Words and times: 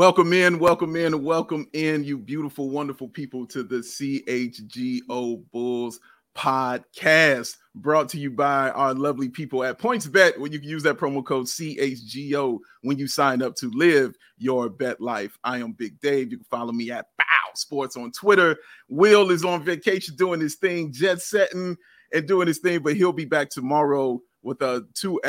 Welcome 0.00 0.32
in, 0.32 0.58
welcome 0.58 0.96
in, 0.96 1.22
welcome 1.22 1.66
in, 1.74 2.04
you 2.04 2.16
beautiful, 2.16 2.70
wonderful 2.70 3.06
people, 3.06 3.46
to 3.48 3.62
the 3.62 3.80
CHGO 3.80 5.44
Bulls 5.52 6.00
podcast 6.34 7.58
brought 7.74 8.08
to 8.08 8.18
you 8.18 8.30
by 8.30 8.70
our 8.70 8.94
lovely 8.94 9.28
people 9.28 9.62
at 9.62 9.78
PointsBet, 9.78 10.38
where 10.38 10.50
you 10.50 10.58
can 10.58 10.70
use 10.70 10.82
that 10.84 10.96
promo 10.96 11.22
code 11.22 11.44
CHGO 11.44 12.60
when 12.80 12.96
you 12.96 13.06
sign 13.06 13.42
up 13.42 13.54
to 13.56 13.70
live 13.74 14.14
your 14.38 14.70
bet 14.70 15.02
life. 15.02 15.36
I 15.44 15.58
am 15.58 15.72
Big 15.72 16.00
Dave. 16.00 16.30
You 16.30 16.38
can 16.38 16.46
follow 16.46 16.72
me 16.72 16.90
at 16.90 17.04
Bow 17.18 17.50
Sports 17.54 17.98
on 17.98 18.10
Twitter. 18.10 18.56
Will 18.88 19.30
is 19.30 19.44
on 19.44 19.62
vacation 19.62 20.16
doing 20.16 20.40
his 20.40 20.54
thing, 20.54 20.94
jet 20.94 21.20
setting 21.20 21.76
and 22.14 22.26
doing 22.26 22.48
his 22.48 22.60
thing, 22.60 22.80
but 22.80 22.96
he'll 22.96 23.12
be 23.12 23.26
back 23.26 23.50
tomorrow 23.50 24.18
with 24.42 24.62
uh 24.62 24.80
two 24.94 25.20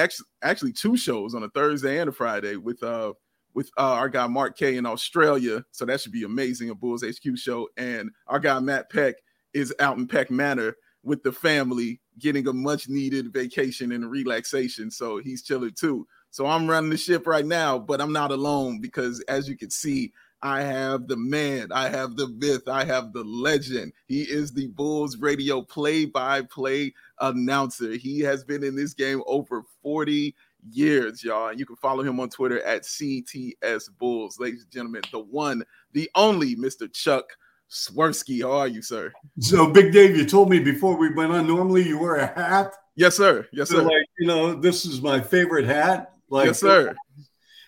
actually 0.42 0.72
two 0.72 0.96
shows 0.96 1.36
on 1.36 1.44
a 1.44 1.50
Thursday 1.50 2.00
and 2.00 2.08
a 2.08 2.14
Friday 2.14 2.56
with 2.56 2.82
uh 2.82 3.12
with 3.54 3.70
uh, 3.78 3.94
our 3.94 4.10
guy 4.10 4.28
Mark 4.28 4.58
K 4.58 4.78
in 4.78 4.86
Australia. 4.86 5.64
So 5.72 5.86
that 5.86 6.02
should 6.02 6.12
be 6.12 6.24
amazing. 6.24 6.70
A 6.70 6.76
Bulls 6.76 7.04
HQ 7.04 7.38
show. 7.38 7.70
And 7.78 8.12
our 8.28 8.40
guy 8.40 8.60
Matt 8.60 8.90
Peck 8.90 9.16
is 9.54 9.74
out 9.80 9.98
in 9.98 10.08
Peck 10.08 10.32
Manor 10.32 10.76
with 11.04 11.24
the 11.24 11.32
family, 11.32 12.00
getting 12.20 12.48
a 12.48 12.54
much 12.54 12.88
needed 12.88 13.34
vacation 13.34 13.92
and 13.92 14.10
relaxation. 14.10 14.92
So 14.92 15.18
he's 15.18 15.42
chilling 15.42 15.74
too. 15.74 16.08
So 16.30 16.46
I'm 16.46 16.70
running 16.70 16.90
the 16.90 16.98
ship 16.98 17.28
right 17.28 17.46
now, 17.46 17.78
but 17.78 18.00
I'm 18.00 18.14
not 18.14 18.32
alone 18.32 18.80
because 18.80 19.20
as 19.22 19.50
you 19.50 19.58
can 19.58 19.70
see, 19.70 20.14
I 20.44 20.62
have 20.62 21.08
the 21.08 21.18
man, 21.18 21.72
I 21.72 21.90
have 21.90 22.16
the 22.16 22.28
myth, 22.28 22.68
I 22.68 22.84
have 22.86 23.14
the 23.14 23.24
legend. 23.24 23.94
He 24.08 24.22
is 24.22 24.52
the 24.52 24.68
Bulls 24.68 25.18
radio 25.18 25.62
play 25.62 26.06
by 26.06 26.42
play 26.42 26.94
announcer. 27.20 27.92
He 27.92 28.22
has 28.22 28.44
been 28.44 28.64
in 28.64 28.76
this 28.76 28.94
game 28.94 29.22
over 29.28 29.64
40 29.84 30.34
years, 30.70 31.24
y'all. 31.24 31.50
And 31.50 31.60
you 31.60 31.66
can 31.66 31.76
follow 31.76 32.04
him 32.04 32.20
on 32.20 32.30
Twitter 32.30 32.62
at 32.64 32.84
CTS 32.84 33.90
Bulls. 33.98 34.40
Ladies 34.40 34.64
and 34.64 34.72
gentlemen, 34.72 35.02
the 35.12 35.20
one, 35.20 35.64
the 35.94 36.10
only 36.16 36.56
Mr. 36.56 36.92
Chuck 36.92 37.26
Swirsky. 37.70 38.42
How 38.42 38.52
are 38.52 38.68
you, 38.68 38.82
sir? 38.82 39.12
So, 39.40 39.68
Big 39.68 39.92
Dave, 39.92 40.16
you 40.16 40.26
told 40.26 40.50
me 40.50 40.60
before 40.60 40.98
we 40.98 41.14
went 41.14 41.32
on, 41.32 41.48
normally 41.48 41.88
you 41.88 41.98
wear 41.98 42.16
a 42.16 42.28
hat. 42.28 42.74
Yes, 42.96 43.16
sir. 43.16 43.48
Yes, 43.54 43.70
sir. 43.70 43.78
So 43.78 43.84
like, 43.84 44.06
you 44.20 44.28
know, 44.28 44.54
this 44.54 44.86
is 44.86 45.02
my 45.02 45.20
favorite 45.20 45.66
hat. 45.66 46.14
Like, 46.30 46.48
yes, 46.48 46.60
sir. 46.60 46.96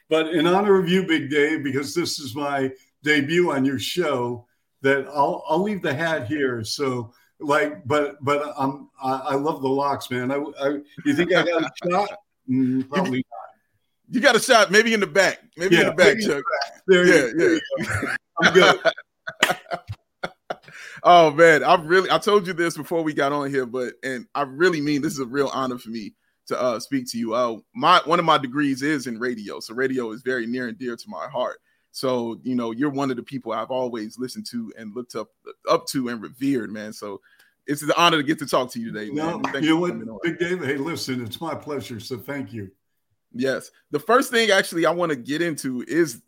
But 0.10 0.30
in 0.30 0.46
honor 0.46 0.80
of 0.80 0.90
you, 0.90 1.08
Big 1.08 1.30
Dave, 1.30 1.64
because 1.64 1.96
this 1.96 2.20
is 2.20 2.36
my 2.36 2.72
debut 3.04 3.52
on 3.52 3.66
your 3.66 3.80
show, 3.80 4.46
that 4.82 5.08
I'll 5.08 5.44
I'll 5.48 5.64
leave 5.64 5.82
the 5.82 5.94
hat 5.94 6.28
here. 6.28 6.64
So 6.64 7.14
like, 7.40 7.86
but 7.88 8.24
but 8.24 8.54
I'm 8.58 8.90
I, 9.02 9.12
I 9.14 9.36
love 9.36 9.62
the 9.62 9.70
locks, 9.70 10.12
man. 10.12 10.32
I, 10.32 10.36
I 10.62 10.68
you 11.06 11.16
think 11.16 11.34
I 11.34 11.44
got 11.44 11.64
a 11.64 11.72
shot? 11.90 12.20
Mm, 12.50 12.90
probably 12.90 13.20
you, 13.20 13.24
not. 13.32 14.16
You 14.16 14.22
got 14.22 14.36
a 14.36 14.40
shot, 14.40 14.72
maybe 14.72 14.94
in 14.94 15.00
the 15.00 15.08
back. 15.08 15.40
Maybe 15.58 15.76
yeah, 15.76 15.82
in 15.82 15.88
the 15.88 15.94
back, 15.94 16.20
Chuck. 16.20 16.44
There 16.88 17.06
yeah, 17.06 17.32
yeah. 17.38 17.60
There 17.78 18.18
I'm 18.42 18.54
good. 18.54 18.80
oh 21.04 21.32
man, 21.32 21.64
I 21.64 21.76
really 21.76 22.12
I 22.12 22.18
told 22.18 22.48
you 22.48 22.54
this 22.54 22.76
before 22.78 23.04
we 23.04 23.14
got 23.14 23.32
on 23.32 23.50
here, 23.50 23.66
but 23.66 23.94
and 24.04 24.28
I 24.36 24.42
really 24.44 24.82
mean 24.82 25.02
this 25.02 25.14
is 25.14 25.20
a 25.20 25.26
real 25.26 25.50
honor 25.54 25.78
for 25.78 25.90
me 25.90 26.14
to 26.48 26.62
uh, 26.62 26.80
speak 26.80 27.10
to 27.12 27.18
you. 27.18 27.34
Uh, 27.34 27.58
my 27.74 28.02
one 28.06 28.20
of 28.20 28.26
my 28.26 28.38
degrees 28.38 28.82
is 28.82 29.08
in 29.08 29.20
radio, 29.20 29.60
so 29.60 29.74
radio 29.74 30.12
is 30.12 30.22
very 30.22 30.46
near 30.46 30.68
and 30.68 30.78
dear 30.78 30.96
to 30.96 31.10
my 31.10 31.28
heart. 31.28 31.60
So 31.92 32.40
you 32.44 32.56
know, 32.56 32.72
you're 32.72 32.90
one 32.90 33.12
of 33.12 33.18
the 33.18 33.24
people 33.24 33.52
I've 33.52 33.72
always 33.72 34.18
listened 34.18 34.46
to 34.52 34.74
and 34.78 34.96
looked 34.96 35.16
up 35.16 35.30
up 35.70 35.86
to 35.88 36.10
and 36.10 36.22
revered, 36.22 36.72
man. 36.72 36.92
So 36.92 37.22
it's 37.68 37.82
an 37.82 37.92
honor 37.96 38.18
to 38.18 38.24
get 38.24 38.40
to 38.40 38.46
talk 38.46 38.72
to 38.72 38.80
you 38.80 38.92
today. 38.92 39.12
No, 39.12 39.42
you 39.56 39.70
know 39.70 39.78
what, 39.78 40.24
Big 40.24 40.40
David. 40.40 40.68
Hey, 40.68 40.78
listen, 40.78 41.24
it's 41.24 41.40
my 41.40 41.56
pleasure. 41.56 42.00
So 42.00 42.18
thank 42.18 42.54
you. 42.54 42.72
Yes, 43.34 43.72
the 43.92 44.00
first 44.00 44.32
thing 44.32 44.52
actually 44.52 44.86
I 44.86 44.92
want 44.92 45.12
to 45.12 45.16
get 45.16 45.42
into 45.42 45.84
is 45.88 46.22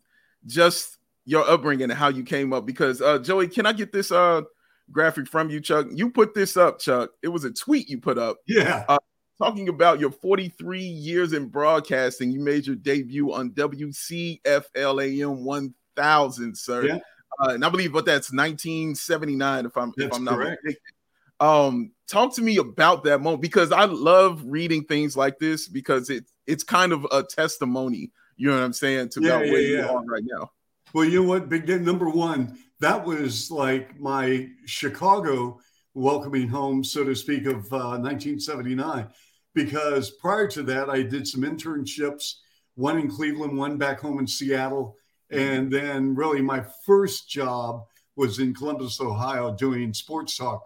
just 0.46 0.98
your 1.24 1.48
upbringing 1.48 1.84
and 1.84 1.92
how 1.92 2.08
you 2.08 2.22
came 2.24 2.52
up. 2.52 2.66
Because 2.66 3.00
uh, 3.00 3.18
Joey, 3.18 3.48
can 3.48 3.66
I 3.66 3.72
get 3.72 3.92
this 3.92 4.10
uh 4.10 4.42
graphic 4.90 5.28
from 5.28 5.50
you, 5.50 5.60
Chuck? 5.60 5.86
You 5.90 6.10
put 6.10 6.34
this 6.34 6.56
up, 6.56 6.78
Chuck. 6.78 7.10
It 7.22 7.28
was 7.28 7.44
a 7.44 7.52
tweet 7.52 7.88
you 7.88 8.00
put 8.00 8.18
up. 8.18 8.38
Yeah. 8.46 8.84
Uh, 8.88 8.98
talking 9.38 9.68
about 9.68 10.00
your 10.00 10.10
43 10.10 10.80
years 10.80 11.32
in 11.32 11.46
broadcasting. 11.48 12.30
You 12.30 12.40
made 12.40 12.66
your 12.66 12.76
debut 12.76 13.32
on 13.32 13.50
WCFLAM 13.50 15.42
1000, 15.42 16.56
sir. 16.56 16.86
Yeah. 16.86 16.98
Uh, 17.38 17.50
and 17.50 17.64
I 17.64 17.68
believe 17.68 17.92
what 17.92 18.06
that's 18.06 18.32
1979, 18.32 19.66
if 19.66 19.76
I'm 19.76 19.92
that's 19.96 20.08
if 20.08 20.14
I'm 20.14 20.24
not 20.24 20.36
correct. 20.36 20.64
mistaken. 20.64 20.95
Um, 21.40 21.92
talk 22.08 22.34
to 22.36 22.42
me 22.42 22.56
about 22.58 23.04
that 23.04 23.20
moment 23.20 23.42
because 23.42 23.72
I 23.72 23.84
love 23.84 24.42
reading 24.44 24.84
things 24.84 25.16
like 25.16 25.38
this 25.38 25.68
because 25.68 26.10
it 26.10 26.24
it's 26.46 26.64
kind 26.64 26.92
of 26.92 27.06
a 27.12 27.22
testimony. 27.22 28.12
You 28.36 28.48
know 28.48 28.56
what 28.56 28.64
I'm 28.64 28.72
saying 28.72 29.10
to 29.10 29.22
yeah, 29.22 29.28
about 29.28 29.46
yeah, 29.46 29.52
where 29.52 29.60
yeah. 29.60 29.78
you 29.78 29.88
are 29.88 30.04
right 30.04 30.24
now. 30.24 30.50
Well, 30.94 31.04
you 31.04 31.22
know 31.22 31.28
what, 31.28 31.48
Big 31.48 31.68
Number 31.82 32.08
one, 32.08 32.58
that 32.80 33.04
was 33.04 33.50
like 33.50 33.98
my 33.98 34.48
Chicago 34.66 35.58
welcoming 35.94 36.48
home, 36.48 36.84
so 36.84 37.04
to 37.04 37.14
speak, 37.14 37.46
of 37.46 37.64
uh, 37.72 37.98
1979. 37.98 39.08
Because 39.54 40.10
prior 40.10 40.46
to 40.48 40.62
that, 40.64 40.90
I 40.90 41.02
did 41.02 41.26
some 41.26 41.42
internships, 41.42 42.34
one 42.74 42.98
in 42.98 43.08
Cleveland, 43.08 43.56
one 43.56 43.78
back 43.78 44.00
home 44.00 44.18
in 44.18 44.26
Seattle. 44.26 44.96
And 45.30 45.72
then, 45.72 46.14
really, 46.14 46.40
my 46.40 46.64
first 46.84 47.28
job 47.28 47.82
was 48.14 48.38
in 48.38 48.54
Columbus, 48.54 49.00
Ohio, 49.00 49.54
doing 49.54 49.92
sports 49.92 50.36
talk. 50.36 50.62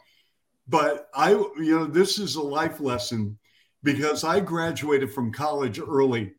But 0.70 1.08
I, 1.12 1.32
you 1.32 1.76
know, 1.76 1.84
this 1.84 2.18
is 2.18 2.36
a 2.36 2.42
life 2.42 2.78
lesson 2.78 3.36
because 3.82 4.22
I 4.22 4.38
graduated 4.38 5.12
from 5.12 5.32
college 5.32 5.80
early. 5.80 6.34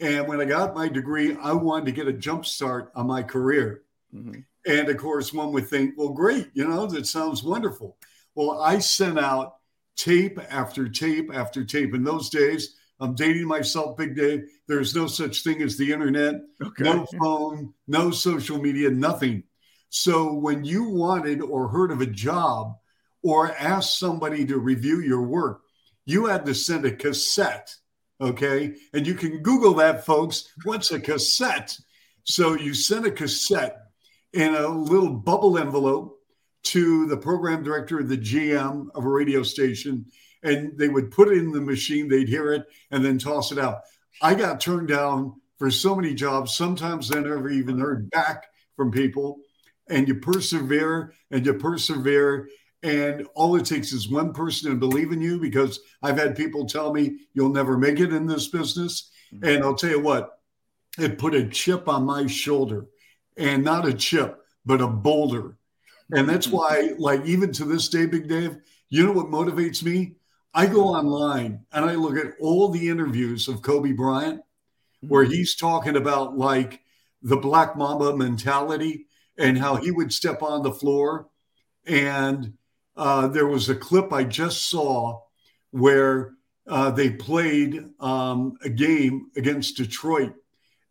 And 0.00 0.26
when 0.26 0.40
I 0.40 0.46
got 0.46 0.74
my 0.74 0.88
degree, 0.88 1.36
I 1.40 1.52
wanted 1.52 1.86
to 1.86 1.92
get 1.92 2.08
a 2.08 2.12
jump 2.12 2.44
start 2.44 2.90
on 2.96 3.06
my 3.06 3.22
career. 3.22 3.82
Mm-hmm. 4.12 4.40
And 4.66 4.88
of 4.88 4.96
course, 4.96 5.32
one 5.32 5.52
would 5.52 5.68
think, 5.68 5.94
well, 5.96 6.08
great, 6.08 6.50
you 6.54 6.66
know, 6.66 6.86
that 6.86 7.06
sounds 7.06 7.44
wonderful. 7.44 7.96
Well, 8.34 8.60
I 8.60 8.80
sent 8.80 9.16
out 9.18 9.58
tape 9.96 10.40
after 10.50 10.88
tape 10.88 11.30
after 11.32 11.64
tape. 11.64 11.94
In 11.94 12.02
those 12.02 12.30
days, 12.30 12.74
I'm 12.98 13.14
dating 13.14 13.46
myself, 13.46 13.96
Big 13.96 14.16
Dave. 14.16 14.42
There's 14.66 14.94
no 14.94 15.06
such 15.06 15.44
thing 15.44 15.62
as 15.62 15.76
the 15.76 15.92
internet, 15.92 16.34
okay. 16.60 16.84
no 16.84 17.06
phone, 17.20 17.74
no 17.86 18.10
social 18.10 18.58
media, 18.58 18.90
nothing. 18.90 19.44
So 19.90 20.32
when 20.34 20.64
you 20.64 20.88
wanted 20.88 21.42
or 21.42 21.68
heard 21.68 21.92
of 21.92 22.00
a 22.00 22.06
job, 22.06 22.74
or 23.22 23.54
ask 23.56 23.98
somebody 23.98 24.44
to 24.46 24.58
review 24.58 25.00
your 25.00 25.22
work, 25.22 25.62
you 26.04 26.26
had 26.26 26.46
to 26.46 26.54
send 26.54 26.84
a 26.84 26.94
cassette. 26.94 27.74
Okay. 28.20 28.74
And 28.92 29.06
you 29.06 29.14
can 29.14 29.42
Google 29.42 29.74
that, 29.74 30.06
folks. 30.06 30.48
What's 30.64 30.92
a 30.92 31.00
cassette? 31.00 31.76
So 32.24 32.54
you 32.54 32.74
send 32.74 33.06
a 33.06 33.10
cassette 33.10 33.78
in 34.32 34.54
a 34.54 34.68
little 34.68 35.12
bubble 35.12 35.58
envelope 35.58 36.18
to 36.64 37.06
the 37.06 37.16
program 37.16 37.62
director 37.62 37.98
of 37.98 38.08
the 38.08 38.16
GM 38.16 38.86
of 38.94 39.04
a 39.04 39.08
radio 39.08 39.42
station, 39.42 40.06
and 40.42 40.78
they 40.78 40.88
would 40.88 41.10
put 41.10 41.28
it 41.28 41.38
in 41.38 41.50
the 41.50 41.60
machine, 41.60 42.08
they'd 42.08 42.28
hear 42.28 42.52
it, 42.52 42.64
and 42.90 43.04
then 43.04 43.18
toss 43.18 43.50
it 43.50 43.58
out. 43.58 43.80
I 44.20 44.34
got 44.34 44.60
turned 44.60 44.88
down 44.88 45.34
for 45.58 45.70
so 45.70 45.94
many 45.94 46.14
jobs. 46.14 46.54
Sometimes 46.54 47.10
I 47.10 47.20
never 47.20 47.50
even 47.50 47.78
heard 47.78 48.10
back 48.10 48.46
from 48.76 48.90
people. 48.90 49.40
And 49.88 50.06
you 50.06 50.16
persevere 50.16 51.12
and 51.30 51.44
you 51.44 51.54
persevere 51.54 52.48
And 52.82 53.26
all 53.34 53.54
it 53.56 53.64
takes 53.64 53.92
is 53.92 54.10
one 54.10 54.32
person 54.32 54.70
to 54.70 54.76
believe 54.76 55.12
in 55.12 55.20
you 55.20 55.38
because 55.38 55.80
I've 56.02 56.18
had 56.18 56.36
people 56.36 56.66
tell 56.66 56.92
me 56.92 57.18
you'll 57.32 57.50
never 57.50 57.78
make 57.78 58.00
it 58.00 58.12
in 58.12 58.26
this 58.26 58.48
business. 58.48 59.10
Mm-hmm. 59.32 59.44
And 59.44 59.64
I'll 59.64 59.76
tell 59.76 59.90
you 59.90 60.00
what, 60.00 60.38
it 60.98 61.18
put 61.18 61.34
a 61.34 61.48
chip 61.48 61.88
on 61.88 62.04
my 62.04 62.26
shoulder 62.26 62.86
and 63.36 63.62
not 63.62 63.86
a 63.86 63.94
chip, 63.94 64.40
but 64.66 64.80
a 64.80 64.88
boulder. 64.88 65.56
And 66.10 66.28
that's 66.28 66.48
mm-hmm. 66.48 66.56
why, 66.56 66.90
like, 66.98 67.24
even 67.24 67.52
to 67.52 67.64
this 67.64 67.88
day, 67.88 68.06
Big 68.06 68.28
Dave, 68.28 68.56
you 68.88 69.06
know 69.06 69.12
what 69.12 69.26
motivates 69.26 69.82
me? 69.82 70.16
I 70.52 70.66
go 70.66 70.88
online 70.88 71.60
and 71.72 71.84
I 71.84 71.94
look 71.94 72.16
at 72.16 72.34
all 72.40 72.68
the 72.68 72.88
interviews 72.88 73.48
of 73.48 73.62
Kobe 73.62 73.92
Bryant 73.92 74.42
where 75.00 75.24
mm-hmm. 75.24 75.32
he's 75.32 75.54
talking 75.54 75.96
about 75.96 76.36
like 76.36 76.80
the 77.22 77.36
Black 77.36 77.76
Mamba 77.76 78.16
mentality 78.16 79.06
and 79.38 79.58
how 79.58 79.76
he 79.76 79.90
would 79.90 80.12
step 80.12 80.42
on 80.42 80.62
the 80.62 80.72
floor. 80.72 81.28
And 81.86 82.54
uh, 82.96 83.28
there 83.28 83.46
was 83.46 83.68
a 83.68 83.74
clip 83.74 84.12
I 84.12 84.24
just 84.24 84.68
saw 84.68 85.20
where 85.70 86.34
uh, 86.66 86.90
they 86.90 87.10
played 87.10 87.84
um, 88.00 88.56
a 88.62 88.68
game 88.68 89.30
against 89.36 89.76
Detroit 89.76 90.34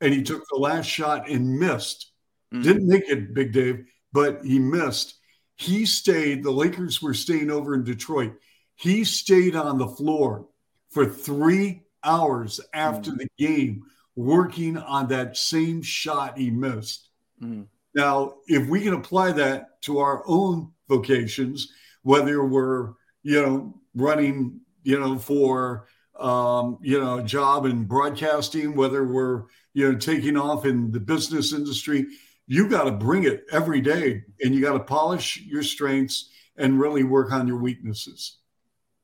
and 0.01 0.13
he 0.13 0.24
took 0.24 0.44
the 0.50 0.59
last 0.59 0.88
shot 0.88 1.30
and 1.30 1.59
missed. 1.59 2.12
Mm-hmm. 2.53 2.63
Didn't 2.63 2.88
make 2.88 3.09
it, 3.09 3.33
Big 3.33 3.53
Dave, 3.53 3.86
but 4.12 4.44
he 4.44 4.59
missed. 4.59 5.15
He 5.56 5.86
stayed, 5.86 6.44
the 6.44 6.51
Lakers 6.51 7.01
were 7.01 7.13
staying 7.13 7.51
over 7.51 7.75
in 7.75 7.83
Detroit. 7.83 8.33
He 8.75 9.03
stayed 9.03 9.56
on 9.56 9.77
the 9.77 9.88
floor 9.88 10.48
for 10.89 11.06
three 11.06 11.83
hours 12.03 12.59
after 12.74 13.12
mm-hmm. 13.12 13.19
the 13.19 13.27
game 13.38 13.83
working 14.15 14.75
on 14.77 15.07
that 15.07 15.38
same 15.38 15.81
shot 15.81 16.38
he 16.38 16.50
missed. 16.50 17.09
Mm. 17.42 17.68
Now, 17.94 18.36
if 18.48 18.68
we 18.68 18.81
can 18.81 18.94
apply 18.94 19.33
that 19.33 19.81
to 19.83 20.00
our 20.00 20.24
own 20.25 20.71
vocations, 20.89 21.71
whether 22.03 22.44
we're, 22.45 22.94
you 23.24 23.42
know, 23.42 23.81
running, 23.95 24.62
you 24.83 25.00
know, 25.00 25.18
for, 25.18 25.88
um, 26.19 26.77
you 26.81 27.00
know, 27.00 27.19
a 27.19 27.24
job 27.24 27.65
in 27.65 27.86
broadcasting, 27.86 28.75
whether 28.75 29.06
we're, 29.06 29.44
you 29.74 29.92
know, 29.92 29.98
taking 29.98 30.38
off 30.38 30.65
in 30.65 30.92
the 30.92 31.00
business 31.00 31.53
industry, 31.53 32.06
you 32.48 32.68
got 32.68 32.83
to 32.83 32.92
bring 32.92 33.24
it 33.24 33.45
every 33.51 33.81
day 33.81 34.24
and 34.42 34.53
you 34.53 34.62
got 34.62 34.74
to 34.74 34.80
polish 34.80 35.42
your 35.45 35.63
strengths 35.63 36.30
and 36.57 36.80
really 36.80 37.03
work 37.03 37.31
on 37.31 37.48
your 37.48 37.57
weaknesses. 37.57 38.38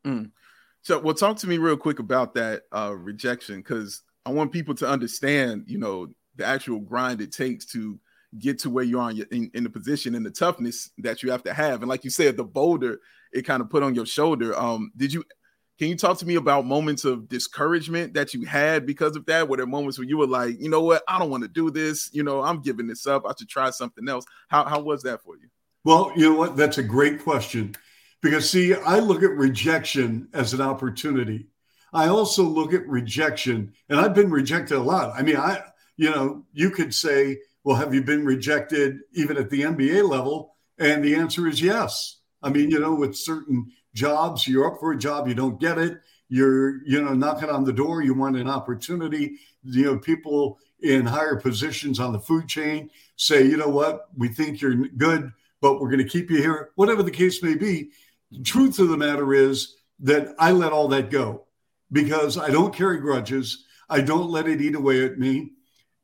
Mm. 0.05 0.31
So, 0.81 0.99
well, 0.99 1.13
talk 1.13 1.37
to 1.37 1.47
me 1.47 1.57
real 1.57 1.77
quick 1.77 1.99
about 1.99 2.33
that 2.35 2.63
uh, 2.71 2.93
rejection 2.95 3.57
because 3.57 4.03
I 4.25 4.31
want 4.31 4.51
people 4.51 4.75
to 4.75 4.87
understand, 4.87 5.65
you 5.67 5.79
know, 5.79 6.07
the 6.35 6.45
actual 6.45 6.79
grind 6.79 7.21
it 7.21 7.31
takes 7.31 7.65
to 7.67 7.99
get 8.37 8.59
to 8.59 8.69
where 8.69 8.83
you 8.83 8.99
are 8.99 9.11
in, 9.11 9.25
in, 9.31 9.51
in, 9.53 9.63
the 9.63 9.69
position 9.69 10.15
and 10.15 10.25
the 10.25 10.31
toughness 10.31 10.91
that 10.97 11.23
you 11.23 11.31
have 11.31 11.43
to 11.43 11.53
have. 11.53 11.81
And 11.81 11.89
like 11.89 12.03
you 12.03 12.09
said, 12.09 12.35
the 12.35 12.43
boulder 12.43 12.99
it 13.31 13.43
kind 13.43 13.61
of 13.61 13.69
put 13.69 13.83
on 13.83 13.95
your 13.95 14.05
shoulder. 14.05 14.57
Um, 14.57 14.91
did 14.95 15.13
you 15.13 15.23
can 15.77 15.89
you 15.89 15.95
talk 15.95 16.17
to 16.19 16.25
me 16.25 16.35
about 16.35 16.65
moments 16.65 17.05
of 17.05 17.29
discouragement 17.29 18.15
that 18.15 18.33
you 18.33 18.45
had 18.45 18.85
because 18.85 19.15
of 19.15 19.25
that? 19.27 19.47
Were 19.47 19.57
there 19.57 19.67
moments 19.67 19.99
where 19.99 20.07
you 20.07 20.17
were 20.17 20.27
like, 20.27 20.59
you 20.59 20.69
know 20.69 20.81
what, 20.81 21.03
I 21.07 21.19
don't 21.19 21.29
want 21.29 21.43
to 21.43 21.49
do 21.49 21.69
this, 21.69 22.09
you 22.13 22.23
know, 22.23 22.41
I'm 22.41 22.61
giving 22.61 22.87
this 22.87 23.05
up, 23.05 23.25
I 23.27 23.33
should 23.37 23.49
try 23.49 23.69
something 23.69 24.07
else. 24.09 24.25
How 24.47 24.65
how 24.65 24.79
was 24.79 25.03
that 25.03 25.21
for 25.21 25.37
you? 25.37 25.49
Well, 25.83 26.11
you 26.15 26.29
know 26.29 26.35
what? 26.35 26.57
That's 26.57 26.79
a 26.79 26.83
great 26.83 27.23
question. 27.23 27.75
Because 28.21 28.49
see, 28.49 28.73
I 28.73 28.99
look 28.99 29.21
at 29.21 29.31
rejection 29.31 30.27
as 30.33 30.53
an 30.53 30.61
opportunity. 30.61 31.47
I 31.93 32.07
also 32.07 32.43
look 32.43 32.73
at 32.73 32.87
rejection, 32.87 33.73
and 33.89 33.99
I've 33.99 34.13
been 34.13 34.31
rejected 34.31 34.77
a 34.77 34.81
lot. 34.81 35.13
I 35.15 35.21
mean, 35.21 35.37
I, 35.37 35.61
you 35.95 36.09
know, 36.09 36.45
you 36.51 36.71
could 36.71 36.93
say, 36.93 37.37
well, 37.67 37.75
have 37.75 37.93
you 37.93 38.01
been 38.01 38.23
rejected 38.23 38.99
even 39.11 39.35
at 39.35 39.49
the 39.49 39.63
NBA 39.63 40.07
level? 40.07 40.55
And 40.79 41.03
the 41.03 41.15
answer 41.15 41.49
is 41.49 41.61
yes. 41.61 42.21
I 42.41 42.49
mean, 42.49 42.71
you 42.71 42.79
know, 42.79 42.95
with 42.95 43.13
certain 43.13 43.73
jobs, 43.93 44.47
you're 44.47 44.71
up 44.71 44.79
for 44.79 44.93
a 44.93 44.97
job, 44.97 45.27
you 45.27 45.33
don't 45.33 45.59
get 45.59 45.77
it. 45.77 45.97
You're, 46.29 46.81
you 46.85 47.03
know, 47.03 47.13
knocking 47.13 47.49
on 47.49 47.65
the 47.65 47.73
door, 47.73 48.01
you 48.01 48.13
want 48.13 48.37
an 48.37 48.49
opportunity. 48.49 49.39
You 49.63 49.83
know, 49.83 49.97
people 49.97 50.57
in 50.79 51.05
higher 51.05 51.35
positions 51.35 51.99
on 51.99 52.13
the 52.13 52.21
food 52.21 52.47
chain 52.47 52.89
say, 53.17 53.43
you 53.43 53.57
know 53.57 53.67
what, 53.67 54.05
we 54.15 54.29
think 54.29 54.61
you're 54.61 54.87
good, 54.95 55.29
but 55.59 55.81
we're 55.81 55.89
going 55.89 56.01
to 56.01 56.09
keep 56.09 56.31
you 56.31 56.37
here. 56.37 56.69
Whatever 56.75 57.03
the 57.03 57.11
case 57.11 57.43
may 57.43 57.55
be, 57.55 57.89
the 58.31 58.43
truth 58.43 58.79
of 58.79 58.87
the 58.87 58.95
matter 58.95 59.33
is 59.33 59.75
that 59.99 60.33
I 60.39 60.51
let 60.53 60.71
all 60.71 60.87
that 60.87 61.09
go 61.09 61.47
because 61.91 62.37
I 62.37 62.49
don't 62.49 62.73
carry 62.73 63.01
grudges. 63.01 63.65
I 63.89 63.99
don't 63.99 64.31
let 64.31 64.47
it 64.47 64.61
eat 64.61 64.75
away 64.75 65.03
at 65.03 65.19
me. 65.19 65.51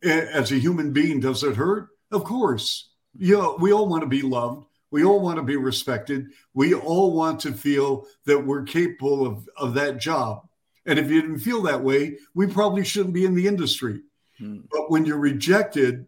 As 0.03 0.51
a 0.51 0.59
human 0.59 0.91
being, 0.91 1.19
does 1.19 1.43
it 1.43 1.55
hurt? 1.55 1.89
Of 2.11 2.23
course. 2.23 2.89
You 3.17 3.37
know, 3.37 3.57
we 3.59 3.71
all 3.71 3.87
want 3.87 4.01
to 4.01 4.07
be 4.07 4.21
loved. 4.21 4.65
We 4.91 5.03
all 5.03 5.21
want 5.21 5.37
to 5.37 5.43
be 5.43 5.55
respected. 5.55 6.27
We 6.53 6.73
all 6.73 7.15
want 7.15 7.39
to 7.41 7.53
feel 7.53 8.05
that 8.25 8.45
we're 8.45 8.63
capable 8.63 9.25
of, 9.25 9.49
of 9.57 9.73
that 9.75 9.99
job. 9.99 10.47
And 10.85 10.99
if 10.99 11.09
you 11.09 11.21
didn't 11.21 11.39
feel 11.39 11.61
that 11.63 11.83
way, 11.83 12.17
we 12.35 12.47
probably 12.47 12.83
shouldn't 12.83 13.13
be 13.13 13.25
in 13.25 13.33
the 13.33 13.47
industry. 13.47 14.01
Hmm. 14.37 14.61
But 14.71 14.91
when 14.91 15.05
you're 15.05 15.17
rejected, 15.17 16.05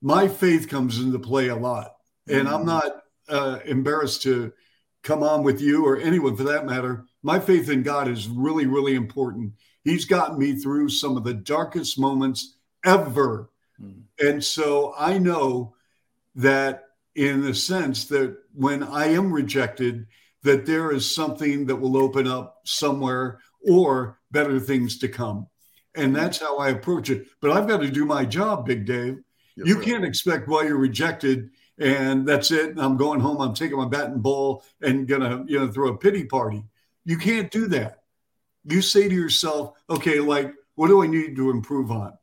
my 0.00 0.26
faith 0.28 0.68
comes 0.68 0.98
into 0.98 1.18
play 1.18 1.48
a 1.48 1.56
lot. 1.56 1.94
And 2.28 2.48
I'm 2.48 2.60
hmm. 2.60 2.66
not 2.66 3.02
uh, 3.28 3.58
embarrassed 3.64 4.22
to 4.22 4.52
come 5.02 5.22
on 5.22 5.42
with 5.42 5.60
you 5.60 5.86
or 5.86 5.98
anyone 5.98 6.36
for 6.36 6.44
that 6.44 6.66
matter 6.66 7.04
my 7.24 7.40
faith 7.40 7.70
in 7.70 7.82
God 7.82 8.06
is 8.06 8.28
really, 8.28 8.66
really 8.66 8.94
important. 8.94 9.54
He's 9.82 10.04
gotten 10.04 10.38
me 10.38 10.56
through 10.56 10.90
some 10.90 11.16
of 11.16 11.24
the 11.24 11.32
darkest 11.32 11.98
moments 11.98 12.53
ever. 12.84 13.50
Mm. 13.80 14.02
And 14.20 14.44
so 14.44 14.94
I 14.96 15.18
know 15.18 15.74
that 16.36 16.84
in 17.14 17.42
the 17.42 17.54
sense 17.54 18.06
that 18.06 18.36
when 18.54 18.82
I 18.82 19.06
am 19.06 19.32
rejected, 19.32 20.06
that 20.42 20.66
there 20.66 20.92
is 20.92 21.14
something 21.14 21.66
that 21.66 21.76
will 21.76 21.96
open 21.96 22.26
up 22.26 22.60
somewhere 22.64 23.38
or 23.66 24.18
better 24.30 24.60
things 24.60 24.98
to 24.98 25.08
come. 25.08 25.46
And 25.94 26.08
hmm. 26.08 26.14
that's 26.14 26.38
how 26.38 26.58
I 26.58 26.70
approach 26.70 27.08
it. 27.08 27.28
But 27.40 27.52
I've 27.52 27.68
got 27.68 27.78
to 27.78 27.90
do 27.90 28.04
my 28.04 28.24
job, 28.24 28.66
Big 28.66 28.84
Dave. 28.84 29.20
You 29.56 29.78
can't 29.78 30.04
expect 30.04 30.48
while 30.48 30.64
you're 30.64 30.76
rejected 30.76 31.50
and 31.78 32.26
that's 32.26 32.50
it. 32.50 32.74
I'm 32.78 32.96
going 32.96 33.20
home. 33.20 33.40
I'm 33.40 33.54
taking 33.54 33.78
my 33.78 33.88
bat 33.88 34.10
and 34.10 34.22
ball 34.22 34.64
and 34.80 35.08
gonna, 35.08 35.44
you 35.46 35.58
know, 35.58 35.70
throw 35.70 35.88
a 35.88 35.96
pity 35.96 36.24
party. 36.24 36.62
You 37.04 37.18
can't 37.18 37.50
do 37.50 37.66
that. 37.68 38.00
You 38.64 38.80
say 38.80 39.08
to 39.08 39.14
yourself, 39.14 39.76
okay, 39.90 40.20
like, 40.20 40.52
what 40.74 40.88
do 40.88 41.02
I 41.02 41.06
need 41.06 41.36
to 41.36 41.50
improve 41.50 41.90
on? 41.90 42.14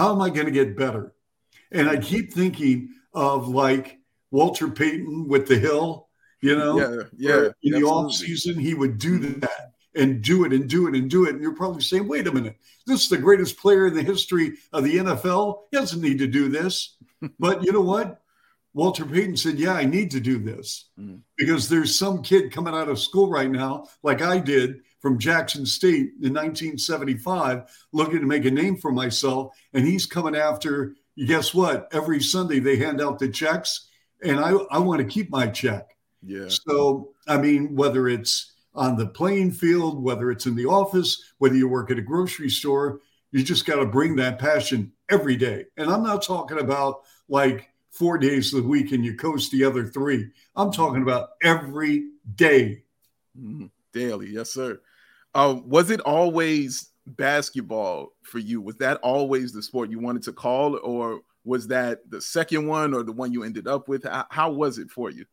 How 0.00 0.14
am 0.14 0.22
I 0.22 0.30
going 0.30 0.46
to 0.46 0.50
get 0.50 0.78
better? 0.78 1.12
And 1.70 1.86
I 1.86 1.98
keep 1.98 2.32
thinking 2.32 2.88
of 3.12 3.48
like 3.48 3.98
Walter 4.30 4.70
Payton 4.70 5.28
with 5.28 5.46
the 5.46 5.58
Hill, 5.58 6.08
you 6.40 6.56
know, 6.56 6.78
yeah, 6.78 7.02
yeah. 7.18 7.48
In 7.62 7.78
the 7.78 7.86
off 7.86 8.14
season, 8.14 8.58
he 8.58 8.72
would 8.72 8.96
do 8.96 9.18
that 9.18 9.74
and 9.94 10.22
do 10.22 10.46
it 10.46 10.54
and 10.54 10.66
do 10.70 10.88
it 10.88 10.94
and 10.94 11.10
do 11.10 11.26
it. 11.26 11.34
And 11.34 11.42
you're 11.42 11.54
probably 11.54 11.82
saying, 11.82 12.08
wait 12.08 12.26
a 12.26 12.32
minute, 12.32 12.56
this 12.86 13.02
is 13.02 13.08
the 13.10 13.18
greatest 13.18 13.58
player 13.58 13.88
in 13.88 13.94
the 13.94 14.02
history 14.02 14.54
of 14.72 14.84
the 14.84 14.96
NFL. 14.96 15.64
He 15.70 15.76
doesn't 15.76 16.00
need 16.00 16.16
to 16.20 16.26
do 16.26 16.48
this. 16.48 16.96
but 17.38 17.62
you 17.62 17.70
know 17.70 17.82
what? 17.82 18.22
Walter 18.72 19.04
Payton 19.04 19.36
said, 19.36 19.58
Yeah, 19.58 19.74
I 19.74 19.84
need 19.84 20.10
to 20.12 20.20
do 20.20 20.38
this 20.38 20.88
mm-hmm. 20.98 21.16
because 21.36 21.68
there's 21.68 21.94
some 21.94 22.22
kid 22.22 22.52
coming 22.52 22.72
out 22.72 22.88
of 22.88 22.98
school 22.98 23.28
right 23.28 23.50
now, 23.50 23.88
like 24.02 24.22
I 24.22 24.38
did 24.38 24.80
from 25.00 25.18
Jackson 25.18 25.66
State 25.66 26.12
in 26.22 26.34
1975, 26.34 27.62
looking 27.92 28.20
to 28.20 28.26
make 28.26 28.44
a 28.44 28.50
name 28.50 28.76
for 28.76 28.92
myself. 28.92 29.54
And 29.72 29.86
he's 29.86 30.06
coming 30.06 30.36
after, 30.36 30.94
guess 31.26 31.54
what? 31.54 31.88
Every 31.92 32.20
Sunday 32.20 32.60
they 32.60 32.76
hand 32.76 33.00
out 33.00 33.18
the 33.18 33.28
checks, 33.28 33.88
and 34.22 34.38
I, 34.38 34.50
I 34.70 34.78
want 34.78 35.00
to 35.00 35.06
keep 35.06 35.30
my 35.30 35.46
check. 35.46 35.96
Yeah. 36.22 36.48
So, 36.48 37.12
I 37.26 37.38
mean, 37.38 37.74
whether 37.74 38.08
it's 38.08 38.52
on 38.74 38.96
the 38.96 39.06
playing 39.06 39.52
field, 39.52 40.02
whether 40.02 40.30
it's 40.30 40.46
in 40.46 40.54
the 40.54 40.66
office, 40.66 41.22
whether 41.38 41.56
you 41.56 41.68
work 41.68 41.90
at 41.90 41.98
a 41.98 42.02
grocery 42.02 42.50
store, 42.50 43.00
you 43.32 43.42
just 43.42 43.66
got 43.66 43.76
to 43.76 43.86
bring 43.86 44.16
that 44.16 44.38
passion 44.38 44.92
every 45.08 45.36
day. 45.36 45.64
And 45.76 45.90
I'm 45.90 46.02
not 46.02 46.22
talking 46.22 46.58
about 46.58 47.02
like, 47.28 47.70
four 47.90 48.18
days 48.18 48.54
of 48.54 48.62
the 48.62 48.68
week 48.68 48.92
and 48.92 49.04
you 49.04 49.16
coast 49.16 49.50
the 49.50 49.64
other 49.64 49.86
three. 49.86 50.30
I'm 50.56 50.72
talking 50.72 51.02
about 51.02 51.30
every 51.42 52.10
day. 52.34 52.84
Mm-hmm. 53.38 53.66
Daily, 53.92 54.28
yes, 54.28 54.50
sir. 54.50 54.80
Um, 55.34 55.68
was 55.68 55.90
it 55.90 56.00
always 56.00 56.90
basketball 57.06 58.08
for 58.22 58.38
you? 58.38 58.60
Was 58.60 58.76
that 58.76 58.98
always 58.98 59.52
the 59.52 59.62
sport 59.62 59.90
you 59.90 59.98
wanted 59.98 60.22
to 60.24 60.32
call, 60.32 60.78
or 60.82 61.20
was 61.44 61.68
that 61.68 61.98
the 62.08 62.20
second 62.20 62.66
one 62.66 62.94
or 62.94 63.02
the 63.02 63.12
one 63.12 63.32
you 63.32 63.44
ended 63.44 63.66
up 63.66 63.88
with? 63.88 64.04
How, 64.04 64.26
how 64.30 64.52
was 64.52 64.78
it 64.78 64.90
for 64.90 65.10
you? 65.10 65.24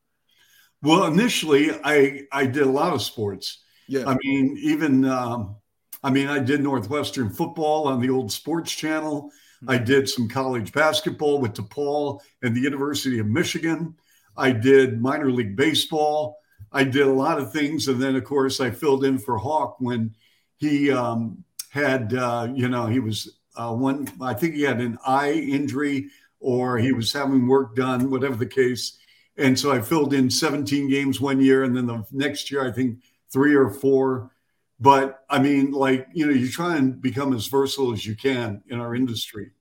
Well, 0.81 1.05
initially, 1.05 1.71
I 1.83 2.23
I 2.31 2.45
did 2.45 2.63
a 2.63 2.71
lot 2.71 2.93
of 2.93 3.01
sports. 3.01 3.63
Yeah, 3.87 4.07
I 4.07 4.17
mean, 4.23 4.57
even 4.61 5.05
um, 5.05 5.55
I 6.03 6.11
mean, 6.11 6.27
I 6.27 6.39
did 6.39 6.61
Northwestern 6.61 7.29
football 7.29 7.87
on 7.87 7.99
the 7.99 8.09
old 8.09 8.31
sports 8.31 8.71
channel. 8.71 9.31
I 9.67 9.79
did 9.79 10.07
some 10.07 10.29
college 10.29 10.71
basketball 10.71 11.39
with 11.39 11.53
DePaul 11.53 12.19
and 12.43 12.55
the 12.55 12.61
University 12.61 13.17
of 13.17 13.25
Michigan. 13.25 13.95
I 14.35 14.51
did 14.51 15.01
minor 15.01 15.31
league 15.31 15.55
baseball. 15.55 16.37
I 16.71 16.83
did 16.83 17.07
a 17.07 17.11
lot 17.11 17.39
of 17.39 17.51
things. 17.51 17.87
And 17.87 18.01
then, 18.01 18.15
of 18.15 18.23
course, 18.23 18.59
I 18.59 18.71
filled 18.71 19.05
in 19.05 19.17
for 19.17 19.37
Hawk 19.37 19.77
when 19.79 20.15
he 20.57 20.91
um, 20.91 21.43
had, 21.69 22.13
uh, 22.13 22.49
you 22.53 22.69
know, 22.69 22.87
he 22.87 22.99
was 22.99 23.37
uh, 23.55 23.73
one, 23.73 24.07
I 24.21 24.33
think 24.33 24.55
he 24.55 24.61
had 24.61 24.79
an 24.79 24.97
eye 25.05 25.31
injury 25.31 26.09
or 26.39 26.77
he 26.77 26.91
was 26.91 27.11
having 27.11 27.47
work 27.47 27.75
done, 27.75 28.11
whatever 28.11 28.35
the 28.35 28.45
case. 28.45 28.97
And 29.37 29.57
so 29.57 29.71
I 29.71 29.81
filled 29.81 30.13
in 30.13 30.29
17 30.29 30.89
games 30.89 31.21
one 31.21 31.39
year, 31.39 31.63
and 31.63 31.75
then 31.75 31.85
the 31.85 32.03
next 32.11 32.49
year, 32.49 32.67
I 32.67 32.71
think 32.71 32.99
three 33.31 33.55
or 33.55 33.69
four. 33.69 34.31
But 34.79 35.23
I 35.29 35.39
mean, 35.39 35.71
like, 35.71 36.07
you 36.13 36.25
know, 36.25 36.33
you 36.33 36.49
try 36.49 36.77
and 36.77 37.01
become 37.01 37.33
as 37.33 37.47
versatile 37.47 37.93
as 37.93 38.05
you 38.05 38.15
can 38.15 38.63
in 38.69 38.79
our 38.79 38.95
industry. 38.95 39.51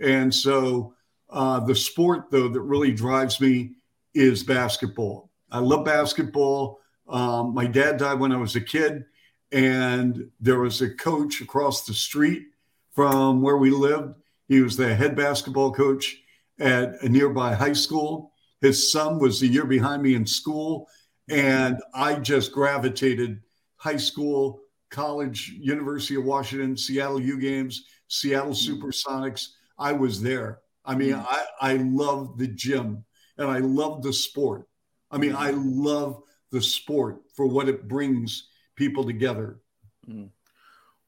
And 0.00 0.34
so 0.34 0.94
uh, 1.28 1.60
the 1.60 1.74
sport, 1.74 2.30
though, 2.30 2.48
that 2.48 2.60
really 2.60 2.92
drives 2.92 3.40
me 3.40 3.72
is 4.14 4.42
basketball. 4.42 5.29
I 5.50 5.58
love 5.58 5.84
basketball. 5.84 6.80
Um, 7.08 7.54
my 7.54 7.66
dad 7.66 7.98
died 7.98 8.20
when 8.20 8.32
I 8.32 8.36
was 8.36 8.56
a 8.56 8.60
kid, 8.60 9.04
and 9.52 10.30
there 10.40 10.60
was 10.60 10.80
a 10.80 10.94
coach 10.94 11.40
across 11.40 11.84
the 11.84 11.94
street 11.94 12.44
from 12.92 13.42
where 13.42 13.56
we 13.56 13.70
lived. 13.70 14.14
He 14.48 14.60
was 14.60 14.76
the 14.76 14.94
head 14.94 15.16
basketball 15.16 15.72
coach 15.72 16.16
at 16.58 17.02
a 17.02 17.08
nearby 17.08 17.54
high 17.54 17.72
school. 17.72 18.32
His 18.60 18.92
son 18.92 19.18
was 19.18 19.42
a 19.42 19.46
year 19.46 19.64
behind 19.64 20.02
me 20.02 20.14
in 20.14 20.26
school, 20.26 20.88
and 21.28 21.78
I 21.94 22.16
just 22.16 22.52
gravitated 22.52 23.40
high 23.76 23.96
school, 23.96 24.60
college, 24.90 25.48
University 25.58 26.16
of 26.16 26.24
Washington, 26.24 26.76
Seattle 26.76 27.20
U 27.20 27.38
Games, 27.40 27.84
Seattle 28.08 28.52
mm. 28.52 28.68
Supersonics. 28.68 29.46
I 29.78 29.92
was 29.92 30.20
there. 30.20 30.60
I 30.84 30.94
mean, 30.94 31.14
mm. 31.14 31.26
I, 31.26 31.46
I 31.60 31.76
love 31.76 32.36
the 32.36 32.48
gym 32.48 33.04
and 33.38 33.50
I 33.50 33.58
love 33.58 34.02
the 34.02 34.12
sport. 34.12 34.66
I 35.10 35.18
mean, 35.18 35.34
I 35.34 35.50
love 35.50 36.22
the 36.50 36.62
sport 36.62 37.22
for 37.34 37.46
what 37.46 37.68
it 37.68 37.88
brings 37.88 38.48
people 38.76 39.04
together. 39.04 39.60
Mm. 40.08 40.30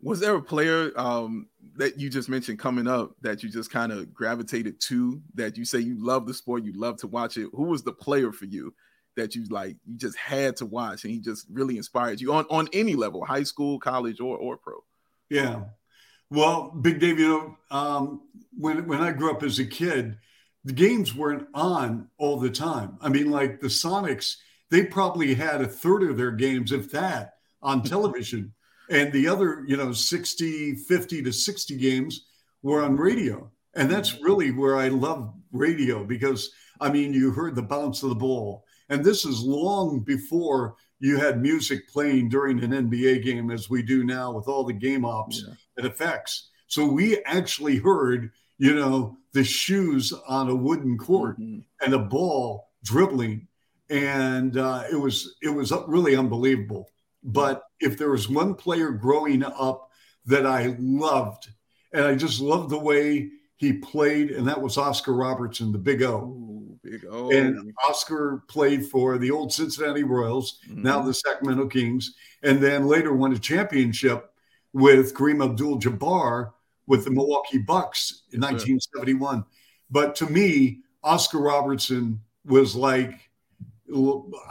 Was 0.00 0.18
there 0.18 0.35
a 0.35 0.42
player 0.42 0.90
um, 0.97 1.49
that 1.76 1.99
you 1.99 2.11
just 2.11 2.28
mentioned 2.28 2.59
coming 2.59 2.88
up 2.88 3.12
that 3.23 3.42
you 3.42 3.49
just 3.49 3.71
kind 3.71 3.92
of 3.92 4.12
gravitated 4.12 4.80
to 4.80 5.23
that 5.35 5.56
you 5.56 5.64
say 5.64 5.78
you 5.78 5.97
love 6.04 6.26
the 6.26 6.35
sport, 6.35 6.64
you 6.64 6.73
love 6.73 6.97
to 6.99 7.06
watch 7.06 7.37
it? 7.37 7.49
Who 7.54 7.64
was 7.64 7.82
the 7.85 7.92
player 7.92 8.32
for 8.32 8.47
you 8.47 8.75
that 9.16 9.37
you 9.37 9.44
like 9.44 9.76
you 9.87 9.97
just 9.97 10.16
had 10.16 10.56
to 10.56 10.66
watch 10.66 11.04
and 11.04 11.12
he 11.12 11.21
just 11.21 11.47
really 11.50 11.76
inspired 11.76 12.21
you 12.21 12.32
on, 12.32 12.47
on 12.50 12.68
any 12.73 12.94
level, 12.94 13.25
high 13.25 13.44
school, 13.44 13.78
college, 13.78 14.21
or 14.21 14.37
or 14.37 14.56
pro? 14.56 14.82
Yeah. 15.30 15.64
Well, 16.30 16.71
Big 16.71 16.99
Dave, 16.99 17.18
you 17.21 17.28
know, 17.28 17.56
um, 17.71 18.23
when 18.59 18.87
when 18.88 19.02
I 19.02 19.12
grew 19.12 19.30
up 19.30 19.42
as 19.44 19.61
a 19.61 19.66
kid, 19.66 20.16
the 20.64 20.73
games 20.73 21.14
weren't 21.14 21.49
on 21.54 22.09
all 22.19 22.38
the 22.38 22.50
time. 22.50 22.97
I 23.00 23.09
mean, 23.09 23.31
like 23.31 23.61
the 23.61 23.69
Sonics, 23.69 24.37
they 24.71 24.85
probably 24.85 25.35
had 25.35 25.61
a 25.61 25.66
third 25.66 26.02
of 26.02 26.16
their 26.16 26.31
games, 26.31 26.73
if 26.73 26.90
that, 26.92 27.35
on 27.62 27.83
television. 27.85 28.52
and 28.90 29.12
the 29.12 29.28
other, 29.28 29.64
you 29.66 29.76
know, 29.76 29.92
60, 29.92 30.75
50 30.76 31.23
to 31.23 31.33
60 31.33 31.76
games 31.76 32.26
were 32.62 32.83
on 32.83 32.97
radio. 32.97 33.50
And 33.75 33.90
that's 33.90 34.12
mm-hmm. 34.12 34.25
really 34.25 34.50
where 34.50 34.76
I 34.76 34.88
love 34.88 35.35
radio 35.52 36.04
because, 36.04 36.50
I 36.81 36.90
mean, 36.90 37.12
you 37.12 37.33
heard 37.33 37.54
the 37.54 37.62
bounce 37.62 38.02
of 38.02 38.11
the 38.11 38.14
ball. 38.14 38.64
And 38.88 39.04
this 39.04 39.25
is 39.25 39.40
long 39.42 40.00
before 40.00 40.75
you 41.00 41.16
had 41.16 41.40
music 41.40 41.88
playing 41.88 42.28
during 42.28 42.62
an 42.62 42.71
NBA 42.71 43.25
game, 43.25 43.50
as 43.50 43.69
we 43.69 43.83
do 43.83 44.04
now 44.04 44.31
with 44.31 44.47
all 44.47 44.64
the 44.64 44.73
game 44.73 45.04
ops 45.04 45.45
yeah. 45.47 45.54
it 45.78 45.85
affects. 45.85 46.50
So 46.69 46.87
we 46.87 47.23
actually 47.25 47.76
heard 47.76 48.31
you 48.62 48.76
know, 48.76 49.19
the 49.33 49.42
shoes 49.42 50.12
on 50.28 50.49
a 50.49 50.54
wooden 50.54 50.97
court 50.97 51.37
mm-hmm. 51.37 51.59
and 51.85 51.95
a 51.95 51.99
ball 51.99 52.71
dribbling. 52.85 53.49
And 53.90 54.57
uh, 54.57 54.85
it 54.90 54.95
was 54.95 55.35
it 55.42 55.49
was 55.49 55.73
really 55.88 56.14
unbelievable. 56.14 56.88
But 57.25 57.64
if 57.81 57.99
there 57.99 58.11
was 58.11 58.28
one 58.28 58.54
player 58.54 58.92
growing 58.92 59.42
up 59.42 59.90
that 60.26 60.47
I 60.47 60.76
loved, 60.78 61.49
and 61.92 62.04
I 62.04 62.14
just 62.14 62.40
loved 62.40 62.71
the 62.71 62.78
way 62.78 63.31
he 63.57 63.73
played, 63.73 64.31
and 64.31 64.47
that 64.47 64.62
was 64.62 64.78
Oscar 64.78 65.12
Robertson, 65.12 65.73
the 65.73 65.78
Big 65.78 66.04
O. 66.04 66.19
Ooh, 66.21 66.78
big 66.85 67.04
O. 67.11 67.33
And 67.33 67.75
Oscar 67.88 68.45
played 68.47 68.87
for 68.87 69.19
the 69.19 69.33
old 69.33 69.52
Cincinnati 69.52 70.04
Royals, 70.04 70.61
mm-hmm. 70.69 70.83
now 70.83 71.02
the 71.02 71.12
Sacramento 71.12 71.66
Kings, 71.66 72.14
and 72.45 72.61
then 72.61 72.87
later 72.87 73.12
won 73.12 73.33
a 73.33 73.38
championship 73.40 74.31
with 74.73 75.14
Kareem 75.14 75.45
Abdul-Jabbar 75.45 76.52
with 76.86 77.04
the 77.04 77.10
Milwaukee 77.10 77.58
Bucks 77.58 78.22
in 78.32 78.40
1971. 78.40 79.44
But 79.90 80.14
to 80.16 80.26
me, 80.26 80.80
Oscar 81.02 81.38
Robertson 81.38 82.20
was 82.44 82.74
like, 82.74 83.30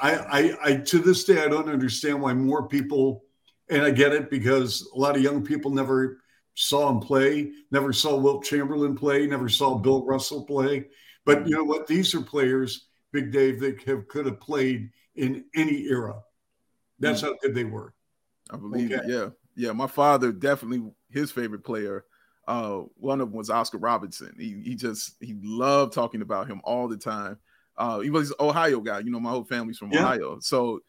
I, 0.02 0.14
I, 0.14 0.58
I, 0.64 0.76
to 0.76 1.00
this 1.00 1.24
day, 1.24 1.44
I 1.44 1.48
don't 1.48 1.70
understand 1.70 2.22
why 2.22 2.34
more 2.34 2.68
people, 2.68 3.24
and 3.70 3.82
I 3.82 3.92
get 3.92 4.14
it 4.14 4.30
because 4.30 4.88
a 4.94 5.00
lot 5.00 5.16
of 5.16 5.24
young 5.24 5.44
people 5.44 5.72
never 5.72 6.20
saw 6.54 6.90
him 6.90 7.00
play, 7.00 7.52
never 7.72 7.92
saw 7.92 8.16
Wilt 8.18 8.44
Chamberlain 8.44 8.96
play, 8.96 9.26
never 9.26 9.50
saw 9.50 9.78
Bill 9.78 10.06
Russell 10.06 10.46
play. 10.46 10.86
But 11.26 11.48
you 11.48 11.56
know 11.56 11.64
what? 11.64 11.88
These 11.88 12.14
are 12.14 12.22
players, 12.22 12.88
Big 13.12 13.32
Dave, 13.32 13.60
that 13.62 13.82
have, 13.84 14.08
could 14.08 14.26
have 14.26 14.40
played 14.40 14.90
in 15.16 15.46
any 15.56 15.86
era. 15.86 16.22
That's 17.00 17.22
mm. 17.22 17.26
how 17.26 17.36
good 17.42 17.56
they 17.56 17.64
were. 17.64 17.94
I 18.52 18.58
believe 18.58 18.92
okay. 18.92 19.02
it. 19.04 19.10
Yeah. 19.10 19.30
Yeah. 19.56 19.72
My 19.72 19.88
father 19.88 20.32
definitely 20.32 20.92
his 21.10 21.32
favorite 21.32 21.64
player 21.64 22.06
uh, 22.52 22.84
one 22.98 23.22
of 23.22 23.30
them 23.30 23.38
was 23.38 23.50
Oscar 23.50 23.78
Robinson. 23.78 24.36
He, 24.38 24.62
he 24.62 24.76
just 24.76 25.16
he 25.22 25.38
loved 25.42 25.94
talking 25.94 26.22
about 26.22 26.48
him 26.48 26.60
all 26.66 26.90
the 26.90 26.98
time. 26.98 27.38
Uh, 27.78 28.00
he 28.00 28.10
was 28.10 28.34
Ohio 28.42 28.82
guy. 28.82 29.00
You 29.00 29.10
know, 29.10 29.22
my 29.22 29.30
whole 29.30 29.46
family's 29.46 29.78
from 29.78 29.94
yeah. 29.94 30.02
Ohio, 30.02 30.40
so 30.42 30.82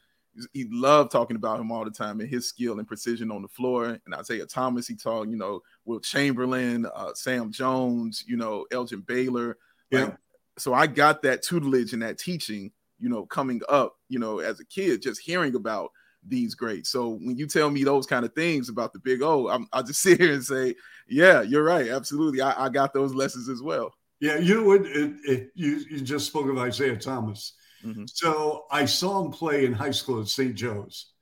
he 0.53 0.67
loved 0.71 1.13
talking 1.13 1.37
about 1.37 1.61
him 1.61 1.71
all 1.71 1.85
the 1.85 1.91
time 1.91 2.19
and 2.21 2.29
his 2.29 2.49
skill 2.49 2.79
and 2.79 2.89
precision 2.89 3.31
on 3.31 3.43
the 3.43 3.49
floor. 3.49 3.99
And 4.05 4.15
Isaiah 4.15 4.47
Thomas, 4.47 4.89
he 4.89 4.97
talked. 4.97 5.31
you 5.31 5.37
know, 5.37 5.61
Wilt 5.85 6.03
Chamberlain, 6.03 6.87
uh, 6.93 7.13
Sam 7.15 7.53
Jones, 7.53 8.25
you 8.27 8.37
know, 8.37 8.67
Elgin 8.73 9.03
Baylor. 9.03 9.59
Yeah. 9.91 10.05
Like, 10.05 10.17
so 10.59 10.75
I 10.75 10.87
got 10.89 11.23
that 11.23 11.43
tutelage 11.43 11.93
and 11.93 12.03
that 12.03 12.19
teaching, 12.19 12.73
you 12.99 13.09
know, 13.09 13.25
coming 13.27 13.61
up, 13.69 13.97
you 14.09 14.19
know, 14.19 14.41
as 14.41 14.59
a 14.59 14.65
kid, 14.65 15.03
just 15.03 15.21
hearing 15.21 15.55
about 15.55 15.93
these 16.27 16.55
greats. 16.55 16.91
So 16.91 17.11
when 17.11 17.37
you 17.37 17.47
tell 17.47 17.71
me 17.71 17.85
those 17.85 18.07
kind 18.07 18.25
of 18.25 18.33
things 18.35 18.69
about 18.69 18.93
the 18.93 18.99
Big 18.99 19.23
O, 19.23 19.49
I'm, 19.49 19.67
I'll 19.73 19.83
just 19.83 20.01
sit 20.03 20.21
here 20.21 20.33
and 20.33 20.45
say, 20.45 20.75
yeah, 21.09 21.43
you're 21.43 21.65
right. 21.65 21.89
Absolutely. 21.89 22.41
I, 22.41 22.67
I 22.67 22.69
got 22.69 22.93
those 22.95 23.15
lessons 23.15 23.49
as 23.49 23.63
well. 23.63 23.93
Yeah, 24.21 24.39
you 24.39 24.55
know 24.55 24.65
what? 24.65 24.87
It, 24.87 25.15
it, 25.25 25.51
you, 25.55 25.81
you 25.91 26.01
just 26.01 26.29
spoke 26.29 26.49
of 26.49 26.57
Isaiah 26.59 26.97
Thomas. 26.97 27.55
Mm-hmm. 27.85 28.05
So 28.07 28.67
I 28.71 28.85
saw 28.85 29.25
him 29.25 29.33
play 29.33 29.65
in 29.65 29.73
high 29.73 29.91
school 29.91 30.21
at 30.21 30.29
St. 30.29 30.55
Joe's. 30.55 31.13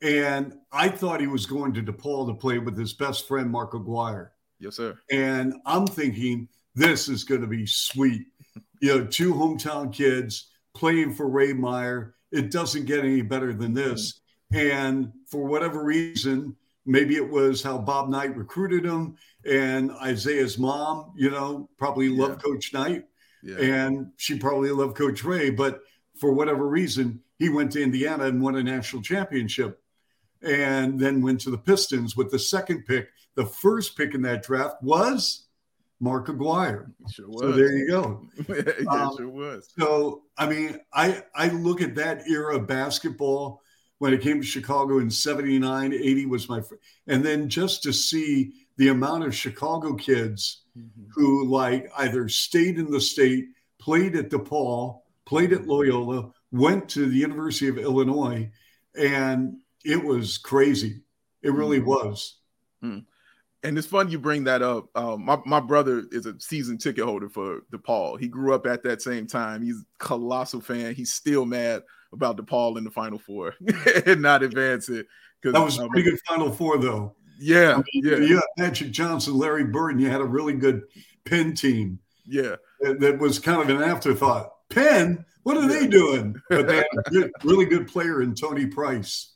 And 0.00 0.54
I 0.72 0.88
thought 0.88 1.20
he 1.20 1.26
was 1.26 1.44
going 1.44 1.74
to 1.74 1.82
DePaul 1.82 2.28
to 2.28 2.34
play 2.34 2.58
with 2.58 2.78
his 2.78 2.94
best 2.94 3.26
friend, 3.26 3.50
Mark 3.50 3.74
Aguirre. 3.74 4.30
Yes, 4.60 4.76
sir. 4.76 4.96
And 5.10 5.54
I'm 5.66 5.86
thinking, 5.86 6.48
this 6.74 7.08
is 7.08 7.24
going 7.24 7.40
to 7.40 7.46
be 7.46 7.66
sweet. 7.66 8.26
you 8.80 8.96
know, 8.96 9.06
two 9.06 9.34
hometown 9.34 9.92
kids 9.92 10.50
playing 10.74 11.14
for 11.14 11.28
Ray 11.28 11.52
Meyer. 11.52 12.14
It 12.30 12.50
doesn't 12.50 12.86
get 12.86 13.00
any 13.00 13.22
better 13.22 13.52
than 13.52 13.74
this. 13.74 14.20
And 14.52 15.12
for 15.26 15.44
whatever 15.44 15.84
reason, 15.84 16.56
maybe 16.86 17.16
it 17.16 17.28
was 17.28 17.62
how 17.62 17.78
Bob 17.78 18.08
Knight 18.08 18.36
recruited 18.36 18.84
him 18.84 19.16
and 19.44 19.90
Isaiah's 19.92 20.58
mom, 20.58 21.12
you 21.16 21.30
know, 21.30 21.68
probably 21.76 22.08
loved 22.08 22.42
yeah. 22.42 22.50
Coach 22.50 22.72
Knight 22.72 23.04
yeah. 23.42 23.56
and 23.58 24.10
she 24.16 24.38
probably 24.38 24.70
loved 24.70 24.96
Coach 24.96 25.22
Ray. 25.24 25.50
But 25.50 25.80
for 26.16 26.32
whatever 26.32 26.66
reason, 26.66 27.20
he 27.38 27.48
went 27.48 27.72
to 27.72 27.82
Indiana 27.82 28.24
and 28.24 28.42
won 28.42 28.56
a 28.56 28.62
national 28.62 29.02
championship 29.02 29.80
and 30.42 30.98
then 30.98 31.22
went 31.22 31.40
to 31.42 31.50
the 31.50 31.58
Pistons 31.58 32.16
with 32.16 32.30
the 32.30 32.38
second 32.38 32.84
pick. 32.86 33.08
The 33.34 33.46
first 33.46 33.96
pick 33.96 34.14
in 34.14 34.22
that 34.22 34.42
draft 34.42 34.82
was 34.82 35.46
Mark 36.00 36.28
Aguirre. 36.28 36.90
Sure 37.10 37.26
so 37.38 37.52
there 37.52 37.72
you 37.72 37.88
go. 37.88 38.26
yeah, 38.48 38.88
um, 38.90 39.16
sure 39.16 39.28
was. 39.28 39.72
So 39.78 40.22
I 40.36 40.48
mean, 40.48 40.80
I 40.92 41.22
I 41.34 41.48
look 41.48 41.80
at 41.80 41.94
that 41.96 42.26
era 42.28 42.56
of 42.56 42.66
basketball 42.66 43.62
when 43.98 44.12
it 44.12 44.22
came 44.22 44.40
to 44.40 44.46
Chicago 44.46 44.98
in 44.98 45.10
79, 45.10 45.92
80 45.92 46.26
was 46.26 46.48
my, 46.48 46.62
and 47.06 47.24
then 47.24 47.48
just 47.48 47.82
to 47.82 47.92
see 47.92 48.52
the 48.76 48.88
amount 48.88 49.24
of 49.24 49.34
Chicago 49.34 49.94
kids 49.94 50.62
mm-hmm. 50.76 51.04
who 51.12 51.46
like 51.46 51.90
either 51.98 52.28
stayed 52.28 52.78
in 52.78 52.90
the 52.90 53.00
state, 53.00 53.46
played 53.80 54.14
at 54.16 54.30
DePaul, 54.30 55.00
played 55.26 55.52
at 55.52 55.66
Loyola, 55.66 56.30
went 56.52 56.88
to 56.90 57.06
the 57.06 57.16
University 57.16 57.68
of 57.68 57.78
Illinois, 57.78 58.50
and 58.96 59.56
it 59.84 60.02
was 60.02 60.38
crazy. 60.38 61.02
It 61.42 61.50
really 61.50 61.78
mm-hmm. 61.78 61.88
was. 61.88 62.36
Mm. 62.82 63.04
And 63.64 63.76
it's 63.76 63.88
fun 63.88 64.08
you 64.08 64.20
bring 64.20 64.44
that 64.44 64.62
up. 64.62 64.86
Um, 64.94 65.24
my, 65.24 65.38
my 65.44 65.58
brother 65.58 66.04
is 66.12 66.26
a 66.26 66.38
season 66.38 66.78
ticket 66.78 67.04
holder 67.04 67.28
for 67.28 67.62
DePaul. 67.72 68.20
He 68.20 68.28
grew 68.28 68.54
up 68.54 68.66
at 68.66 68.84
that 68.84 69.02
same 69.02 69.26
time. 69.26 69.62
He's 69.62 69.80
a 69.80 70.04
colossal 70.04 70.60
fan. 70.60 70.94
He's 70.94 71.12
still 71.12 71.44
mad 71.44 71.82
about 72.12 72.36
DePaul 72.36 72.78
in 72.78 72.84
the 72.84 72.90
Final 72.90 73.18
Four 73.18 73.54
and 74.06 74.22
not 74.22 74.42
advancing. 74.42 75.04
Because 75.40 75.54
that 75.54 75.64
was 75.64 75.78
a 75.78 75.82
um, 75.82 75.88
pretty 75.90 76.10
good 76.10 76.20
Final 76.26 76.50
Four, 76.50 76.78
though. 76.78 77.14
Yeah, 77.38 77.74
I 77.74 77.76
mean, 77.76 78.04
yeah. 78.04 78.16
You 78.16 78.34
had 78.36 78.44
Patrick 78.66 78.90
Johnson, 78.90 79.38
Larry 79.38 79.64
Bird, 79.64 79.92
and 79.92 80.00
you 80.00 80.10
had 80.10 80.20
a 80.20 80.24
really 80.24 80.54
good 80.54 80.82
Penn 81.24 81.54
team. 81.54 82.00
Yeah, 82.26 82.56
that, 82.80 83.00
that 83.00 83.18
was 83.18 83.38
kind 83.38 83.62
of 83.62 83.68
an 83.70 83.82
afterthought. 83.82 84.52
Penn, 84.70 85.24
what 85.44 85.56
are 85.56 85.62
yeah. 85.62 85.80
they 85.80 85.86
doing? 85.86 86.40
But 86.50 86.66
they 86.66 86.76
had 86.76 86.86
a 86.98 87.02
good, 87.10 87.30
really 87.44 87.64
good 87.64 87.86
player 87.86 88.22
in 88.22 88.34
Tony 88.34 88.66
Price. 88.66 89.34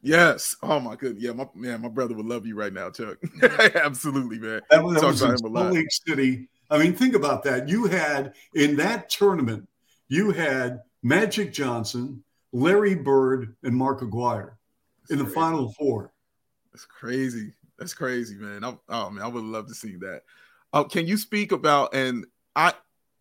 Yes. 0.00 0.56
Oh 0.62 0.78
my 0.78 0.94
goodness. 0.94 1.22
Yeah, 1.22 1.32
my 1.32 1.48
man, 1.54 1.82
my 1.82 1.88
brother 1.88 2.14
would 2.14 2.26
love 2.26 2.46
you 2.46 2.56
right 2.56 2.72
now, 2.72 2.90
Chuck. 2.90 3.18
Absolutely, 3.74 4.38
man. 4.38 4.60
That, 4.70 4.82
that 4.82 5.02
was 5.02 5.22
in 5.22 5.38
Salt 5.38 5.72
Lake 5.72 5.90
City. 5.90 6.48
I 6.70 6.78
mean, 6.78 6.94
think 6.94 7.14
about 7.14 7.42
that. 7.44 7.68
You 7.68 7.86
had 7.86 8.34
in 8.54 8.76
that 8.76 9.08
tournament, 9.08 9.68
you 10.08 10.30
had 10.30 10.80
Magic 11.02 11.52
Johnson, 11.52 12.22
Larry 12.52 12.94
Bird, 12.94 13.54
and 13.62 13.74
Mark 13.74 14.02
Aguirre 14.02 14.56
That's 15.02 15.12
in 15.12 15.18
the 15.18 15.24
crazy. 15.24 15.34
final 15.34 15.72
four. 15.72 16.12
That's 16.72 16.84
crazy. 16.84 17.52
That's 17.78 17.94
crazy, 17.94 18.36
man. 18.36 18.64
I, 18.64 18.76
oh 18.88 19.10
man, 19.10 19.24
I 19.24 19.28
would 19.28 19.44
love 19.44 19.68
to 19.68 19.74
see 19.74 19.96
that. 19.96 20.22
Uh, 20.72 20.84
can 20.84 21.06
you 21.06 21.16
speak 21.16 21.52
about 21.52 21.94
and 21.94 22.26
I 22.56 22.74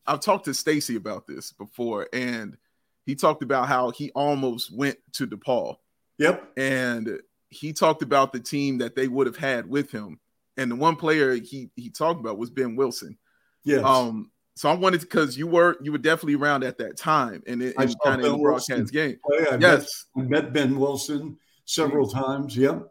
I've 0.05 0.22
talked 0.22 0.46
to 0.46 0.53
Stacy 0.53 0.96
about 0.96 1.27
this 1.27 1.51
before, 1.51 2.07
and 2.13 2.57
he 3.05 3.15
talked 3.15 3.43
about 3.43 3.67
how 3.67 3.91
he 3.91 4.12
almost 4.12 4.75
went 4.75 4.98
to 5.13 5.27
DePaul. 5.27 5.77
Yep. 6.17 6.51
And 6.57 7.19
he 7.50 7.74
talked 7.74 8.01
about 8.01 8.34
the 8.34 8.39
team 8.39 8.79
that 8.79 8.96
they 8.96 9.07
would 9.07 9.27
have 9.27 9.38
had 9.38 9.69
with 9.69 9.91
him. 9.91 10.19
And 10.57 10.72
the 10.72 10.75
one 10.75 10.96
player 10.96 11.34
he 11.36 11.69
he 11.75 11.89
talked 11.89 12.19
about 12.19 12.38
was 12.38 12.50
Ben 12.50 12.75
Wilson. 12.75 13.17
Yeah. 13.63 13.77
Um, 13.79 14.31
so 14.57 14.69
I 14.69 14.73
wanted 14.73 15.01
because 15.01 15.37
you 15.37 15.47
were 15.47 15.77
you 15.81 15.91
were 15.91 15.97
definitely 15.99 16.35
around 16.35 16.63
at 16.63 16.77
that 16.79 16.97
time 16.97 17.43
and 17.45 17.61
it, 17.61 17.75
kind 17.75 17.91
of 18.19 18.25
in 18.25 18.31
the 18.31 18.37
broadcast 18.37 18.91
game. 18.91 19.17
Oh, 19.25 19.39
yeah, 19.39 19.55
I 19.55 19.57
yes, 19.57 20.05
met, 20.15 20.25
I 20.25 20.27
met 20.27 20.53
Ben 20.53 20.79
Wilson 20.79 21.37
several 21.65 22.07
mm-hmm. 22.07 22.19
times. 22.19 22.57
Yep. 22.57 22.87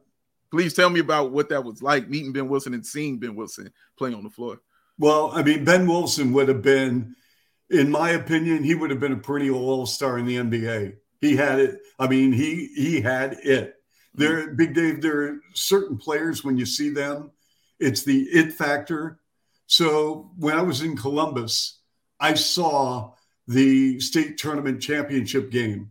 Please 0.51 0.75
tell 0.75 0.91
me 0.91 1.01
about 1.01 1.33
what 1.33 1.49
that 1.49 1.65
was 1.65 1.83
like 1.83 2.09
meeting 2.09 2.33
Ben 2.33 2.49
Wilson 2.49 2.73
and 2.73 2.87
seeing 2.87 3.19
Ben 3.19 3.35
Wilson 3.35 3.73
playing 3.99 4.15
on 4.15 4.23
the 4.23 4.31
floor. 4.31 4.61
Well, 4.99 5.31
I 5.35 5.43
mean, 5.43 5.65
Ben 5.65 5.87
Wilson 5.87 6.33
would 6.33 6.49
have 6.49 6.63
been, 6.63 7.17
in 7.69 7.91
my 7.91 8.11
opinion, 8.11 8.63
he 8.63 8.75
would 8.75 8.91
have 8.91 9.01
been 9.01 9.13
a 9.13 9.17
perennial 9.17 9.69
all 9.69 9.87
star 9.87 10.19
in 10.19 10.25
the 10.25 10.37
NBA. 10.37 10.95
He 11.21 11.37
had 11.37 11.59
it. 11.59 11.81
I 11.99 12.07
mean, 12.07 12.33
he 12.33 12.71
he 12.77 13.01
had 13.01 13.39
it. 13.43 13.75
Mm-hmm. 14.17 14.23
There, 14.23 14.55
Big 14.55 14.75
Dave. 14.75 15.03
There 15.03 15.23
are 15.23 15.41
certain 15.55 15.99
players 15.99 16.45
when 16.45 16.57
you 16.57 16.65
see 16.65 16.91
them, 16.91 17.33
it's 17.79 18.03
the 18.03 18.23
it 18.23 18.53
factor 18.53 19.19
so 19.67 20.31
when 20.37 20.57
I 20.57 20.63
was 20.63 20.83
in 20.83 20.97
Columbus, 20.97 21.81
I 22.21 22.35
saw 22.35 23.13
the 23.47 24.01
state 24.01 24.39
tournament 24.39 24.81
championship 24.81 25.51
game, 25.51 25.91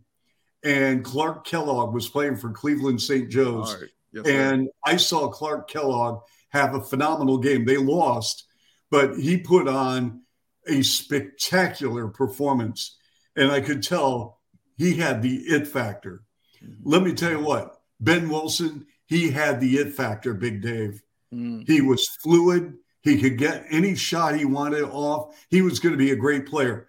and 0.64 1.04
Clark 1.04 1.46
Kellogg 1.46 1.94
was 1.94 2.08
playing 2.08 2.36
for 2.36 2.50
Cleveland 2.50 3.00
St. 3.00 3.30
Joe's. 3.30 3.74
Right. 3.74 3.90
Yes, 4.12 4.26
and 4.26 4.62
right. 4.62 4.94
I 4.94 4.96
saw 4.96 5.28
Clark 5.28 5.68
Kellogg 5.68 6.22
have 6.50 6.74
a 6.74 6.80
phenomenal 6.80 7.38
game. 7.38 7.64
They 7.64 7.76
lost, 7.76 8.44
but 8.90 9.18
he 9.18 9.36
put 9.36 9.68
on 9.68 10.22
a 10.66 10.82
spectacular 10.82 12.08
performance. 12.08 12.96
And 13.36 13.50
I 13.50 13.60
could 13.60 13.82
tell 13.82 14.40
he 14.76 14.96
had 14.96 15.22
the 15.22 15.36
it 15.36 15.66
factor. 15.66 16.22
Mm-hmm. 16.62 16.88
Let 16.88 17.02
me 17.02 17.12
tell 17.12 17.30
you 17.30 17.40
what, 17.40 17.76
Ben 18.00 18.28
Wilson, 18.28 18.86
he 19.06 19.30
had 19.30 19.60
the 19.60 19.76
it 19.76 19.92
factor, 19.92 20.34
Big 20.34 20.62
Dave. 20.62 21.02
Mm-hmm. 21.32 21.70
He 21.70 21.80
was 21.80 22.08
fluid. 22.22 22.74
He 23.06 23.20
could 23.20 23.38
get 23.38 23.64
any 23.70 23.94
shot 23.94 24.34
he 24.34 24.44
wanted 24.44 24.82
off. 24.82 25.36
He 25.48 25.62
was 25.62 25.78
going 25.78 25.92
to 25.92 25.98
be 25.98 26.10
a 26.10 26.16
great 26.16 26.44
player. 26.44 26.88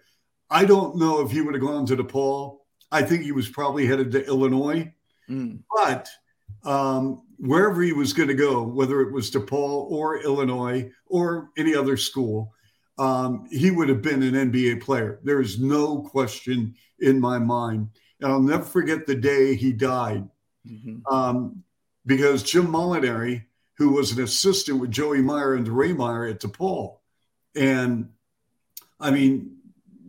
I 0.50 0.64
don't 0.64 0.96
know 0.96 1.20
if 1.20 1.30
he 1.30 1.40
would 1.40 1.54
have 1.54 1.62
gone 1.62 1.86
to 1.86 1.96
DePaul. 1.96 2.58
I 2.90 3.02
think 3.02 3.22
he 3.22 3.30
was 3.30 3.48
probably 3.48 3.86
headed 3.86 4.10
to 4.10 4.26
Illinois. 4.26 4.92
Mm. 5.30 5.60
But 5.76 6.08
um, 6.64 7.22
wherever 7.38 7.82
he 7.82 7.92
was 7.92 8.12
going 8.12 8.28
to 8.30 8.34
go, 8.34 8.64
whether 8.64 9.00
it 9.00 9.12
was 9.12 9.30
DePaul 9.30 9.88
or 9.92 10.20
Illinois 10.20 10.90
or 11.06 11.50
any 11.56 11.76
other 11.76 11.96
school, 11.96 12.52
um, 12.98 13.46
he 13.52 13.70
would 13.70 13.88
have 13.88 14.02
been 14.02 14.24
an 14.24 14.50
NBA 14.50 14.82
player. 14.82 15.20
There 15.22 15.40
is 15.40 15.60
no 15.60 16.02
question 16.02 16.74
in 16.98 17.20
my 17.20 17.38
mind. 17.38 17.90
And 18.20 18.32
I'll 18.32 18.42
never 18.42 18.64
forget 18.64 19.06
the 19.06 19.14
day 19.14 19.54
he 19.54 19.72
died 19.72 20.28
mm-hmm. 20.68 21.14
um, 21.14 21.62
because 22.06 22.42
Jim 22.42 22.66
Molinari 22.66 23.44
who 23.78 23.90
was 23.90 24.12
an 24.12 24.22
assistant 24.22 24.80
with 24.80 24.90
Joey 24.90 25.22
Meyer 25.22 25.54
and 25.54 25.68
Ray 25.68 25.92
Meyer 25.92 26.26
at 26.26 26.40
DePaul. 26.40 26.98
And 27.54 28.10
I 29.00 29.12
mean, 29.12 29.56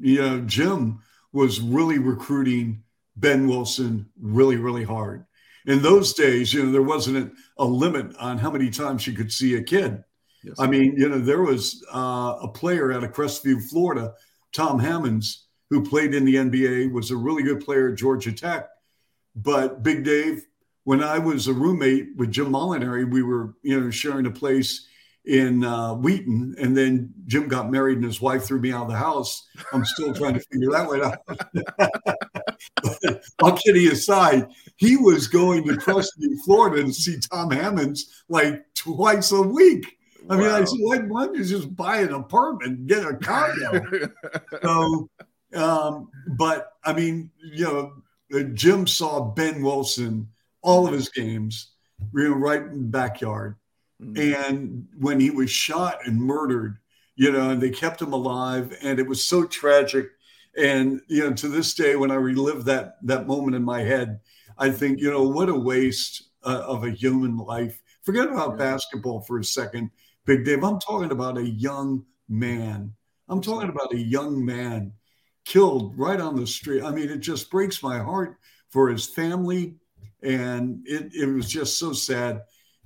you 0.01 0.19
know, 0.19 0.41
Jim 0.41 0.99
was 1.31 1.61
really 1.61 1.99
recruiting 1.99 2.83
Ben 3.15 3.47
Wilson 3.47 4.09
really, 4.19 4.55
really 4.55 4.83
hard. 4.83 5.25
In 5.67 5.81
those 5.81 6.13
days, 6.13 6.53
you 6.53 6.63
know, 6.63 6.71
there 6.71 6.81
wasn't 6.81 7.33
a 7.57 7.65
limit 7.65 8.15
on 8.17 8.39
how 8.39 8.49
many 8.49 8.71
times 8.71 9.05
you 9.05 9.13
could 9.13 9.31
see 9.31 9.55
a 9.55 9.62
kid. 9.62 10.03
Yes. 10.43 10.55
I 10.58 10.67
mean, 10.67 10.95
you 10.97 11.10
know, 11.10 11.19
there 11.19 11.43
was 11.43 11.86
uh, 11.93 12.38
a 12.41 12.47
player 12.47 12.91
out 12.91 13.03
of 13.03 13.12
Crestview, 13.12 13.62
Florida, 13.69 14.13
Tom 14.51 14.79
Hammonds, 14.79 15.47
who 15.69 15.84
played 15.84 16.15
in 16.15 16.25
the 16.25 16.36
NBA, 16.36 16.91
was 16.91 17.12
a 17.12 17.17
really 17.17 17.43
good 17.43 17.63
player 17.63 17.89
at 17.89 17.97
Georgia 17.97 18.32
Tech. 18.32 18.69
But 19.36 19.84
Big 19.84 20.03
Dave, 20.03 20.43
when 20.89 21.04
I 21.04 21.19
was 21.19 21.45
a 21.45 21.54
roommate 21.54 22.15
with 22.15 22.32
Jim 22.32 22.47
Molinari, 22.47 23.08
we 23.08 23.21
were, 23.21 23.54
you 23.62 23.80
know, 23.80 23.91
sharing 23.91 24.25
a 24.25 24.32
place 24.32 24.88
in 25.23 25.63
uh, 25.63 25.93
Wheaton, 25.93 26.56
and 26.60 26.75
then 26.75 27.13
Jim 27.28 27.47
got 27.47 27.69
married 27.69 27.97
and 27.97 28.06
his 28.06 28.19
wife 28.19 28.45
threw 28.45 28.60
me 28.60 28.71
out 28.71 28.86
of 28.86 28.89
the 28.89 28.95
house. 28.95 29.47
I'm 29.71 29.86
still 29.86 30.15
trying 30.15 30.34
to 30.34 30.39
figure 30.39 30.71
that 30.71 30.88
one 30.88 31.04
out. 31.04 31.19
All 33.43 33.56
kidding 33.56 33.88
aside, 33.89 34.47
he 34.78 34.97
was 34.97 35.28
going 35.28 35.63
to 35.67 35.73
Crestview, 35.73 36.39
Florida, 36.43 36.84
to 36.84 36.91
see 36.91 37.19
Tom 37.32 37.52
Hammonds 37.52 38.23
like 38.28 38.65
twice 38.73 39.32
a 39.32 39.43
week. 39.43 39.95
I 40.28 40.38
mean, 40.38 40.47
I 40.47 40.63
said, 40.63 40.80
why, 40.80 40.97
why 41.02 41.25
don't 41.28 41.36
you 41.36 41.45
just 41.45 41.75
buy 41.75 41.97
an 41.97 42.13
apartment, 42.13 42.88
get 42.88 43.06
a 43.06 43.15
condo? 43.15 44.10
so, 44.63 45.08
um, 45.54 46.10
but 46.30 46.71
I 46.84 46.93
mean, 46.93 47.30
you 47.43 47.65
know, 48.32 48.43
Jim 48.56 48.88
saw 48.88 49.21
Ben 49.21 49.62
Wilson 49.62 50.30
all 50.62 50.88
of 50.88 50.93
his 50.93 51.10
games, 51.10 51.72
you 52.13 52.30
know, 52.30 52.36
right 52.36 52.62
in 52.62 52.84
the 52.84 52.88
backyard. 52.88 53.56
Mm-hmm. 54.02 54.43
And 54.43 54.88
when 54.98 55.19
he 55.19 55.30
was 55.30 55.52
shot 55.52 56.00
and 56.06 56.19
murdered, 56.19 56.78
you 57.15 57.32
know, 57.32 57.50
and 57.50 57.62
they 57.62 57.69
kept 57.69 58.02
him 58.02 58.13
alive, 58.13 58.74
and 58.82 58.98
it 58.98 59.08
was 59.08 59.24
so 59.24 59.45
tragic. 59.45 60.08
And 60.58 61.02
you 61.08 61.22
know, 61.22 61.34
to 61.34 61.48
this 61.50 61.74
day, 61.74 61.95
when 61.95 62.12
I 62.12 62.15
relive 62.15 62.65
that 62.65 62.95
that 63.04 63.28
moment 63.28 63.56
in 63.56 63.63
my 63.63 63.82
head, 63.82 64.19
I 64.58 64.69
think, 64.69 65.00
you 65.00 65.12
know, 65.12 65.24
what 65.24 65.50
a 65.50 65.56
waste 65.56 66.30
uh, 66.43 66.63
of 66.65 66.84
a 66.84 66.91
human 66.91 67.38
life. 67.38 67.82
Forget 68.04 68.28
about 68.28 68.52
yeah. 68.52 68.58
basketball 68.58 69.22
for 69.22 69.39
a 69.39 69.43
second, 69.43 69.91
Big 70.26 70.45
Dave. 70.45 70.63
I'm 70.63 70.80
talking 70.80 71.12
about 71.12 71.38
a 71.38 71.48
young 71.48 72.06
man. 72.28 72.93
I'm 73.28 73.41
talking 73.41 73.69
about 73.69 73.93
a 73.93 74.00
young 74.00 74.43
man 74.43 74.93
killed 75.45 75.98
right 75.98 76.19
on 76.19 76.36
the 76.36 76.48
street. 76.48 76.84
I 76.84 76.91
mean, 76.91 77.10
it 77.10 77.19
just 77.19 77.52
breaks 77.52 77.84
my 77.84 78.00
heart 78.00 78.38
for 78.69 78.89
his 78.89 79.06
family, 79.08 79.76
and 80.21 80.82
it, 80.86 81.13
it 81.13 81.25
was 81.25 81.49
just 81.49 81.79
so 81.79 81.93
sad 81.93 82.43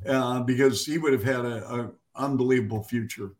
uh, 0.07 0.41
because 0.41 0.85
he 0.85 0.97
would 0.97 1.13
have 1.13 1.23
had 1.23 1.45
an 1.45 1.91
unbelievable 2.15 2.83
future. 2.83 3.31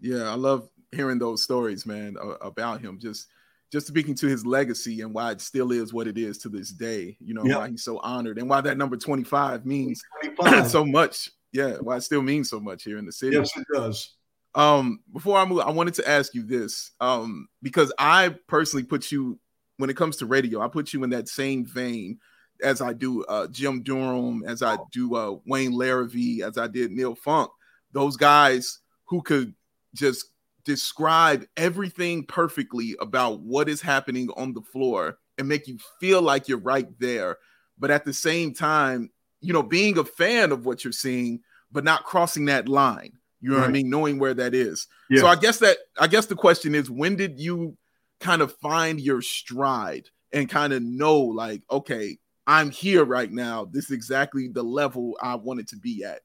Yeah, 0.00 0.30
I 0.30 0.34
love 0.34 0.68
hearing 0.92 1.18
those 1.18 1.42
stories, 1.42 1.86
man, 1.86 2.16
about 2.40 2.80
him. 2.80 2.98
Just 2.98 3.28
just 3.70 3.86
speaking 3.86 4.16
to 4.16 4.26
his 4.26 4.44
legacy 4.44 5.00
and 5.00 5.14
why 5.14 5.30
it 5.30 5.40
still 5.40 5.70
is 5.70 5.92
what 5.92 6.08
it 6.08 6.18
is 6.18 6.38
to 6.38 6.48
this 6.48 6.70
day. 6.70 7.16
You 7.20 7.34
know 7.34 7.44
why 7.44 7.68
he's 7.68 7.84
so 7.84 7.98
honored 7.98 8.38
and 8.38 8.48
why 8.48 8.60
that 8.60 8.78
number 8.78 8.96
twenty 8.96 9.24
five 9.24 9.66
means 9.66 10.02
25. 10.22 10.66
so 10.70 10.84
much. 10.84 11.30
Yeah, 11.52 11.76
why 11.80 11.96
it 11.96 12.02
still 12.02 12.22
means 12.22 12.48
so 12.48 12.60
much 12.60 12.84
here 12.84 12.98
in 12.98 13.06
the 13.06 13.12
city. 13.12 13.36
Yes, 13.36 13.50
it 13.56 13.66
does. 13.72 14.14
Um, 14.54 15.00
before 15.12 15.38
I 15.38 15.44
move, 15.44 15.60
I 15.60 15.70
wanted 15.70 15.94
to 15.94 16.08
ask 16.08 16.34
you 16.34 16.42
this, 16.42 16.90
um, 17.00 17.48
because 17.62 17.92
I 17.98 18.34
personally 18.48 18.84
put 18.84 19.12
you 19.12 19.38
when 19.76 19.90
it 19.90 19.96
comes 19.96 20.16
to 20.18 20.26
radio, 20.26 20.60
I 20.60 20.68
put 20.68 20.92
you 20.92 21.04
in 21.04 21.10
that 21.10 21.28
same 21.28 21.64
vein 21.64 22.18
as 22.62 22.80
I 22.80 22.92
do 22.92 23.24
uh, 23.24 23.46
Jim 23.48 23.82
Durham, 23.82 24.44
as 24.46 24.62
I 24.62 24.78
do 24.92 25.14
uh, 25.14 25.36
Wayne 25.46 25.72
Larrivee, 25.72 26.42
as 26.42 26.58
I 26.58 26.66
did 26.66 26.90
Neil 26.92 27.14
Funk, 27.14 27.50
those 27.92 28.16
guys 28.16 28.80
who 29.06 29.22
could 29.22 29.54
just 29.94 30.26
describe 30.64 31.46
everything 31.56 32.24
perfectly 32.24 32.96
about 33.00 33.40
what 33.40 33.68
is 33.68 33.80
happening 33.80 34.28
on 34.36 34.52
the 34.52 34.60
floor 34.60 35.18
and 35.38 35.48
make 35.48 35.66
you 35.66 35.78
feel 35.98 36.22
like 36.22 36.48
you're 36.48 36.58
right 36.58 36.88
there. 36.98 37.38
But 37.78 37.90
at 37.90 38.04
the 38.04 38.12
same 38.12 38.54
time, 38.54 39.10
you 39.40 39.52
know, 39.52 39.62
being 39.62 39.98
a 39.98 40.04
fan 40.04 40.52
of 40.52 40.66
what 40.66 40.84
you're 40.84 40.92
seeing, 40.92 41.40
but 41.72 41.84
not 41.84 42.04
crossing 42.04 42.44
that 42.46 42.68
line. 42.68 43.12
You 43.40 43.50
know 43.50 43.56
right. 43.56 43.62
what 43.62 43.70
I 43.70 43.72
mean? 43.72 43.88
Knowing 43.88 44.18
where 44.18 44.34
that 44.34 44.54
is. 44.54 44.86
So 45.16 45.26
I 45.26 45.34
guess 45.34 45.58
that 45.60 45.78
I 45.98 46.06
guess 46.06 46.26
the 46.26 46.36
question 46.36 46.74
is 46.74 46.90
when 46.90 47.16
did 47.16 47.40
you 47.40 47.76
kind 48.20 48.42
of 48.42 48.54
find 48.58 49.00
your 49.00 49.22
stride 49.22 50.08
and 50.32 50.48
kind 50.48 50.72
of 50.72 50.82
know 50.82 51.18
like, 51.18 51.62
okay, 51.70 52.18
I'm 52.46 52.70
here 52.70 53.04
right 53.04 53.30
now. 53.30 53.64
This 53.64 53.86
is 53.86 53.90
exactly 53.92 54.48
the 54.48 54.62
level 54.62 55.16
I 55.22 55.34
wanted 55.36 55.68
to 55.68 55.76
be 55.76 56.04
at. 56.04 56.20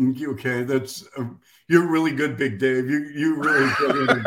Okay, 0.00 0.62
that's 0.62 1.04
uh, 1.16 1.24
you're 1.68 1.90
really 1.90 2.12
good, 2.12 2.36
Big 2.36 2.58
Dave. 2.58 2.88
You 2.88 3.00
you 3.14 3.36
really 3.36 3.72
good. 3.78 4.26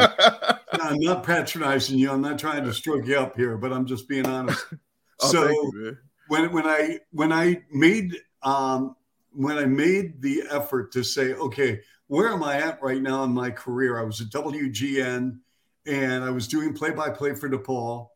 I'm 0.73 0.99
not 0.99 1.23
patronizing 1.23 1.97
you. 1.97 2.11
I'm 2.11 2.21
not 2.21 2.37
trying 2.37 2.65
to 2.65 2.73
stroke 2.73 3.05
you 3.07 3.17
up 3.17 3.37
here, 3.37 3.57
but 3.57 3.71
I'm 3.71 3.85
just 3.85 4.09
being 4.09 4.25
honest. 4.25 4.65
oh, 5.21 5.31
so 5.31 5.49
you, 5.49 5.97
when 6.27 6.51
when 6.51 6.65
I 6.65 6.99
when 7.11 7.31
I 7.31 7.61
made 7.71 8.17
um 8.43 8.95
when 9.31 9.57
I 9.57 9.65
made 9.65 10.21
the 10.21 10.43
effort 10.51 10.91
to 10.93 11.03
say, 11.03 11.33
okay, 11.33 11.79
where 12.07 12.27
am 12.27 12.43
I 12.43 12.57
at 12.57 12.81
right 12.83 13.01
now 13.01 13.23
in 13.23 13.31
my 13.31 13.49
career? 13.49 13.97
I 13.97 14.03
was 14.03 14.19
at 14.19 14.27
WGN 14.27 15.39
and 15.85 16.23
I 16.23 16.29
was 16.29 16.49
doing 16.49 16.73
play 16.73 16.91
by 16.91 17.09
play 17.09 17.33
for 17.33 17.49
DePaul 17.49 18.07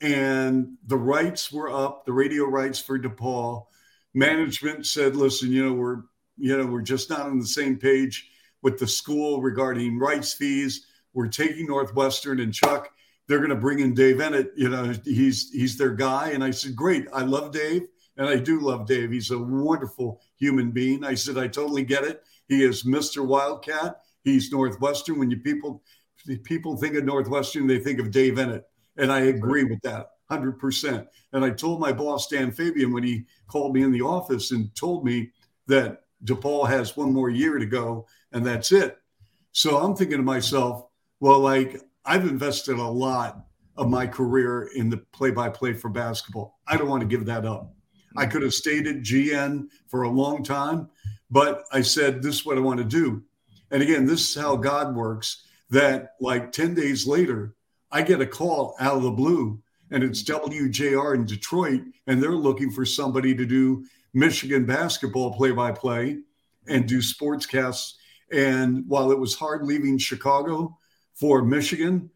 and 0.00 0.76
the 0.86 0.96
rights 0.96 1.52
were 1.52 1.70
up, 1.70 2.04
the 2.06 2.12
radio 2.12 2.44
rights 2.46 2.78
for 2.78 2.98
DePaul. 2.98 3.66
Management 4.14 4.86
said, 4.86 5.16
"Listen, 5.16 5.50
you 5.52 5.64
know, 5.64 5.72
we're 5.74 6.02
you 6.36 6.56
know 6.56 6.66
we're 6.66 6.82
just 6.82 7.10
not 7.10 7.20
on 7.22 7.38
the 7.38 7.46
same 7.46 7.76
page 7.76 8.28
with 8.62 8.78
the 8.78 8.86
school 8.86 9.40
regarding 9.40 9.98
rights 9.98 10.32
fees. 10.32 10.86
We're 11.12 11.28
taking 11.28 11.66
Northwestern 11.66 12.40
and 12.40 12.52
Chuck. 12.54 12.90
they're 13.26 13.38
going 13.38 13.50
to 13.50 13.56
bring 13.56 13.78
in 13.78 13.94
Dave 13.94 14.16
Eanet. 14.16 14.50
You 14.56 14.68
know, 14.70 14.92
he's 15.04 15.50
he's 15.50 15.76
their 15.78 15.94
guy. 15.94 16.30
And 16.30 16.42
I 16.42 16.50
said, 16.50 16.74
great. 16.74 17.06
I 17.12 17.22
love 17.22 17.52
Dave, 17.52 17.82
and 18.16 18.28
I 18.28 18.36
do 18.36 18.60
love 18.60 18.86
Dave. 18.86 19.12
He's 19.12 19.30
a 19.30 19.38
wonderful 19.38 20.20
human 20.36 20.72
being. 20.72 21.04
I 21.04 21.14
said, 21.14 21.38
I 21.38 21.46
totally 21.46 21.84
get 21.84 22.04
it. 22.04 22.22
He 22.48 22.64
is 22.64 22.82
Mr. 22.82 23.24
Wildcat. 23.24 24.00
He's 24.24 24.50
Northwestern. 24.50 25.18
When 25.18 25.30
you 25.30 25.38
people 25.38 25.82
people 26.42 26.76
think 26.76 26.96
of 26.96 27.04
Northwestern, 27.04 27.66
they 27.66 27.78
think 27.78 28.00
of 28.00 28.10
Dave 28.10 28.34
Eanet, 28.34 28.62
and 29.00 29.10
I 29.10 29.20
agree 29.20 29.64
with 29.64 29.80
that. 29.82 30.10
100%. 30.30 31.06
And 31.32 31.44
I 31.44 31.50
told 31.50 31.80
my 31.80 31.92
boss, 31.92 32.28
Dan 32.28 32.52
Fabian, 32.52 32.92
when 32.92 33.02
he 33.02 33.24
called 33.48 33.74
me 33.74 33.82
in 33.82 33.90
the 33.90 34.02
office 34.02 34.52
and 34.52 34.74
told 34.76 35.04
me 35.04 35.30
that 35.66 36.02
DePaul 36.24 36.68
has 36.68 36.96
one 36.96 37.12
more 37.12 37.30
year 37.30 37.58
to 37.58 37.66
go 37.66 38.06
and 38.32 38.46
that's 38.46 38.72
it. 38.72 38.98
So 39.52 39.78
I'm 39.78 39.96
thinking 39.96 40.18
to 40.18 40.22
myself, 40.22 40.86
well, 41.18 41.40
like 41.40 41.80
I've 42.04 42.26
invested 42.28 42.76
a 42.76 42.84
lot 42.84 43.44
of 43.76 43.88
my 43.88 44.06
career 44.06 44.70
in 44.74 44.90
the 44.90 44.98
play 45.12 45.30
by 45.30 45.48
play 45.48 45.72
for 45.72 45.88
basketball. 45.88 46.60
I 46.66 46.76
don't 46.76 46.88
want 46.88 47.00
to 47.00 47.08
give 47.08 47.26
that 47.26 47.44
up. 47.44 47.74
I 48.16 48.26
could 48.26 48.42
have 48.42 48.54
stayed 48.54 48.86
at 48.86 48.96
GN 48.96 49.68
for 49.88 50.02
a 50.02 50.10
long 50.10 50.42
time, 50.42 50.88
but 51.30 51.64
I 51.72 51.80
said, 51.80 52.22
this 52.22 52.36
is 52.36 52.46
what 52.46 52.56
I 52.56 52.60
want 52.60 52.78
to 52.78 52.84
do. 52.84 53.22
And 53.70 53.82
again, 53.82 54.04
this 54.04 54.28
is 54.28 54.40
how 54.40 54.56
God 54.56 54.94
works 54.94 55.44
that 55.70 56.14
like 56.20 56.52
10 56.52 56.74
days 56.74 57.06
later, 57.06 57.54
I 57.92 58.02
get 58.02 58.20
a 58.20 58.26
call 58.26 58.76
out 58.78 58.96
of 58.96 59.02
the 59.02 59.10
blue 59.10 59.62
and 59.90 60.04
it's 60.04 60.22
WJR 60.22 61.14
in 61.14 61.26
Detroit, 61.26 61.82
and 62.06 62.22
they're 62.22 62.30
looking 62.30 62.70
for 62.70 62.84
somebody 62.84 63.34
to 63.34 63.44
do 63.44 63.84
Michigan 64.14 64.64
basketball 64.64 65.34
play 65.34 65.50
by 65.50 65.72
play 65.72 66.18
and 66.68 66.86
do 66.86 66.98
sportscasts. 66.98 67.94
And 68.32 68.84
while 68.86 69.10
it 69.10 69.18
was 69.18 69.34
hard 69.34 69.64
leaving 69.64 69.98
Chicago 69.98 70.78
for 71.14 71.42
Michigan, 71.42 72.10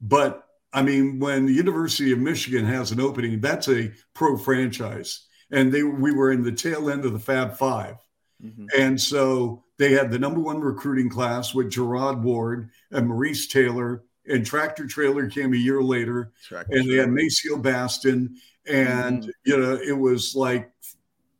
but 0.00 0.44
I 0.72 0.82
mean, 0.82 1.18
when 1.18 1.46
the 1.46 1.52
University 1.52 2.12
of 2.12 2.18
Michigan 2.18 2.64
has 2.64 2.92
an 2.92 3.00
opening, 3.00 3.40
that's 3.40 3.68
a 3.68 3.92
pro 4.14 4.36
franchise. 4.36 5.26
And 5.50 5.72
they 5.72 5.82
we 5.82 6.12
were 6.12 6.32
in 6.32 6.42
the 6.42 6.52
tail 6.52 6.90
end 6.90 7.04
of 7.04 7.12
the 7.12 7.18
Fab 7.18 7.56
5 7.56 7.96
mm-hmm. 8.44 8.66
And 8.78 9.00
so 9.00 9.64
they 9.78 9.92
had 9.92 10.10
the 10.10 10.18
number 10.18 10.40
one 10.40 10.60
recruiting 10.60 11.08
class 11.08 11.54
with 11.54 11.70
Jerod 11.70 12.20
Ward 12.20 12.70
and 12.90 13.08
Maurice 13.08 13.46
Taylor 13.48 14.04
and 14.28 14.44
Tractor 14.44 14.86
Traylor 14.86 15.28
came 15.28 15.52
a 15.54 15.56
year 15.56 15.82
later, 15.82 16.32
Tractor 16.44 16.76
and 16.76 16.90
they 16.90 16.96
had 16.96 17.10
Maceo 17.10 17.56
Baston, 17.56 18.36
and 18.66 19.22
mm-hmm. 19.22 19.30
you 19.44 19.56
know 19.56 19.74
it 19.74 19.96
was 19.96 20.34
like 20.34 20.70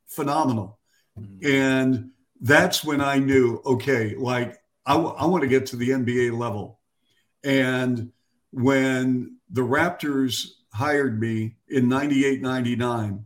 phenomenal. 0.07 0.79
Mm-hmm. 1.19 1.45
And 1.45 2.11
that's 2.41 2.83
when 2.83 3.01
I 3.01 3.19
knew, 3.19 3.61
okay, 3.65 4.15
like 4.15 4.57
I, 4.85 4.93
w- 4.93 5.15
I 5.15 5.25
want 5.25 5.41
to 5.41 5.47
get 5.47 5.67
to 5.67 5.75
the 5.75 5.89
NBA 5.89 6.37
level. 6.37 6.79
And 7.43 8.11
when 8.51 9.37
the 9.49 9.61
Raptors 9.61 10.47
hired 10.73 11.19
me 11.19 11.55
in 11.67 11.89
98, 11.89 12.41
99, 12.41 13.25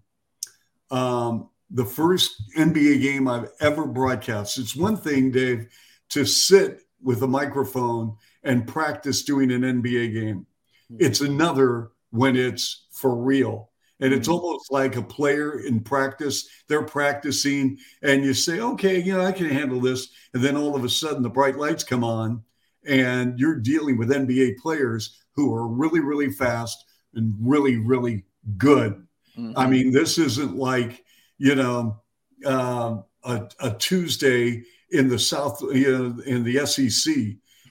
um, 0.91 1.49
the 1.69 1.85
first 1.85 2.41
NBA 2.57 3.01
game 3.01 3.27
I've 3.27 3.49
ever 3.59 3.85
broadcast, 3.85 4.57
it's 4.57 4.75
one 4.75 4.97
thing, 4.97 5.31
Dave, 5.31 5.67
to 6.09 6.25
sit 6.25 6.81
with 7.01 7.23
a 7.23 7.27
microphone 7.27 8.17
and 8.43 8.67
practice 8.67 9.23
doing 9.23 9.51
an 9.51 9.61
NBA 9.61 10.13
game. 10.13 10.45
Hmm. 10.89 10.97
It's 10.99 11.21
another 11.21 11.91
when 12.11 12.35
it's 12.35 12.87
for 12.91 13.15
real. 13.15 13.71
And 13.99 14.13
it's 14.13 14.27
hmm. 14.27 14.33
almost 14.33 14.71
like 14.71 14.95
a 14.95 15.01
player 15.01 15.59
in 15.59 15.79
practice. 15.79 16.47
They're 16.67 16.83
practicing, 16.83 17.77
and 18.01 18.23
you 18.23 18.33
say, 18.33 18.59
okay, 18.59 18.99
you 18.99 19.13
know, 19.13 19.25
I 19.25 19.31
can 19.31 19.49
handle 19.49 19.79
this. 19.79 20.09
And 20.33 20.43
then 20.43 20.57
all 20.57 20.75
of 20.75 20.83
a 20.83 20.89
sudden, 20.89 21.23
the 21.23 21.29
bright 21.29 21.57
lights 21.57 21.83
come 21.83 22.03
on, 22.03 22.43
and 22.85 23.39
you're 23.39 23.59
dealing 23.59 23.97
with 23.97 24.09
NBA 24.09 24.57
players 24.57 25.17
who 25.35 25.53
are 25.53 25.67
really, 25.67 25.99
really 25.99 26.31
fast 26.31 26.85
and 27.15 27.35
really, 27.39 27.77
really 27.77 28.25
good. 28.57 29.05
Mm-hmm. 29.37 29.53
I 29.57 29.67
mean, 29.67 29.91
this 29.91 30.17
isn't 30.17 30.55
like, 30.55 31.03
you 31.37 31.55
know, 31.55 32.01
uh, 32.45 32.97
a, 33.23 33.49
a 33.59 33.73
Tuesday 33.75 34.63
in 34.91 35.07
the 35.07 35.17
South, 35.17 35.61
you 35.73 35.91
know, 35.91 36.23
in 36.23 36.43
the 36.43 36.65
SEC 36.65 37.15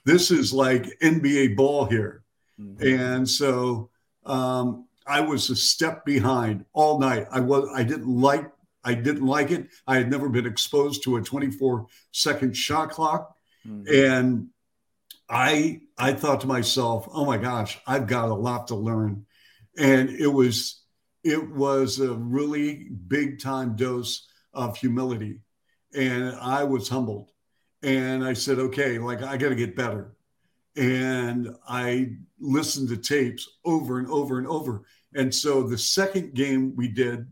this 0.05 0.31
is 0.31 0.53
like 0.53 0.99
NBA 1.01 1.55
ball 1.55 1.85
here. 1.85 2.23
Mm-hmm. 2.59 3.01
And 3.01 3.29
so 3.29 3.89
um, 4.25 4.87
I 5.07 5.21
was 5.21 5.49
a 5.49 5.55
step 5.55 6.05
behind 6.05 6.65
all 6.73 6.99
night. 6.99 7.27
I 7.31 7.39
was 7.39 7.69
I 7.73 7.83
didn't 7.83 8.07
like 8.07 8.51
I 8.83 8.93
didn't 8.93 9.25
like 9.25 9.51
it. 9.51 9.69
I 9.87 9.95
had 9.95 10.09
never 10.09 10.29
been 10.29 10.45
exposed 10.45 11.03
to 11.03 11.15
a 11.15 11.21
24 11.21 11.87
second 12.11 12.55
shot 12.55 12.89
clock. 12.91 13.35
Mm-hmm. 13.67 13.93
And 13.93 14.47
I 15.29 15.81
I 15.97 16.13
thought 16.13 16.41
to 16.41 16.47
myself, 16.47 17.07
oh 17.11 17.25
my 17.25 17.37
gosh, 17.37 17.79
I've 17.87 18.07
got 18.07 18.29
a 18.29 18.33
lot 18.33 18.67
to 18.67 18.75
learn. 18.75 19.25
And 19.77 20.09
it 20.09 20.27
was 20.27 20.81
it 21.23 21.51
was 21.51 21.99
a 21.99 22.13
really 22.13 22.89
big 23.07 23.41
time 23.41 23.75
dose 23.75 24.27
of 24.53 24.77
humility. 24.77 25.39
And 25.95 26.35
I 26.35 26.63
was 26.63 26.89
humbled. 26.89 27.29
And 27.83 28.23
I 28.23 28.33
said, 28.33 28.59
okay, 28.59 28.97
like 28.97 29.21
I 29.21 29.37
got 29.37 29.49
to 29.49 29.55
get 29.55 29.75
better. 29.75 30.15
And 30.75 31.55
I 31.67 32.13
listened 32.39 32.89
to 32.89 32.97
tapes 32.97 33.47
over 33.65 33.99
and 33.99 34.07
over 34.07 34.39
and 34.39 34.47
over. 34.47 34.83
And 35.13 35.33
so 35.33 35.63
the 35.63 35.77
second 35.77 36.33
game 36.33 36.75
we 36.75 36.87
did 36.87 37.27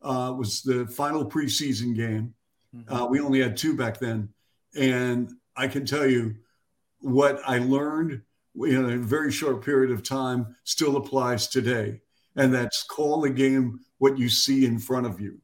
uh, 0.00 0.34
was 0.36 0.62
the 0.62 0.86
final 0.86 1.28
preseason 1.28 1.94
game. 1.94 2.32
Mm-hmm. 2.74 2.94
Uh, 2.94 3.06
we 3.06 3.20
only 3.20 3.40
had 3.42 3.56
two 3.56 3.76
back 3.76 3.98
then. 3.98 4.28
And 4.76 5.32
I 5.56 5.66
can 5.66 5.84
tell 5.84 6.06
you 6.06 6.36
what 7.00 7.40
I 7.46 7.58
learned 7.58 8.22
in 8.54 8.90
a 8.90 8.98
very 8.98 9.30
short 9.30 9.64
period 9.64 9.90
of 9.90 10.02
time 10.02 10.56
still 10.64 10.96
applies 10.96 11.48
today. 11.48 12.00
And 12.36 12.54
that's 12.54 12.84
call 12.84 13.20
the 13.20 13.30
game 13.30 13.80
what 13.98 14.16
you 14.16 14.28
see 14.28 14.64
in 14.64 14.78
front 14.78 15.06
of 15.06 15.20
you. 15.20 15.38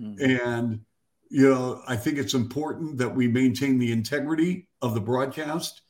Mm-hmm. 0.00 0.46
And 0.46 0.80
you 1.30 1.48
know, 1.48 1.82
I 1.86 1.96
think 1.96 2.18
it's 2.18 2.34
important 2.34 2.98
that 2.98 3.14
we 3.14 3.28
maintain 3.28 3.78
the 3.78 3.92
integrity 3.92 4.68
of 4.82 4.94
the 4.94 5.00
broadcast 5.00 5.82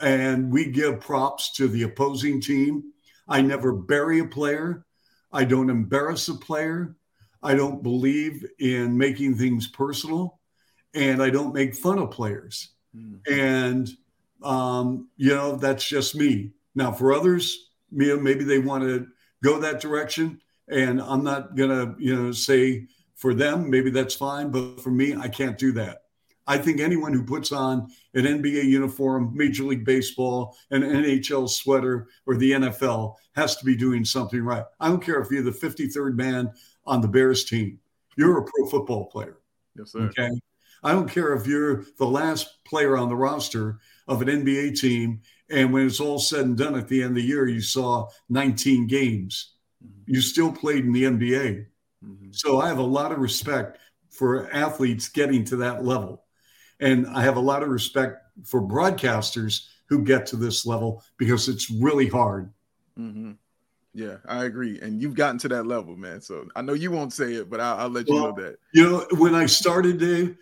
and 0.00 0.50
we 0.50 0.66
give 0.66 1.00
props 1.00 1.52
to 1.52 1.68
the 1.68 1.82
opposing 1.82 2.40
team. 2.40 2.82
I 3.28 3.40
never 3.40 3.72
bury 3.72 4.20
a 4.20 4.24
player. 4.24 4.84
I 5.32 5.44
don't 5.44 5.70
embarrass 5.70 6.28
a 6.28 6.34
player. 6.34 6.96
I 7.42 7.54
don't 7.54 7.82
believe 7.82 8.44
in 8.58 8.96
making 8.98 9.36
things 9.36 9.68
personal 9.68 10.40
and 10.94 11.22
I 11.22 11.30
don't 11.30 11.54
make 11.54 11.74
fun 11.74 11.98
of 11.98 12.10
players. 12.10 12.70
Mm. 12.96 13.20
And, 13.30 13.90
um, 14.42 15.08
you 15.16 15.34
know, 15.34 15.56
that's 15.56 15.86
just 15.86 16.16
me. 16.16 16.50
Now, 16.74 16.92
for 16.92 17.12
others, 17.12 17.70
you 17.92 18.16
know, 18.16 18.20
maybe 18.20 18.44
they 18.44 18.58
want 18.58 18.84
to 18.84 19.06
go 19.42 19.60
that 19.60 19.80
direction. 19.80 20.40
And 20.68 21.00
I'm 21.00 21.24
not 21.24 21.56
going 21.56 21.70
to, 21.70 21.94
you 21.98 22.14
know, 22.14 22.32
say, 22.32 22.86
for 23.20 23.34
them, 23.34 23.68
maybe 23.68 23.90
that's 23.90 24.14
fine. 24.14 24.50
But 24.50 24.80
for 24.80 24.90
me, 24.90 25.14
I 25.14 25.28
can't 25.28 25.58
do 25.58 25.72
that. 25.72 26.04
I 26.46 26.56
think 26.58 26.80
anyone 26.80 27.12
who 27.12 27.22
puts 27.22 27.52
on 27.52 27.88
an 28.14 28.24
NBA 28.24 28.64
uniform, 28.64 29.30
Major 29.34 29.62
League 29.64 29.84
Baseball, 29.84 30.56
an 30.70 30.82
NHL 30.82 31.48
sweater, 31.48 32.08
or 32.26 32.36
the 32.36 32.52
NFL 32.52 33.14
has 33.36 33.56
to 33.56 33.64
be 33.64 33.76
doing 33.76 34.04
something 34.04 34.42
right. 34.42 34.64
I 34.80 34.88
don't 34.88 35.04
care 35.04 35.20
if 35.20 35.30
you're 35.30 35.42
the 35.42 35.50
53rd 35.50 36.16
man 36.16 36.50
on 36.86 37.02
the 37.02 37.08
Bears 37.08 37.44
team, 37.44 37.78
you're 38.16 38.38
a 38.38 38.42
pro 38.42 38.66
football 38.68 39.06
player. 39.06 39.38
Yes, 39.76 39.92
sir. 39.92 40.00
Okay. 40.00 40.30
I 40.82 40.92
don't 40.92 41.10
care 41.10 41.34
if 41.34 41.46
you're 41.46 41.84
the 41.98 42.06
last 42.06 42.64
player 42.64 42.96
on 42.96 43.10
the 43.10 43.16
roster 43.16 43.78
of 44.08 44.22
an 44.22 44.28
NBA 44.28 44.80
team, 44.80 45.20
and 45.50 45.72
when 45.72 45.86
it's 45.86 46.00
all 46.00 46.18
said 46.18 46.46
and 46.46 46.56
done 46.56 46.74
at 46.74 46.88
the 46.88 47.02
end 47.02 47.10
of 47.10 47.16
the 47.16 47.22
year, 47.22 47.46
you 47.46 47.60
saw 47.60 48.08
19 48.30 48.86
games. 48.86 49.52
Mm-hmm. 49.84 50.14
You 50.14 50.20
still 50.22 50.50
played 50.50 50.86
in 50.86 50.92
the 50.92 51.04
NBA. 51.04 51.66
Mm-hmm. 52.04 52.30
So 52.32 52.60
I 52.60 52.68
have 52.68 52.78
a 52.78 52.82
lot 52.82 53.12
of 53.12 53.18
respect 53.18 53.78
for 54.08 54.50
athletes 54.52 55.08
getting 55.08 55.44
to 55.46 55.56
that 55.56 55.84
level. 55.84 56.24
And 56.80 57.06
I 57.06 57.22
have 57.22 57.36
a 57.36 57.40
lot 57.40 57.62
of 57.62 57.68
respect 57.68 58.22
for 58.44 58.62
broadcasters 58.62 59.66
who 59.86 60.02
get 60.02 60.26
to 60.26 60.36
this 60.36 60.64
level 60.64 61.02
because 61.16 61.48
it's 61.48 61.70
really 61.70 62.08
hard. 62.08 62.52
Mm-hmm. 62.98 63.32
Yeah, 63.92 64.16
I 64.26 64.44
agree. 64.44 64.80
And 64.80 65.02
you've 65.02 65.14
gotten 65.14 65.38
to 65.38 65.48
that 65.48 65.66
level, 65.66 65.96
man. 65.96 66.20
So 66.20 66.46
I 66.54 66.62
know 66.62 66.74
you 66.74 66.90
won't 66.90 67.12
say 67.12 67.34
it, 67.34 67.50
but 67.50 67.60
I'll, 67.60 67.76
I'll 67.76 67.88
let 67.88 68.08
you 68.08 68.14
know 68.14 68.32
that. 68.32 68.56
You 68.72 68.88
know, 68.88 69.06
when 69.18 69.34
I 69.34 69.46
started, 69.46 69.98
Dave, 69.98 70.36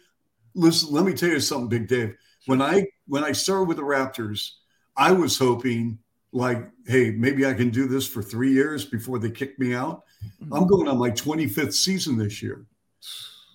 listen, 0.54 0.92
let 0.92 1.04
me 1.04 1.14
tell 1.14 1.30
you 1.30 1.40
something, 1.40 1.68
Big 1.68 1.88
Dave. 1.88 2.14
When 2.46 2.60
I 2.60 2.86
when 3.06 3.24
I 3.24 3.32
started 3.32 3.68
with 3.68 3.78
the 3.78 3.82
Raptors, 3.82 4.50
I 4.96 5.12
was 5.12 5.38
hoping 5.38 5.98
like, 6.32 6.68
hey, 6.86 7.10
maybe 7.10 7.46
I 7.46 7.54
can 7.54 7.70
do 7.70 7.88
this 7.88 8.06
for 8.06 8.22
three 8.22 8.52
years 8.52 8.84
before 8.84 9.18
they 9.18 9.30
kick 9.30 9.58
me 9.58 9.74
out. 9.74 10.04
Mm-hmm. 10.24 10.52
I'm 10.52 10.66
going 10.66 10.88
on 10.88 10.98
my 10.98 11.10
25th 11.10 11.74
season 11.74 12.18
this 12.18 12.42
year. 12.42 12.64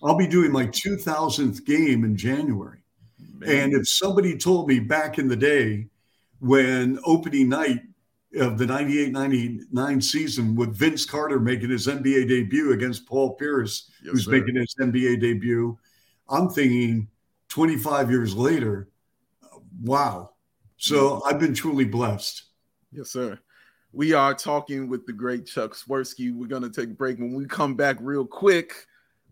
I'll 0.03 0.17
be 0.17 0.27
doing 0.27 0.51
my 0.51 0.67
2000th 0.67 1.65
game 1.65 2.03
in 2.03 2.17
January. 2.17 2.79
Man. 3.37 3.49
And 3.49 3.73
if 3.73 3.87
somebody 3.87 4.37
told 4.37 4.67
me 4.67 4.79
back 4.79 5.17
in 5.17 5.27
the 5.27 5.35
day 5.35 5.87
when 6.39 6.99
opening 7.05 7.49
night 7.49 7.81
of 8.35 8.57
the 8.57 8.65
98 8.65 9.11
99 9.11 10.01
season 10.01 10.55
with 10.55 10.75
Vince 10.75 11.05
Carter 11.05 11.39
making 11.39 11.69
his 11.69 11.87
NBA 11.87 12.27
debut 12.27 12.73
against 12.73 13.05
Paul 13.05 13.35
Pierce, 13.35 13.91
yes, 14.03 14.11
who's 14.11 14.25
sir. 14.25 14.31
making 14.31 14.55
his 14.55 14.75
NBA 14.79 15.21
debut, 15.21 15.77
I'm 16.29 16.49
thinking 16.49 17.07
25 17.49 18.09
years 18.09 18.35
later, 18.35 18.89
wow. 19.81 20.31
So. 20.77 21.21
I've 21.25 21.39
been 21.39 21.53
truly 21.53 21.85
blessed. 21.85 22.43
Yes, 22.91 23.09
sir. 23.09 23.39
We 23.93 24.13
are 24.13 24.33
talking 24.33 24.89
with 24.89 25.05
the 25.05 25.13
great 25.13 25.45
Chuck 25.45 25.75
Swirsky. 25.75 26.33
We're 26.33 26.47
going 26.47 26.63
to 26.63 26.69
take 26.71 26.89
a 26.89 26.93
break. 26.93 27.19
When 27.19 27.35
we 27.35 27.45
come 27.45 27.75
back, 27.75 27.97
real 27.99 28.25
quick, 28.25 28.73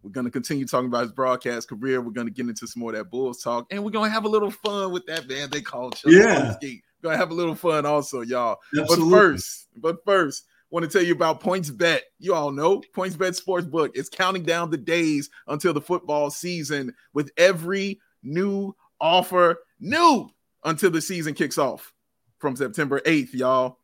we're 0.04 0.12
going 0.12 0.26
to 0.26 0.32
continue 0.32 0.68
talking 0.68 0.86
about 0.86 1.02
his 1.02 1.12
broadcast 1.12 1.68
career. 1.68 2.00
We're 2.00 2.12
going 2.12 2.28
to 2.28 2.34
get 2.34 2.48
into 2.48 2.68
some 2.68 2.82
more 2.82 2.92
of 2.92 2.98
that 2.98 3.10
Bulls 3.10 3.42
talk, 3.42 3.66
and 3.72 3.84
we're 3.84 3.90
going 3.90 4.10
to 4.10 4.14
have 4.14 4.26
a 4.26 4.30
little 4.30 4.52
fun 4.52 4.92
with 4.92 5.06
that 5.08 5.28
band 5.28 5.52
they 5.52 5.62
call 5.62 5.90
Chuck 5.90 6.12
yeah. 6.12 6.56
Swirsky. 6.62 6.82
We're 7.02 7.10
going 7.10 7.14
to 7.14 7.18
have 7.18 7.32
a 7.32 7.34
little 7.34 7.56
fun 7.56 7.88
also, 7.88 8.22
y'all. 8.22 8.60
Absolutely. 8.78 9.10
But 9.10 9.18
first, 9.18 9.68
but 9.78 10.06
first, 10.06 10.46
want 10.70 10.84
to 10.84 10.90
tell 10.90 11.06
you 11.06 11.14
about 11.14 11.42
PointsBet. 11.42 12.02
You 12.20 12.36
all 12.36 12.52
know 12.52 12.84
PointsBet 12.96 13.40
Sportsbook 13.40 13.96
is 13.96 14.10
counting 14.10 14.44
down 14.44 14.70
the 14.70 14.78
days 14.78 15.30
until 15.48 15.74
the 15.74 15.82
football 15.82 16.30
season 16.30 16.94
with 17.14 17.32
every 17.38 18.00
new 18.24 18.76
offer 19.00 19.58
new 19.80 20.30
until 20.64 20.92
the 20.92 21.02
season 21.02 21.34
kicks 21.34 21.58
off 21.58 21.94
from 22.38 22.56
September 22.56 23.00
8th, 23.02 23.34
y'all. 23.34 23.80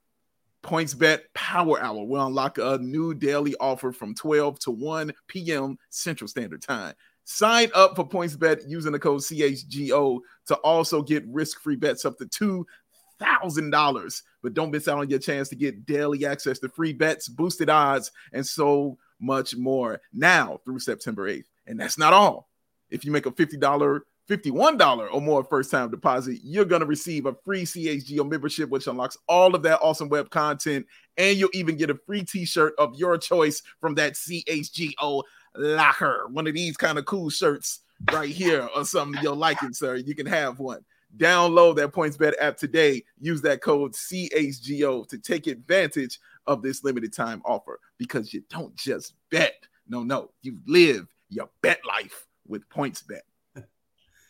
PointsBet 0.67 1.21
Power 1.34 1.82
Hour 1.82 2.03
will 2.03 2.27
unlock 2.27 2.58
a 2.58 2.77
new 2.80 3.13
daily 3.13 3.56
offer 3.62 3.93
from 3.93 4.13
12 4.13 4.60
to 4.60 4.71
1 4.71 5.13
p.m. 5.27 5.77
Central 5.89 6.27
Standard 6.27 6.62
Time. 6.62 6.93
Sign 7.23 7.69
up 7.73 7.95
for 7.95 8.06
PointsBet 8.08 8.63
using 8.67 8.91
the 8.91 8.99
code 8.99 9.21
CHGO 9.21 10.19
to 10.47 10.56
also 10.58 11.01
get 11.01 11.25
risk-free 11.27 11.77
bets 11.77 12.03
up 12.03 12.17
to 12.17 12.65
$2,000. 13.21 14.21
But 14.43 14.53
don't 14.53 14.71
miss 14.71 14.89
out 14.89 14.99
on 14.99 15.10
your 15.10 15.19
chance 15.19 15.47
to 15.49 15.56
get 15.56 15.86
daily 15.86 16.25
access 16.25 16.60
to 16.60 16.67
free 16.67 16.91
bets, 16.91 17.30
boosted 17.30 17.69
odds, 17.69 18.12
and 18.34 18.45
so 18.45 18.97
much 19.21 19.56
more 19.56 20.01
now 20.13 20.60
through 20.65 20.80
September 20.80 21.32
8th. 21.32 21.45
And 21.65 21.80
that's 21.80 21.97
not 21.97 22.12
all. 22.12 22.49
If 22.89 23.06
you 23.06 23.12
make 23.13 23.25
a 23.25 23.32
$50 23.32 24.01
$51 24.29 25.13
or 25.13 25.21
more 25.21 25.43
first 25.43 25.71
time 25.71 25.89
deposit, 25.89 26.39
you're 26.43 26.65
going 26.65 26.81
to 26.81 26.85
receive 26.85 27.25
a 27.25 27.35
free 27.45 27.63
CHGO 27.63 28.29
membership, 28.29 28.69
which 28.69 28.87
unlocks 28.87 29.17
all 29.27 29.55
of 29.55 29.63
that 29.63 29.79
awesome 29.81 30.09
web 30.09 30.29
content. 30.29 30.85
And 31.17 31.37
you'll 31.37 31.49
even 31.53 31.77
get 31.77 31.89
a 31.89 31.99
free 32.05 32.23
t 32.23 32.45
shirt 32.45 32.73
of 32.77 32.95
your 32.95 33.17
choice 33.17 33.61
from 33.79 33.95
that 33.95 34.13
CHGO 34.13 35.23
locker. 35.55 36.27
One 36.29 36.47
of 36.47 36.53
these 36.53 36.77
kind 36.77 36.97
of 36.97 37.05
cool 37.05 37.29
shirts 37.29 37.81
right 38.11 38.29
here 38.29 38.67
or 38.75 38.85
something 38.85 39.21
you're 39.23 39.35
liking, 39.35 39.73
sir. 39.73 39.95
You 39.95 40.15
can 40.15 40.27
have 40.27 40.59
one. 40.59 40.83
Download 41.15 41.75
that 41.77 41.93
PointsBet 41.93 42.33
app 42.39 42.57
today. 42.57 43.03
Use 43.19 43.41
that 43.41 43.61
code 43.61 43.93
CHGO 43.93 45.07
to 45.07 45.17
take 45.17 45.47
advantage 45.47 46.19
of 46.45 46.61
this 46.61 46.83
limited 46.83 47.13
time 47.13 47.41
offer 47.45 47.79
because 47.97 48.33
you 48.33 48.43
don't 48.49 48.75
just 48.75 49.13
bet. 49.31 49.65
No, 49.87 50.03
no, 50.03 50.31
you 50.41 50.57
live 50.67 51.07
your 51.29 51.49
bet 51.61 51.79
life 51.85 52.27
with 52.47 52.67
PointsBet. 52.69 53.21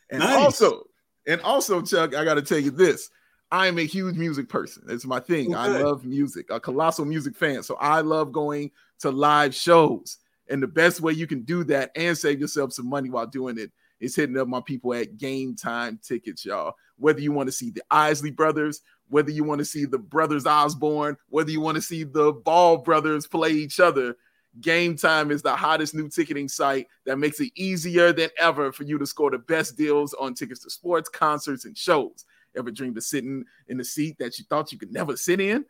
And 0.09 0.19
nice. 0.19 0.37
also, 0.37 0.83
and 1.25 1.41
also, 1.41 1.81
Chuck, 1.81 2.15
I 2.15 2.23
got 2.23 2.35
to 2.35 2.41
tell 2.41 2.59
you 2.59 2.71
this. 2.71 3.09
I 3.51 3.67
am 3.67 3.77
a 3.77 3.85
huge 3.85 4.15
music 4.15 4.49
person. 4.49 4.83
It's 4.89 5.05
my 5.05 5.19
thing. 5.19 5.55
Okay. 5.55 5.55
I 5.55 5.67
love 5.67 6.05
music, 6.05 6.47
a 6.49 6.59
colossal 6.59 7.05
music 7.05 7.35
fan. 7.35 7.63
So 7.63 7.75
I 7.75 8.01
love 8.01 8.31
going 8.31 8.71
to 8.99 9.11
live 9.11 9.55
shows. 9.55 10.17
And 10.49 10.61
the 10.61 10.67
best 10.67 11.01
way 11.01 11.13
you 11.13 11.27
can 11.27 11.43
do 11.43 11.63
that 11.65 11.91
and 11.95 12.17
save 12.17 12.39
yourself 12.39 12.73
some 12.73 12.89
money 12.89 13.09
while 13.09 13.27
doing 13.27 13.57
it 13.57 13.71
is 13.99 14.15
hitting 14.15 14.37
up 14.37 14.47
my 14.47 14.61
people 14.61 14.93
at 14.93 15.17
Game 15.17 15.55
Time 15.55 15.99
Tickets, 16.01 16.45
y'all. 16.45 16.75
Whether 16.97 17.21
you 17.21 17.31
want 17.31 17.47
to 17.47 17.53
see 17.53 17.69
the 17.69 17.83
Isley 17.91 18.31
Brothers, 18.31 18.81
whether 19.09 19.31
you 19.31 19.43
want 19.43 19.59
to 19.59 19.65
see 19.65 19.85
the 19.85 19.97
Brothers 19.97 20.45
Osborne, 20.45 21.17
whether 21.29 21.51
you 21.51 21.61
want 21.61 21.75
to 21.75 21.81
see 21.81 22.03
the 22.03 22.33
Ball 22.33 22.77
Brothers 22.77 23.27
play 23.27 23.51
each 23.51 23.79
other, 23.79 24.15
Game 24.61 24.95
Time 24.95 25.31
is 25.31 25.41
the 25.41 25.55
hottest 25.55 25.93
new 25.93 26.09
ticketing 26.09 26.47
site 26.47 26.87
that 27.05 27.17
makes 27.17 27.39
it 27.39 27.51
easier 27.55 28.13
than 28.13 28.29
ever 28.37 28.71
for 28.71 28.83
you 28.83 28.97
to 28.97 29.05
score 29.05 29.31
the 29.31 29.37
best 29.37 29.77
deals 29.77 30.13
on 30.13 30.33
tickets 30.33 30.61
to 30.61 30.69
sports, 30.69 31.09
concerts, 31.09 31.65
and 31.65 31.77
shows. 31.77 32.25
Ever 32.55 32.71
dreamed 32.71 32.97
of 32.97 33.03
sitting 33.03 33.45
in 33.67 33.77
the 33.77 33.83
seat 33.83 34.17
that 34.19 34.39
you 34.39 34.45
thought 34.49 34.71
you 34.71 34.77
could 34.77 34.91
never 34.91 35.15
sit 35.15 35.39
in? 35.39 35.65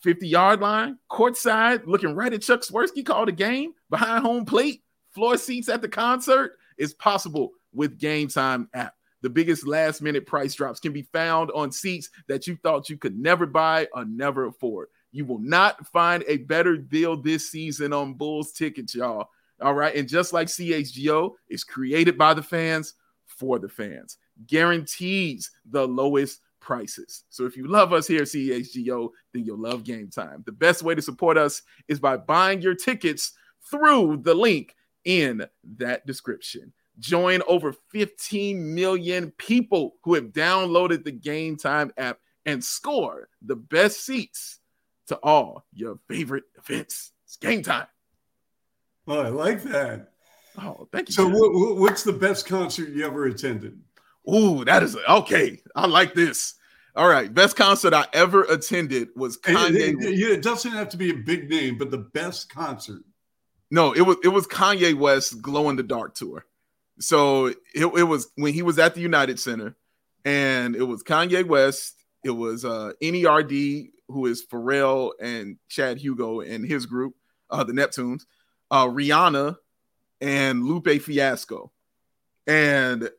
50 0.00 0.26
yard 0.26 0.60
line, 0.60 0.98
courtside, 1.10 1.86
looking 1.86 2.14
right 2.14 2.32
at 2.32 2.42
Chuck 2.42 2.62
Swirsky 2.62 3.04
call 3.04 3.24
the 3.24 3.32
game, 3.32 3.72
behind 3.88 4.24
home 4.24 4.44
plate, 4.44 4.82
floor 5.10 5.36
seats 5.36 5.68
at 5.68 5.80
the 5.80 5.88
concert 5.88 6.58
is 6.76 6.94
possible 6.94 7.52
with 7.72 7.98
Game 7.98 8.28
Time 8.28 8.68
app. 8.74 8.94
The 9.20 9.30
biggest 9.30 9.66
last 9.66 10.02
minute 10.02 10.26
price 10.26 10.54
drops 10.54 10.80
can 10.80 10.92
be 10.92 11.02
found 11.12 11.52
on 11.52 11.70
seats 11.70 12.10
that 12.26 12.48
you 12.48 12.56
thought 12.56 12.90
you 12.90 12.96
could 12.96 13.16
never 13.16 13.46
buy 13.46 13.86
or 13.94 14.04
never 14.04 14.46
afford. 14.46 14.88
You 15.12 15.26
will 15.26 15.38
not 15.38 15.86
find 15.88 16.24
a 16.26 16.38
better 16.38 16.76
deal 16.76 17.16
this 17.16 17.50
season 17.50 17.92
on 17.92 18.14
Bulls 18.14 18.52
tickets, 18.52 18.94
y'all. 18.94 19.28
All 19.60 19.74
right. 19.74 19.94
And 19.94 20.08
just 20.08 20.32
like 20.32 20.48
CHGO 20.48 21.32
is 21.48 21.62
created 21.62 22.18
by 22.18 22.34
the 22.34 22.42
fans 22.42 22.94
for 23.26 23.58
the 23.58 23.68
fans, 23.68 24.16
guarantees 24.46 25.50
the 25.70 25.86
lowest 25.86 26.40
prices. 26.60 27.24
So 27.28 27.44
if 27.44 27.56
you 27.56 27.68
love 27.68 27.92
us 27.92 28.06
here 28.06 28.22
at 28.22 28.28
CHGO, 28.28 29.10
then 29.32 29.44
you'll 29.44 29.60
love 29.60 29.84
game 29.84 30.08
time. 30.08 30.42
The 30.46 30.52
best 30.52 30.82
way 30.82 30.94
to 30.94 31.02
support 31.02 31.36
us 31.36 31.62
is 31.88 32.00
by 32.00 32.16
buying 32.16 32.62
your 32.62 32.74
tickets 32.74 33.32
through 33.70 34.18
the 34.22 34.34
link 34.34 34.74
in 35.04 35.44
that 35.76 36.06
description. 36.06 36.72
Join 36.98 37.40
over 37.46 37.74
15 37.90 38.74
million 38.74 39.32
people 39.32 39.94
who 40.02 40.14
have 40.14 40.26
downloaded 40.26 41.04
the 41.04 41.12
Game 41.12 41.56
Time 41.56 41.92
app 41.96 42.18
and 42.46 42.62
score 42.62 43.28
the 43.42 43.56
best 43.56 44.04
seats 44.04 44.60
to 45.12 45.18
all 45.22 45.64
your 45.72 45.98
favorite 46.08 46.44
events. 46.56 47.12
It's 47.26 47.36
game 47.36 47.62
time. 47.62 47.86
Oh, 49.06 49.20
I 49.20 49.28
like 49.28 49.62
that. 49.64 50.12
Oh, 50.58 50.88
thank 50.92 51.08
you. 51.08 51.14
So, 51.14 51.28
what, 51.28 51.78
what's 51.78 52.02
the 52.02 52.12
best 52.12 52.46
concert 52.46 52.90
you 52.90 53.06
ever 53.06 53.26
attended? 53.26 53.80
Ooh, 54.32 54.64
that 54.64 54.82
is 54.82 54.96
okay. 55.08 55.60
I 55.74 55.86
like 55.86 56.14
this. 56.14 56.54
All 56.94 57.08
right, 57.08 57.32
best 57.32 57.56
concert 57.56 57.94
I 57.94 58.06
ever 58.12 58.42
attended 58.44 59.08
was 59.16 59.38
Kanye. 59.38 59.70
It, 59.74 60.04
it, 60.04 60.20
it, 60.20 60.42
doesn't 60.42 60.70
have 60.72 60.90
to 60.90 60.96
be 60.96 61.10
a 61.10 61.14
big 61.14 61.48
name, 61.48 61.78
but 61.78 61.90
the 61.90 61.98
best 61.98 62.52
concert. 62.52 63.02
No, 63.70 63.92
it 63.92 64.02
was 64.02 64.16
it 64.22 64.28
was 64.28 64.46
Kanye 64.46 64.94
West 64.94 65.40
Glow 65.40 65.70
in 65.70 65.76
the 65.76 65.82
Dark 65.82 66.14
tour. 66.14 66.44
So 67.00 67.46
it, 67.46 67.56
it 67.74 68.06
was 68.06 68.30
when 68.36 68.52
he 68.52 68.62
was 68.62 68.78
at 68.78 68.94
the 68.94 69.00
United 69.00 69.40
Center, 69.40 69.74
and 70.24 70.76
it 70.76 70.82
was 70.82 71.02
Kanye 71.02 71.46
West. 71.46 71.94
It 72.24 72.30
was 72.30 72.64
uh, 72.64 72.92
NERD 73.02 73.88
who 74.12 74.26
is 74.26 74.44
Pharrell 74.46 75.12
and 75.20 75.56
Chad 75.68 75.98
Hugo 75.98 76.40
and 76.40 76.64
his 76.64 76.86
group, 76.86 77.14
uh, 77.50 77.64
the 77.64 77.72
Neptunes, 77.72 78.22
uh, 78.70 78.86
Rihanna, 78.86 79.56
and 80.20 80.64
Lupe 80.64 81.00
Fiasco. 81.02 81.72
And 82.46 83.10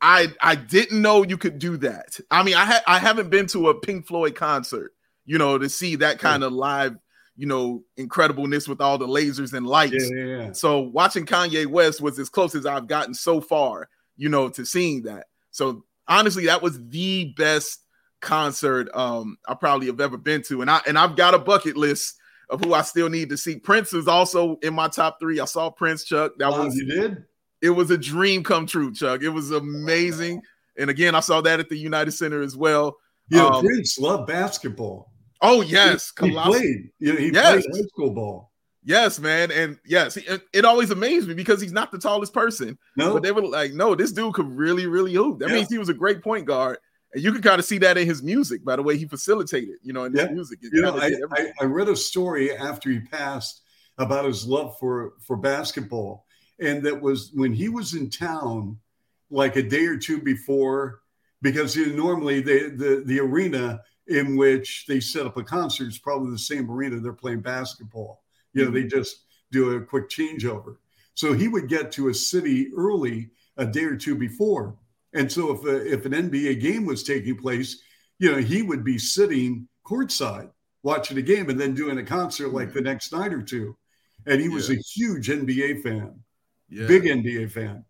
I 0.00 0.28
I 0.40 0.56
didn't 0.56 1.00
know 1.00 1.22
you 1.22 1.36
could 1.36 1.58
do 1.58 1.76
that. 1.78 2.18
I 2.30 2.42
mean, 2.42 2.54
I 2.54 2.64
ha- 2.64 2.82
I 2.86 2.98
haven't 2.98 3.30
been 3.30 3.46
to 3.48 3.68
a 3.68 3.74
Pink 3.74 4.06
Floyd 4.06 4.34
concert, 4.34 4.92
you 5.24 5.38
know, 5.38 5.58
to 5.58 5.68
see 5.68 5.96
that 5.96 6.18
kind 6.18 6.42
of 6.42 6.52
live, 6.52 6.96
you 7.36 7.46
know, 7.46 7.84
incredibleness 7.96 8.68
with 8.68 8.80
all 8.80 8.98
the 8.98 9.06
lasers 9.06 9.52
and 9.52 9.66
lights. 9.66 10.10
Yeah, 10.10 10.16
yeah, 10.16 10.36
yeah. 10.36 10.52
So 10.52 10.80
watching 10.80 11.24
Kanye 11.24 11.66
West 11.66 12.00
was 12.00 12.18
as 12.18 12.28
close 12.28 12.54
as 12.54 12.66
I've 12.66 12.88
gotten 12.88 13.14
so 13.14 13.40
far, 13.40 13.88
you 14.16 14.28
know, 14.28 14.48
to 14.50 14.66
seeing 14.66 15.02
that. 15.02 15.26
So 15.52 15.84
honestly, 16.08 16.46
that 16.46 16.62
was 16.62 16.84
the 16.88 17.32
best 17.36 17.81
concert 18.22 18.88
um 18.94 19.36
I 19.46 19.54
probably 19.54 19.88
have 19.88 20.00
ever 20.00 20.16
been 20.16 20.42
to. 20.44 20.62
And 20.62 20.70
I 20.70 20.80
and 20.86 20.98
I've 20.98 21.16
got 21.16 21.34
a 21.34 21.38
bucket 21.38 21.76
list 21.76 22.16
of 22.48 22.64
who 22.64 22.72
I 22.72 22.82
still 22.82 23.08
need 23.08 23.28
to 23.30 23.36
see. 23.36 23.56
Prince 23.58 23.92
is 23.92 24.08
also 24.08 24.56
in 24.62 24.74
my 24.74 24.88
top 24.88 25.18
three. 25.20 25.40
I 25.40 25.44
saw 25.44 25.70
Prince 25.70 26.04
Chuck. 26.04 26.32
That 26.38 26.50
was 26.50 26.74
you 26.74 26.86
did. 26.86 27.24
It 27.60 27.70
was 27.70 27.90
a 27.90 27.98
dream 27.98 28.42
come 28.42 28.66
true, 28.66 28.92
Chuck. 28.92 29.22
It 29.22 29.28
was 29.28 29.50
amazing. 29.50 30.42
And 30.78 30.88
again, 30.88 31.14
I 31.14 31.20
saw 31.20 31.40
that 31.42 31.60
at 31.60 31.68
the 31.68 31.76
United 31.76 32.12
Center 32.12 32.42
as 32.42 32.56
well. 32.56 32.96
Yeah, 33.28 33.46
um, 33.46 33.64
Prince 33.64 33.98
loved 33.98 34.26
basketball. 34.26 35.12
Oh 35.40 35.60
yes, 35.62 36.12
he, 36.20 36.28
he 36.28 36.34
played. 36.34 36.90
You 36.98 37.12
know, 37.12 37.18
he 37.18 37.30
yes. 37.30 37.64
played 37.64 37.64
high 37.74 37.88
school 37.88 38.10
ball. 38.10 38.52
Yes, 38.84 39.20
man, 39.20 39.52
and 39.52 39.78
yes, 39.86 40.16
it, 40.16 40.42
it, 40.52 40.64
always 40.64 40.90
amazed 40.90 41.28
me 41.28 41.34
because 41.34 41.60
he's 41.60 41.72
not 41.72 41.92
the 41.92 41.98
tallest 41.98 42.34
person. 42.34 42.76
No, 42.96 43.14
but 43.14 43.22
they 43.22 43.30
were 43.30 43.42
like, 43.42 43.72
no, 43.74 43.94
this 43.94 44.10
dude 44.10 44.34
could 44.34 44.48
really, 44.48 44.86
really 44.86 45.14
hoop. 45.14 45.38
That 45.38 45.50
yeah. 45.50 45.54
means 45.54 45.68
he 45.70 45.78
was 45.78 45.88
a 45.88 45.94
great 45.94 46.20
point 46.20 46.46
guard. 46.46 46.78
And 47.12 47.22
you 47.22 47.32
can 47.32 47.42
kind 47.42 47.58
of 47.58 47.64
see 47.64 47.78
that 47.78 47.98
in 47.98 48.06
his 48.06 48.22
music 48.22 48.64
by 48.64 48.76
the 48.76 48.82
way 48.82 48.96
he 48.96 49.04
facilitated, 49.06 49.76
you 49.82 49.92
know, 49.92 50.04
in 50.04 50.14
yeah. 50.14 50.22
his 50.22 50.30
music. 50.32 50.58
you 50.62 50.80
know, 50.80 50.96
I, 50.96 51.12
I, 51.32 51.52
I, 51.60 51.64
read 51.64 51.88
a 51.88 51.96
story 51.96 52.56
after 52.56 52.90
he 52.90 53.00
passed 53.00 53.62
about 53.98 54.24
his 54.24 54.46
love 54.46 54.76
for, 54.78 55.14
for 55.20 55.36
basketball. 55.36 56.24
And 56.60 56.82
that 56.84 57.00
was 57.00 57.30
when 57.34 57.52
he 57.52 57.68
was 57.68 57.94
in 57.94 58.08
town, 58.08 58.78
like 59.30 59.56
a 59.56 59.62
day 59.62 59.86
or 59.86 59.98
two 59.98 60.20
before, 60.20 61.00
because 61.42 61.76
you 61.76 61.86
know, 61.86 62.04
normally 62.04 62.40
the, 62.40 62.70
the, 62.76 63.02
the 63.04 63.20
arena 63.20 63.80
in 64.06 64.36
which 64.36 64.86
they 64.86 65.00
set 65.00 65.26
up 65.26 65.36
a 65.36 65.42
concert 65.42 65.88
is 65.88 65.98
probably 65.98 66.30
the 66.30 66.38
same 66.38 66.70
arena 66.70 66.98
they're 66.98 67.12
playing 67.12 67.40
basketball. 67.40 68.22
You 68.52 68.64
know, 68.64 68.70
mm-hmm. 68.70 68.88
they 68.88 68.96
just 68.96 69.24
do 69.50 69.76
a 69.76 69.82
quick 69.82 70.08
changeover. 70.08 70.76
So 71.14 71.32
he 71.32 71.48
would 71.48 71.68
get 71.68 71.92
to 71.92 72.08
a 72.08 72.14
city 72.14 72.70
early 72.76 73.30
a 73.56 73.66
day 73.66 73.84
or 73.84 73.96
two 73.96 74.14
before 74.14 74.76
and 75.14 75.30
so 75.30 75.52
if 75.52 75.64
a, 75.64 75.92
if 75.92 76.06
an 76.06 76.12
NBA 76.12 76.60
game 76.60 76.86
was 76.86 77.02
taking 77.02 77.36
place, 77.36 77.82
you 78.18 78.30
know, 78.30 78.38
he 78.38 78.62
would 78.62 78.84
be 78.84 78.98
sitting 78.98 79.68
courtside 79.84 80.50
watching 80.82 81.18
a 81.18 81.22
game 81.22 81.50
and 81.50 81.60
then 81.60 81.74
doing 81.74 81.98
a 81.98 82.04
concert 82.04 82.52
like 82.52 82.72
the 82.72 82.80
next 82.80 83.12
night 83.12 83.32
or 83.32 83.42
two. 83.42 83.76
And 84.26 84.40
he 84.40 84.48
was 84.48 84.68
yeah. 84.68 84.76
a 84.76 84.78
huge 84.78 85.28
NBA 85.28 85.82
fan, 85.82 86.20
yeah. 86.68 86.86
big 86.86 87.04
NBA 87.04 87.50
fan. 87.50 87.84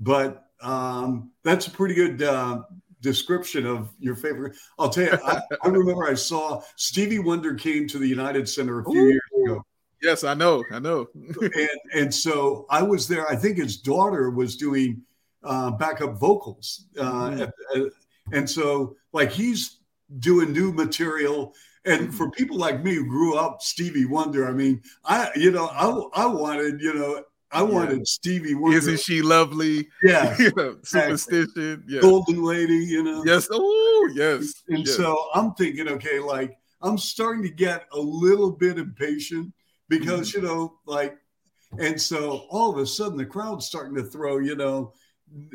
But 0.00 0.44
um, 0.62 1.32
that's 1.44 1.66
a 1.66 1.70
pretty 1.70 1.94
good 1.94 2.22
uh, 2.22 2.62
description 3.00 3.66
of 3.66 3.92
your 3.98 4.16
favorite. 4.16 4.56
I'll 4.78 4.88
tell 4.88 5.04
you, 5.04 5.18
I, 5.24 5.40
I, 5.62 5.68
remember 5.68 6.08
I 6.08 6.14
saw 6.14 6.62
Stevie 6.76 7.18
Wonder 7.18 7.54
came 7.54 7.86
to 7.88 7.98
the 7.98 8.08
United 8.08 8.48
Center 8.48 8.80
a 8.80 8.84
few 8.84 9.00
Ooh. 9.00 9.08
years 9.08 9.20
ago. 9.44 9.62
Yes, 10.02 10.22
I 10.22 10.34
know, 10.34 10.64
I 10.72 10.78
know. 10.78 11.08
and 11.40 11.68
and 11.92 12.14
so 12.14 12.66
I 12.70 12.82
was 12.82 13.08
there. 13.08 13.28
I 13.28 13.34
think 13.34 13.58
his 13.58 13.78
daughter 13.78 14.30
was 14.30 14.56
doing 14.56 15.02
uh, 15.44 15.70
backup 15.72 16.18
vocals, 16.18 16.86
uh, 16.98 17.30
mm. 17.30 17.90
and 18.32 18.48
so 18.48 18.96
like 19.12 19.30
he's 19.30 19.80
doing 20.18 20.52
new 20.52 20.72
material. 20.72 21.54
And 21.84 22.14
for 22.14 22.30
people 22.32 22.58
like 22.58 22.82
me 22.82 22.94
who 22.94 23.06
grew 23.06 23.38
up 23.38 23.62
Stevie 23.62 24.04
Wonder, 24.04 24.46
I 24.46 24.52
mean, 24.52 24.82
I 25.04 25.30
you 25.36 25.50
know 25.50 25.66
I 25.68 26.22
I 26.22 26.26
wanted 26.26 26.80
you 26.80 26.92
know 26.92 27.22
I 27.50 27.62
wanted 27.62 27.98
yeah. 27.98 28.04
Stevie 28.04 28.54
Wonder. 28.54 28.76
Isn't 28.76 29.00
she 29.00 29.22
lovely? 29.22 29.88
Yeah. 30.02 30.36
you 30.38 30.52
know, 30.56 30.76
superstition. 30.82 31.84
Yeah. 31.86 32.00
Golden 32.00 32.42
lady, 32.42 32.76
you 32.76 33.02
know. 33.02 33.24
Yes. 33.24 33.48
Oh, 33.50 34.10
yes. 34.14 34.62
And 34.68 34.86
yes. 34.86 34.96
so 34.96 35.16
I'm 35.34 35.54
thinking, 35.54 35.88
okay, 35.88 36.18
like 36.18 36.58
I'm 36.82 36.98
starting 36.98 37.42
to 37.44 37.50
get 37.50 37.86
a 37.92 37.98
little 37.98 38.52
bit 38.52 38.78
impatient 38.78 39.52
because, 39.88 40.32
mm-hmm. 40.32 40.44
you 40.44 40.48
know, 40.48 40.74
like, 40.86 41.16
and 41.78 42.00
so 42.00 42.46
all 42.50 42.70
of 42.70 42.78
a 42.78 42.86
sudden 42.86 43.16
the 43.16 43.26
crowd's 43.26 43.66
starting 43.66 43.94
to 43.96 44.02
throw, 44.02 44.38
you 44.38 44.56
know, 44.56 44.92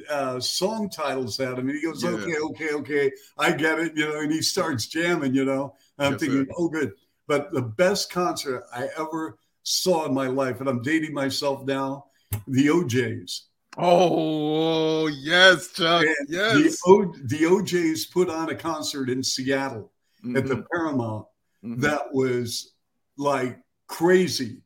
uh, 0.10 0.40
song 0.40 0.90
titles 0.90 1.40
at 1.40 1.58
him. 1.58 1.70
And 1.70 1.78
he 1.78 1.84
goes, 1.84 2.04
yeah. 2.04 2.12
okay, 2.12 2.36
okay, 2.38 2.74
okay. 2.74 3.12
I 3.38 3.52
get 3.52 3.80
it, 3.80 3.94
you 3.96 4.08
know, 4.08 4.20
and 4.20 4.32
he 4.32 4.42
starts 4.42 4.88
jamming, 4.88 5.34
you 5.34 5.46
know. 5.46 5.76
I'm 6.00 6.14
yes, 6.14 6.22
thinking, 6.22 6.46
sir. 6.46 6.52
oh, 6.58 6.70
good. 6.70 6.94
But 7.28 7.52
the 7.54 7.62
best 7.62 8.12
concert 8.12 8.64
I 8.74 8.90
ever 8.98 9.38
saw 9.64 10.06
in 10.06 10.14
my 10.14 10.28
life, 10.28 10.60
and 10.60 10.70
I'm 10.70 10.82
dating 10.82 11.14
myself 11.14 11.64
now, 11.66 12.06
the 12.48 12.70
O'Jays. 12.70 13.46
Oh 13.78 15.08
yes, 15.08 15.72
Chuck. 15.72 16.04
And 16.04 16.30
yes. 16.30 16.62
The, 16.64 16.78
o, 16.86 17.14
the 17.26 17.46
O'Jays 17.48 18.06
put 18.06 18.30
on 18.30 18.50
a 18.50 18.56
concert 18.56 19.10
in 19.10 19.24
Seattle 19.24 19.92
mm-hmm. 20.24 20.38
at 20.38 20.46
the 20.46 20.56
mm-hmm. 20.56 20.68
Paramount 20.72 21.26
mm-hmm. 21.64 21.82
that 21.82 22.14
was 22.14 22.74
like 23.18 23.60
crazy. 23.88 24.62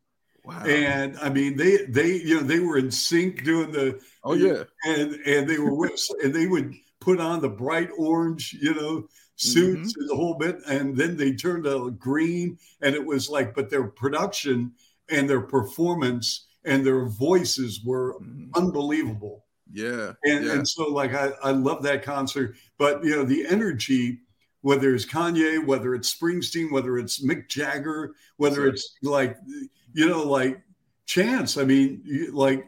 Wow. 0.47 0.63
And 0.63 1.17
I 1.19 1.29
mean, 1.29 1.57
they 1.57 1.85
they 1.89 2.21
you 2.21 2.35
know 2.35 2.41
they 2.41 2.59
were 2.59 2.77
in 2.77 2.89
sync 2.89 3.43
doing 3.43 3.69
the 3.69 3.99
oh 4.23 4.33
yeah, 4.33 4.63
and 4.85 5.15
and 5.25 5.45
they 5.45 5.59
were 5.59 5.89
and 6.23 6.33
they 6.33 6.47
would 6.47 6.73
put 7.01 7.19
on 7.19 7.41
the 7.41 7.49
bright 7.49 7.89
orange, 7.97 8.53
you 8.53 8.73
know, 8.73 9.09
suits 9.35 9.91
mm-hmm. 9.91 9.99
and 9.99 10.09
the 10.09 10.15
whole 10.15 10.35
bit, 10.35 10.59
and 10.65 10.95
then 10.95 11.17
they 11.17 11.33
turned 11.33 11.65
to 11.65 11.91
green, 11.91 12.57
and 12.81 12.95
it 12.95 13.05
was 13.05 13.29
like, 13.29 13.53
but 13.55 13.69
their 13.69 13.87
production 13.87 14.71
and 15.09 15.29
their 15.29 15.41
performance 15.41 16.47
and 16.63 16.85
their 16.85 17.07
voices 17.07 17.83
were 17.83 18.13
mm-hmm. 18.13 18.45
unbelievable. 18.55 19.43
Yeah. 19.69 20.13
And, 20.23 20.45
yeah. 20.45 20.53
and 20.53 20.67
so 20.67 20.87
like 20.87 21.13
I, 21.13 21.31
I 21.43 21.51
love 21.51 21.83
that 21.83 22.03
concert. 22.03 22.55
But 22.77 23.03
you 23.03 23.17
know, 23.17 23.25
the 23.25 23.45
energy, 23.45 24.19
whether 24.61 24.95
it's 24.95 25.05
Kanye, 25.05 25.65
whether 25.65 25.93
it's 25.93 26.13
Springsteen, 26.15 26.71
whether 26.71 26.97
it's 26.97 27.21
Mick 27.21 27.49
Jagger, 27.49 28.13
whether 28.37 28.55
sure. 28.55 28.67
it's 28.69 28.95
like 29.03 29.37
you 29.97 30.07
know, 30.07 30.21
like 30.21 30.61
chance. 31.07 31.57
I 31.57 31.63
mean, 31.63 32.03
like 32.31 32.67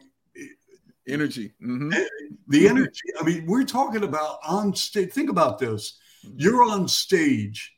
energy. 1.06 1.54
Mm-hmm. 1.62 1.92
Eh, 1.92 2.04
the 2.48 2.66
energy. 2.66 3.08
I 3.20 3.22
mean, 3.22 3.46
we're 3.46 3.64
talking 3.64 4.02
about 4.02 4.38
on 4.44 4.74
stage. 4.74 5.12
Think 5.12 5.30
about 5.30 5.60
this. 5.60 5.96
Mm-hmm. 6.26 6.34
You're 6.38 6.64
on 6.64 6.88
stage 6.88 7.72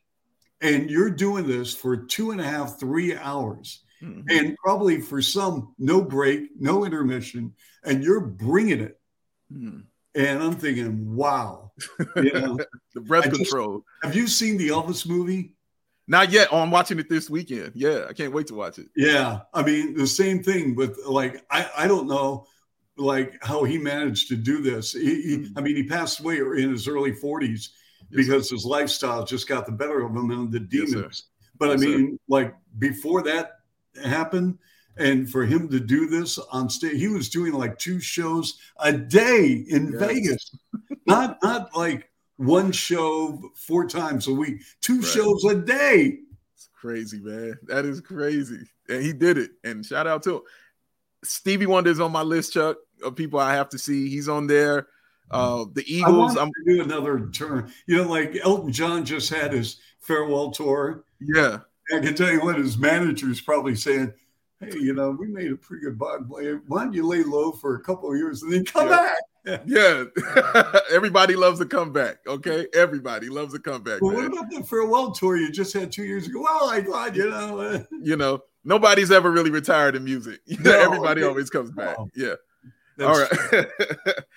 and 0.62 0.88
you're 0.88 1.10
doing 1.10 1.46
this 1.46 1.74
for 1.74 1.98
two 1.98 2.30
and 2.30 2.40
a 2.40 2.44
half, 2.44 2.80
three 2.80 3.14
hours 3.14 3.84
mm-hmm. 4.02 4.22
and 4.30 4.56
probably 4.56 5.02
for 5.02 5.20
some, 5.20 5.74
no 5.78 6.00
break, 6.00 6.48
no 6.58 6.86
intermission, 6.86 7.52
and 7.84 8.02
you're 8.02 8.22
bringing 8.22 8.80
it. 8.80 8.98
Mm-hmm. 9.52 9.80
And 10.14 10.42
I'm 10.42 10.54
thinking, 10.54 11.14
wow, 11.14 11.72
you 12.16 12.32
know, 12.32 12.58
the 12.94 13.02
breath 13.02 13.30
control. 13.30 13.84
Just, 14.02 14.04
have 14.04 14.16
you 14.16 14.26
seen 14.26 14.56
the 14.56 14.68
Elvis 14.68 15.06
movie? 15.06 15.54
Not 16.12 16.31
yet. 16.31 16.48
Oh, 16.53 16.59
I'm 16.59 16.70
watching 16.70 16.98
it 16.98 17.09
this 17.09 17.31
weekend. 17.31 17.72
Yeah, 17.75 18.05
I 18.07 18.12
can't 18.12 18.35
wait 18.35 18.46
to 18.48 18.55
watch 18.55 18.79
it. 18.79 18.88
Yeah, 18.94 19.40
I 19.55 19.62
mean 19.62 19.94
the 19.94 20.07
same 20.07 20.42
thing 20.42 20.75
with 20.75 20.98
like 21.07 21.42
I 21.51 21.66
I 21.75 21.88
don't 21.88 22.07
know 22.07 22.46
like 22.98 23.38
how 23.40 23.64
he 23.64 23.79
managed 23.79 24.29
to 24.29 24.37
do 24.37 24.61
this. 24.61 24.92
He, 24.92 25.22
he, 25.22 25.37
mm-hmm. 25.38 25.59
I 25.59 25.62
mean, 25.62 25.75
he 25.75 25.85
passed 25.85 26.20
away 26.20 26.37
in 26.37 26.70
his 26.70 26.87
early 26.87 27.12
40s 27.12 27.48
yes, 27.48 27.68
because 28.11 28.51
his 28.51 28.66
lifestyle 28.66 29.25
just 29.25 29.48
got 29.48 29.64
the 29.64 29.72
better 29.72 30.03
of 30.03 30.14
him 30.14 30.31
and 30.31 30.53
the 30.53 30.61
demons. 30.61 30.94
Yes, 30.94 31.22
but 31.59 31.70
yes, 31.70 31.81
I 31.81 31.87
mean, 31.87 32.11
sir. 32.12 32.18
like 32.29 32.55
before 32.79 33.22
that 33.22 33.53
happened, 34.05 34.59
and 34.98 35.31
for 35.31 35.46
him 35.46 35.66
to 35.70 35.81
do 35.81 36.09
this 36.09 36.38
on 36.53 36.68
stage 36.68 37.01
he 37.01 37.09
was 37.09 37.31
doing 37.31 37.55
like 37.55 37.79
two 37.79 37.98
shows 37.98 38.59
a 38.81 38.92
day 38.92 39.64
in 39.70 39.98
vegas 39.98 40.55
not 41.07 41.38
not 41.42 41.75
like 41.75 42.12
one 42.42 42.72
show 42.72 43.40
four 43.55 43.87
times 43.87 44.26
a 44.28 44.33
week 44.33 44.62
two 44.81 45.00
right. 45.00 45.05
shows 45.05 45.44
a 45.44 45.55
day. 45.55 46.18
It's 46.55 46.68
crazy 46.74 47.20
man. 47.20 47.59
That 47.64 47.85
is 47.85 48.00
crazy. 48.00 48.66
And 48.88 49.02
he 49.02 49.12
did 49.12 49.38
it. 49.38 49.52
And 49.64 49.85
shout 49.85 50.07
out 50.07 50.22
to 50.24 50.37
him 50.37 50.42
stevie 51.24 51.66
wonder's 51.66 52.00
on 52.00 52.11
my 52.11 52.22
list 52.22 52.52
chuck 52.52 52.76
of 53.05 53.14
people 53.14 53.38
i 53.38 53.55
have 53.55 53.68
to 53.70 53.78
see. 53.78 54.09
He's 54.09 54.28
on 54.28 54.46
there. 54.46 54.88
Uh 55.31 55.64
the 55.72 55.85
eagles 55.87 56.37
i'm 56.37 56.50
going 56.50 56.66
to 56.66 56.74
do 56.76 56.83
another 56.83 57.28
turn. 57.31 57.72
You 57.87 57.98
know 57.98 58.11
like 58.11 58.37
elton 58.42 58.72
john 58.72 59.05
just 59.05 59.31
had 59.31 59.52
his 59.52 59.78
farewell 60.00 60.50
tour. 60.50 61.05
Yeah. 61.20 61.61
I 61.94 62.00
can 62.00 62.14
tell 62.14 62.31
you 62.31 62.40
what 62.42 62.57
his 62.57 62.78
manager 62.78 63.31
is 63.31 63.40
probably 63.40 63.74
saying, 63.74 64.12
hey, 64.61 64.78
you 64.78 64.94
know, 64.94 65.11
we 65.11 65.26
made 65.26 65.52
a 65.52 65.57
pretty 65.57 65.85
good 65.85 65.98
buck. 65.98 66.22
Why 66.28 66.85
don't 66.85 66.92
you 66.92 67.07
lay 67.07 67.22
low 67.22 67.52
for 67.52 67.76
a 67.76 67.81
couple 67.83 68.11
of 68.11 68.16
years 68.16 68.42
and 68.42 68.52
then 68.52 68.64
come 68.64 68.88
yeah. 68.88 68.96
back? 68.96 69.18
Yeah, 69.44 70.05
everybody 70.90 71.35
loves 71.35 71.61
a 71.61 71.66
comeback. 71.66 72.18
Okay, 72.26 72.66
everybody 72.74 73.28
loves 73.28 73.55
a 73.55 73.59
comeback. 73.59 74.00
Well, 74.00 74.12
man. 74.12 74.31
what 74.31 74.38
about 74.38 74.50
the 74.50 74.62
farewell 74.62 75.11
tour 75.11 75.37
you 75.37 75.50
just 75.50 75.72
had 75.72 75.90
two 75.90 76.05
years 76.05 76.28
ago? 76.28 76.42
Well, 76.42 76.70
I 76.70 76.83
thought 76.83 77.16
you 77.16 77.28
know, 77.28 77.59
uh... 77.59 77.83
you 78.02 78.16
know, 78.16 78.42
nobody's 78.64 79.11
ever 79.11 79.31
really 79.31 79.50
retired 79.50 79.96
in 79.96 80.05
music. 80.05 80.40
No, 80.61 80.70
everybody 80.70 81.22
okay. 81.22 81.28
always 81.28 81.50
comes 81.50 81.70
back. 81.72 81.96
Oh, 81.98 82.09
yeah. 82.14 82.35
All 83.00 83.18
right. 83.18 83.66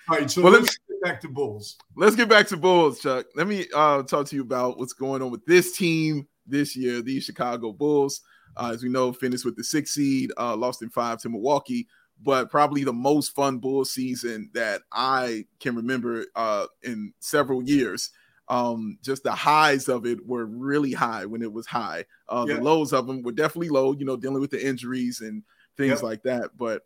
All 0.08 0.18
right. 0.18 0.30
So 0.30 0.42
well, 0.42 0.52
let's 0.52 0.76
get 0.76 1.02
back 1.02 1.20
to 1.20 1.28
Bulls. 1.28 1.76
Let's 1.94 2.16
get 2.16 2.28
back 2.28 2.48
to 2.48 2.56
Bulls, 2.56 3.00
Chuck. 3.00 3.26
Let 3.36 3.46
me 3.46 3.66
uh, 3.72 4.02
talk 4.02 4.26
to 4.26 4.36
you 4.36 4.42
about 4.42 4.78
what's 4.78 4.92
going 4.92 5.22
on 5.22 5.30
with 5.30 5.44
this 5.46 5.76
team 5.76 6.26
this 6.46 6.74
year. 6.74 7.00
The 7.00 7.20
Chicago 7.20 7.72
Bulls, 7.72 8.22
uh, 8.56 8.70
as 8.72 8.82
we 8.82 8.88
know, 8.88 9.12
finished 9.12 9.44
with 9.44 9.56
the 9.56 9.62
six 9.62 9.92
seed, 9.92 10.32
uh, 10.36 10.56
lost 10.56 10.82
in 10.82 10.88
five 10.90 11.18
to 11.20 11.28
Milwaukee, 11.28 11.86
but 12.22 12.50
probably 12.50 12.84
the 12.84 12.92
most 12.92 13.34
fun 13.34 13.58
bull 13.58 13.84
season 13.84 14.50
that 14.54 14.82
I 14.92 15.46
can 15.60 15.76
remember 15.76 16.24
uh, 16.34 16.66
in 16.82 17.12
several 17.20 17.62
years. 17.62 18.10
Um, 18.48 18.98
just 19.02 19.24
the 19.24 19.32
highs 19.32 19.88
of 19.88 20.06
it 20.06 20.24
were 20.26 20.46
really 20.46 20.92
high 20.92 21.26
when 21.26 21.42
it 21.42 21.52
was 21.52 21.66
high. 21.66 22.04
Uh, 22.28 22.46
yeah. 22.48 22.56
The 22.56 22.62
lows 22.62 22.92
of 22.92 23.06
them 23.06 23.22
were 23.22 23.32
definitely 23.32 23.70
low, 23.70 23.92
you 23.92 24.04
know, 24.04 24.16
dealing 24.16 24.40
with 24.40 24.50
the 24.50 24.64
injuries 24.64 25.20
and 25.20 25.42
things 25.76 25.94
yep. 25.94 26.02
like 26.02 26.22
that. 26.22 26.56
But 26.56 26.82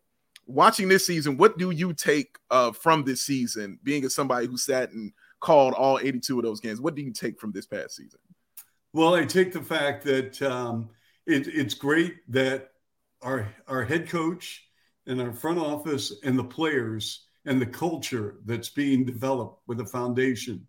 watching 0.47 0.89
this 0.89 1.07
season, 1.07 1.37
what 1.37 1.59
do 1.59 1.71
you 1.71 1.93
take 1.93 2.39
uh, 2.51 2.73
from 2.73 3.05
this 3.05 3.23
season, 3.23 3.79
being 3.83 4.05
as 4.05 4.15
somebody 4.15 4.47
who 4.47 4.57
sat 4.57 4.91
and 4.91 5.13
called 5.41 5.75
all 5.75 5.99
82 5.99 6.39
of 6.39 6.45
those 6.45 6.61
games? 6.61 6.81
What 6.81 6.95
do 6.95 7.03
you 7.03 7.13
take 7.13 7.39
from 7.39 7.53
this 7.53 7.67
past 7.67 7.97
season? 7.97 8.21
Well, 8.93 9.15
I 9.15 9.25
take 9.25 9.53
the 9.53 9.63
fact 9.63 10.05
that 10.05 10.41
um, 10.43 10.89
it, 11.27 11.47
it's 11.47 11.75
great 11.75 12.17
that 12.29 12.73
our 13.23 13.49
our 13.69 13.85
head 13.85 14.09
coach 14.09 14.67
and 15.11 15.21
our 15.21 15.33
front 15.33 15.59
office 15.59 16.13
and 16.25 16.39
the 16.39 16.45
players 16.45 17.27
and 17.45 17.61
the 17.61 17.67
culture 17.67 18.37
that's 18.45 18.69
being 18.69 19.05
developed 19.05 19.63
with 19.67 19.79
the 19.79 19.85
foundation. 19.85 20.67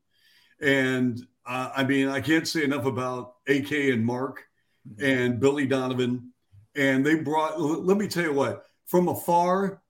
And 0.61 1.19
uh, 1.45 1.71
I 1.75 1.83
mean, 1.83 2.07
I 2.07 2.21
can't 2.21 2.47
say 2.47 2.63
enough 2.63 2.85
about 2.85 3.35
AK 3.47 3.71
and 3.71 4.05
Mark 4.05 4.43
mm-hmm. 4.87 5.05
and 5.05 5.39
Billy 5.39 5.65
Donovan. 5.65 6.33
And 6.75 7.05
they 7.05 7.15
brought. 7.15 7.59
Let 7.59 7.97
me 7.97 8.07
tell 8.07 8.23
you 8.23 8.33
what. 8.33 8.65
From 8.85 9.07
afar, 9.07 9.81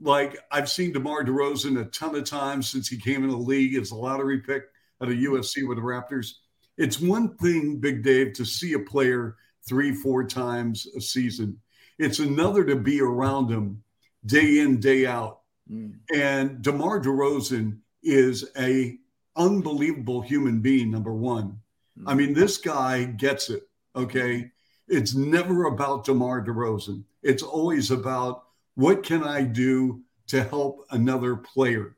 like 0.00 0.38
I've 0.50 0.70
seen 0.70 0.92
DeMar 0.92 1.24
DeRozan 1.24 1.80
a 1.80 1.84
ton 1.86 2.14
of 2.16 2.24
times 2.24 2.68
since 2.68 2.88
he 2.88 2.98
came 2.98 3.24
in 3.24 3.30
the 3.30 3.36
league 3.36 3.74
as 3.74 3.90
a 3.90 3.96
lottery 3.96 4.40
pick 4.40 4.64
at 5.02 5.08
a 5.08 5.12
USC 5.12 5.68
with 5.68 5.76
the 5.76 5.82
Raptors 5.82 6.32
it's 6.80 6.98
one 6.98 7.36
thing, 7.36 7.76
Big 7.76 8.02
Dave, 8.02 8.32
to 8.32 8.44
see 8.46 8.72
a 8.72 8.78
player 8.78 9.36
three, 9.68 9.92
four 9.92 10.24
times 10.24 10.86
a 10.96 11.00
season. 11.00 11.58
It's 11.98 12.20
another 12.20 12.64
to 12.64 12.74
be 12.74 13.02
around 13.02 13.50
him 13.50 13.82
day 14.26 14.60
in, 14.60 14.80
day 14.80 15.06
out. 15.06 15.40
Mm. 15.70 15.98
And 16.14 16.62
DeMar 16.62 17.00
DeRozan 17.00 17.78
is 18.02 18.50
a 18.58 18.98
unbelievable 19.36 20.20
human 20.20 20.60
being, 20.60 20.90
number 20.90 21.12
one. 21.12 21.60
Mm. 21.98 22.04
I 22.06 22.14
mean, 22.14 22.34
this 22.34 22.58
guy 22.58 23.04
gets 23.04 23.50
it. 23.50 23.68
Okay. 23.94 24.50
It's 24.88 25.14
never 25.14 25.64
about 25.66 26.04
DeMar 26.04 26.44
DeRozan. 26.44 27.04
It's 27.22 27.42
always 27.42 27.90
about 27.90 28.44
what 28.74 29.02
can 29.02 29.22
I 29.22 29.42
do 29.42 30.02
to 30.28 30.42
help 30.42 30.86
another 30.90 31.36
player. 31.36 31.96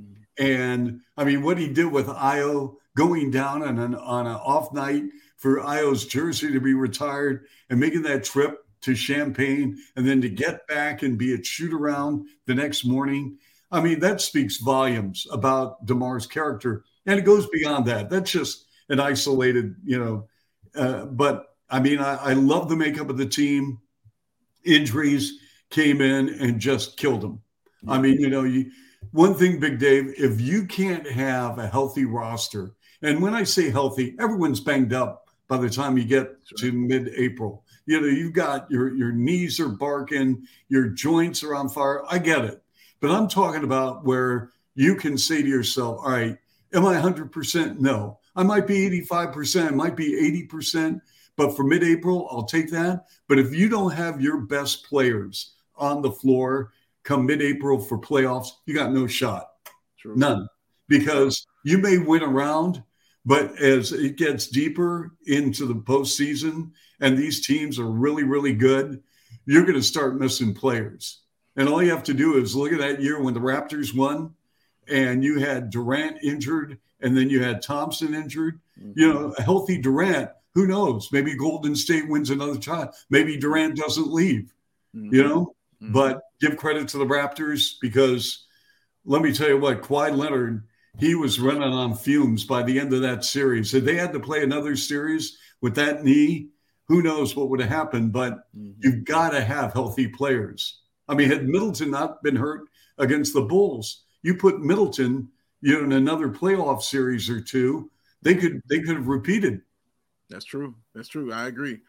Mm. 0.00 0.14
And 0.38 1.00
I 1.16 1.24
mean, 1.24 1.42
what 1.42 1.58
he 1.58 1.68
did 1.68 1.86
with 1.86 2.06
Ayo 2.06 2.76
going 2.96 3.30
down 3.30 3.62
on 3.62 3.78
an 3.78 3.94
on 3.94 4.26
an 4.26 4.34
off 4.34 4.72
night 4.72 5.04
for 5.36 5.60
Ayo's 5.60 6.06
jersey 6.06 6.52
to 6.52 6.60
be 6.60 6.74
retired 6.74 7.46
and 7.68 7.80
making 7.80 8.02
that 8.02 8.24
trip 8.24 8.63
to 8.84 8.94
Champaign, 8.94 9.76
and 9.96 10.06
then 10.06 10.20
to 10.20 10.28
get 10.28 10.66
back 10.66 11.02
and 11.02 11.18
be 11.18 11.34
at 11.34 11.44
shoot 11.44 11.72
around 11.72 12.26
the 12.46 12.54
next 12.54 12.84
morning. 12.84 13.38
I 13.70 13.80
mean, 13.80 14.00
that 14.00 14.20
speaks 14.20 14.58
volumes 14.58 15.26
about 15.32 15.84
DeMar's 15.86 16.26
character. 16.26 16.84
And 17.06 17.18
it 17.18 17.24
goes 17.24 17.46
beyond 17.48 17.86
that. 17.86 18.08
That's 18.08 18.30
just 18.30 18.66
an 18.88 19.00
isolated, 19.00 19.74
you 19.84 19.98
know. 19.98 20.28
Uh, 20.74 21.06
but 21.06 21.56
I 21.68 21.80
mean, 21.80 21.98
I, 21.98 22.16
I 22.16 22.32
love 22.34 22.68
the 22.68 22.76
makeup 22.76 23.10
of 23.10 23.16
the 23.16 23.26
team. 23.26 23.78
Injuries 24.64 25.38
came 25.70 26.00
in 26.00 26.28
and 26.40 26.60
just 26.60 26.96
killed 26.96 27.20
them. 27.20 27.40
I 27.86 27.98
mean, 27.98 28.18
you 28.20 28.30
know, 28.30 28.44
you, 28.44 28.70
one 29.10 29.34
thing, 29.34 29.60
Big 29.60 29.78
Dave, 29.78 30.14
if 30.16 30.40
you 30.40 30.66
can't 30.66 31.06
have 31.10 31.58
a 31.58 31.66
healthy 31.66 32.04
roster, 32.04 32.74
and 33.02 33.20
when 33.20 33.34
I 33.34 33.44
say 33.44 33.70
healthy, 33.70 34.14
everyone's 34.18 34.60
banged 34.60 34.94
up 34.94 35.28
by 35.48 35.58
the 35.58 35.68
time 35.68 35.98
you 35.98 36.04
get 36.04 36.32
sure. 36.44 36.70
to 36.70 36.72
mid-April. 36.72 37.63
You 37.86 38.00
know, 38.00 38.06
you've 38.06 38.32
got 38.32 38.70
your 38.70 38.94
your 38.94 39.12
knees 39.12 39.60
are 39.60 39.68
barking, 39.68 40.46
your 40.68 40.88
joints 40.88 41.42
are 41.42 41.54
on 41.54 41.68
fire. 41.68 42.02
I 42.08 42.18
get 42.18 42.44
it, 42.44 42.62
but 43.00 43.10
I'm 43.10 43.28
talking 43.28 43.64
about 43.64 44.04
where 44.04 44.50
you 44.74 44.94
can 44.94 45.18
say 45.18 45.42
to 45.42 45.48
yourself, 45.48 45.98
"All 45.98 46.10
right, 46.10 46.36
am 46.72 46.86
I 46.86 46.94
100%? 46.94 47.80
No. 47.80 48.18
I 48.36 48.42
might 48.42 48.66
be 48.66 48.84
85%, 48.86 49.68
I 49.68 49.70
might 49.70 49.96
be 49.96 50.16
80%, 50.48 51.00
but 51.36 51.56
for 51.56 51.62
mid-April, 51.64 52.28
I'll 52.30 52.44
take 52.44 52.70
that. 52.72 53.04
But 53.28 53.38
if 53.38 53.54
you 53.54 53.68
don't 53.68 53.92
have 53.92 54.20
your 54.20 54.38
best 54.38 54.84
players 54.86 55.54
on 55.76 56.02
the 56.02 56.10
floor 56.10 56.72
come 57.04 57.26
mid-April 57.26 57.78
for 57.78 57.98
playoffs, 57.98 58.48
you 58.66 58.74
got 58.74 58.92
no 58.92 59.06
shot. 59.06 59.50
True. 59.98 60.16
None. 60.16 60.48
Because 60.88 61.46
you 61.64 61.78
may 61.78 61.98
win 61.98 62.22
around, 62.22 62.82
but 63.24 63.56
as 63.60 63.92
it 63.92 64.16
gets 64.16 64.48
deeper 64.48 65.12
into 65.26 65.66
the 65.66 65.74
postseason 65.74 66.72
and 67.04 67.18
these 67.18 67.46
teams 67.46 67.78
are 67.78 67.90
really, 67.90 68.24
really 68.24 68.54
good, 68.54 69.02
you're 69.44 69.66
going 69.66 69.74
to 69.74 69.82
start 69.82 70.18
missing 70.18 70.54
players. 70.54 71.20
And 71.54 71.68
all 71.68 71.82
you 71.82 71.90
have 71.90 72.02
to 72.04 72.14
do 72.14 72.38
is 72.38 72.56
look 72.56 72.72
at 72.72 72.78
that 72.78 73.02
year 73.02 73.22
when 73.22 73.34
the 73.34 73.40
Raptors 73.40 73.94
won 73.94 74.32
and 74.88 75.22
you 75.22 75.38
had 75.38 75.68
Durant 75.68 76.16
injured 76.24 76.78
and 77.02 77.14
then 77.14 77.28
you 77.28 77.42
had 77.42 77.60
Thompson 77.60 78.14
injured. 78.14 78.58
Mm-hmm. 78.80 78.92
You 78.96 79.12
know, 79.12 79.34
a 79.36 79.42
healthy 79.42 79.78
Durant, 79.78 80.30
who 80.54 80.66
knows? 80.66 81.10
Maybe 81.12 81.36
Golden 81.36 81.76
State 81.76 82.08
wins 82.08 82.30
another 82.30 82.58
time. 82.58 82.88
Maybe 83.10 83.36
Durant 83.36 83.76
doesn't 83.76 84.10
leave, 84.10 84.54
mm-hmm. 84.96 85.14
you 85.14 85.24
know? 85.24 85.54
Mm-hmm. 85.82 85.92
But 85.92 86.22
give 86.40 86.56
credit 86.56 86.88
to 86.88 86.98
the 86.98 87.04
Raptors 87.04 87.74
because 87.82 88.46
let 89.04 89.20
me 89.20 89.34
tell 89.34 89.48
you 89.48 89.58
what, 89.58 89.82
Kawhi 89.82 90.16
Leonard, 90.16 90.66
he 90.98 91.14
was 91.14 91.38
running 91.38 91.62
on 91.62 91.96
fumes 91.96 92.44
by 92.44 92.62
the 92.62 92.80
end 92.80 92.94
of 92.94 93.02
that 93.02 93.26
series. 93.26 93.74
If 93.74 93.84
they 93.84 93.96
had 93.96 94.14
to 94.14 94.20
play 94.20 94.42
another 94.42 94.74
series 94.74 95.36
with 95.60 95.74
that 95.74 96.02
knee, 96.02 96.48
who 96.88 97.02
knows 97.02 97.34
what 97.34 97.48
would 97.50 97.60
have 97.60 97.70
happened? 97.70 98.12
But 98.12 98.50
mm-hmm. 98.56 98.72
you've 98.78 99.04
got 99.04 99.30
to 99.30 99.40
have 99.40 99.72
healthy 99.72 100.08
players. 100.08 100.80
I 101.08 101.14
mean, 101.14 101.28
had 101.28 101.46
Middleton 101.46 101.90
not 101.90 102.22
been 102.22 102.36
hurt 102.36 102.68
against 102.98 103.34
the 103.34 103.42
Bulls, 103.42 104.04
you 104.22 104.34
put 104.34 104.60
Middleton, 104.60 105.28
you 105.60 105.74
know, 105.74 105.84
in 105.84 105.92
another 105.92 106.28
playoff 106.28 106.82
series 106.82 107.28
or 107.28 107.40
two, 107.40 107.90
they 108.22 108.34
could 108.34 108.62
they 108.68 108.80
could 108.80 108.96
have 108.96 109.06
repeated. 109.06 109.60
That's 110.30 110.44
true. 110.44 110.74
That's 110.94 111.08
true. 111.08 111.32
I 111.32 111.46
agree. 111.46 111.80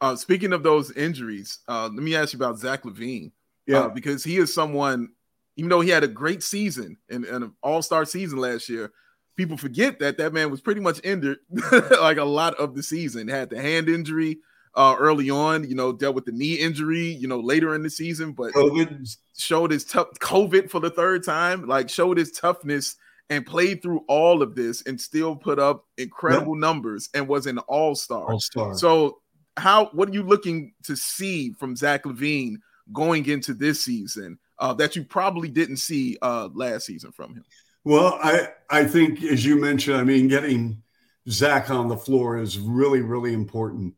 Uh, 0.00 0.16
speaking 0.16 0.52
of 0.52 0.62
those 0.62 0.90
injuries, 0.92 1.60
uh, 1.68 1.84
let 1.84 2.02
me 2.02 2.16
ask 2.16 2.32
you 2.32 2.38
about 2.38 2.58
Zach 2.58 2.82
LaVine. 2.82 3.32
Yeah, 3.66 3.80
uh, 3.80 3.88
because 3.88 4.24
he 4.24 4.36
is 4.36 4.52
someone, 4.52 5.10
even 5.56 5.70
though 5.70 5.80
he 5.80 5.90
had 5.90 6.04
a 6.04 6.08
great 6.08 6.42
season 6.42 6.98
and, 7.08 7.24
and 7.24 7.44
an 7.44 7.52
All 7.62 7.82
Star 7.82 8.04
season 8.04 8.38
last 8.38 8.68
year, 8.68 8.92
people 9.36 9.56
forget 9.56 9.98
that 9.98 10.18
that 10.18 10.32
man 10.32 10.50
was 10.50 10.60
pretty 10.60 10.80
much 10.80 11.00
injured 11.04 11.38
like 12.00 12.18
a 12.18 12.24
lot 12.24 12.54
of 12.54 12.74
the 12.74 12.82
season. 12.82 13.28
Had 13.28 13.50
the 13.50 13.60
hand 13.60 13.88
injury 13.88 14.38
uh, 14.74 14.96
early 14.98 15.30
on, 15.30 15.68
you 15.68 15.74
know, 15.74 15.92
dealt 15.92 16.14
with 16.14 16.24
the 16.24 16.32
knee 16.32 16.54
injury, 16.54 17.06
you 17.06 17.28
know, 17.28 17.40
later 17.40 17.74
in 17.74 17.82
the 17.82 17.90
season, 17.90 18.32
but 18.32 18.52
COVID. 18.52 19.16
showed 19.36 19.70
his 19.70 19.84
tough 19.84 20.08
COVID 20.20 20.70
for 20.70 20.80
the 20.80 20.90
third 20.90 21.24
time, 21.24 21.66
like 21.66 21.88
showed 21.88 22.18
his 22.18 22.32
toughness 22.32 22.96
and 23.30 23.46
played 23.46 23.82
through 23.82 24.04
all 24.08 24.42
of 24.42 24.54
this 24.54 24.82
and 24.82 25.00
still 25.00 25.34
put 25.34 25.58
up 25.58 25.86
incredible 25.96 26.54
yep. 26.54 26.60
numbers 26.60 27.08
and 27.14 27.26
was 27.26 27.46
an 27.46 27.58
all-star. 27.58 28.32
All-star. 28.32 28.74
So 28.74 29.20
how 29.56 29.86
what 29.92 30.08
are 30.08 30.12
you 30.12 30.22
looking 30.22 30.72
to 30.84 30.96
see 30.96 31.52
from 31.52 31.76
Zach 31.76 32.04
LaVine 32.04 32.56
going 32.92 33.26
into 33.26 33.54
this 33.54 33.82
season 33.82 34.38
uh, 34.58 34.74
that 34.74 34.96
you 34.96 35.04
probably 35.04 35.48
didn't 35.48 35.76
see 35.76 36.18
uh, 36.20 36.48
last 36.52 36.86
season 36.86 37.12
from 37.12 37.34
him? 37.34 37.44
Well, 37.84 38.18
I 38.22 38.48
I 38.70 38.84
think 38.84 39.22
as 39.22 39.44
you 39.44 39.60
mentioned, 39.60 39.96
I 39.96 40.04
mean, 40.04 40.28
getting 40.28 40.82
Zach 41.28 41.70
on 41.70 41.88
the 41.88 41.96
floor 41.96 42.38
is 42.38 42.58
really 42.58 43.00
really 43.00 43.32
important. 43.32 43.94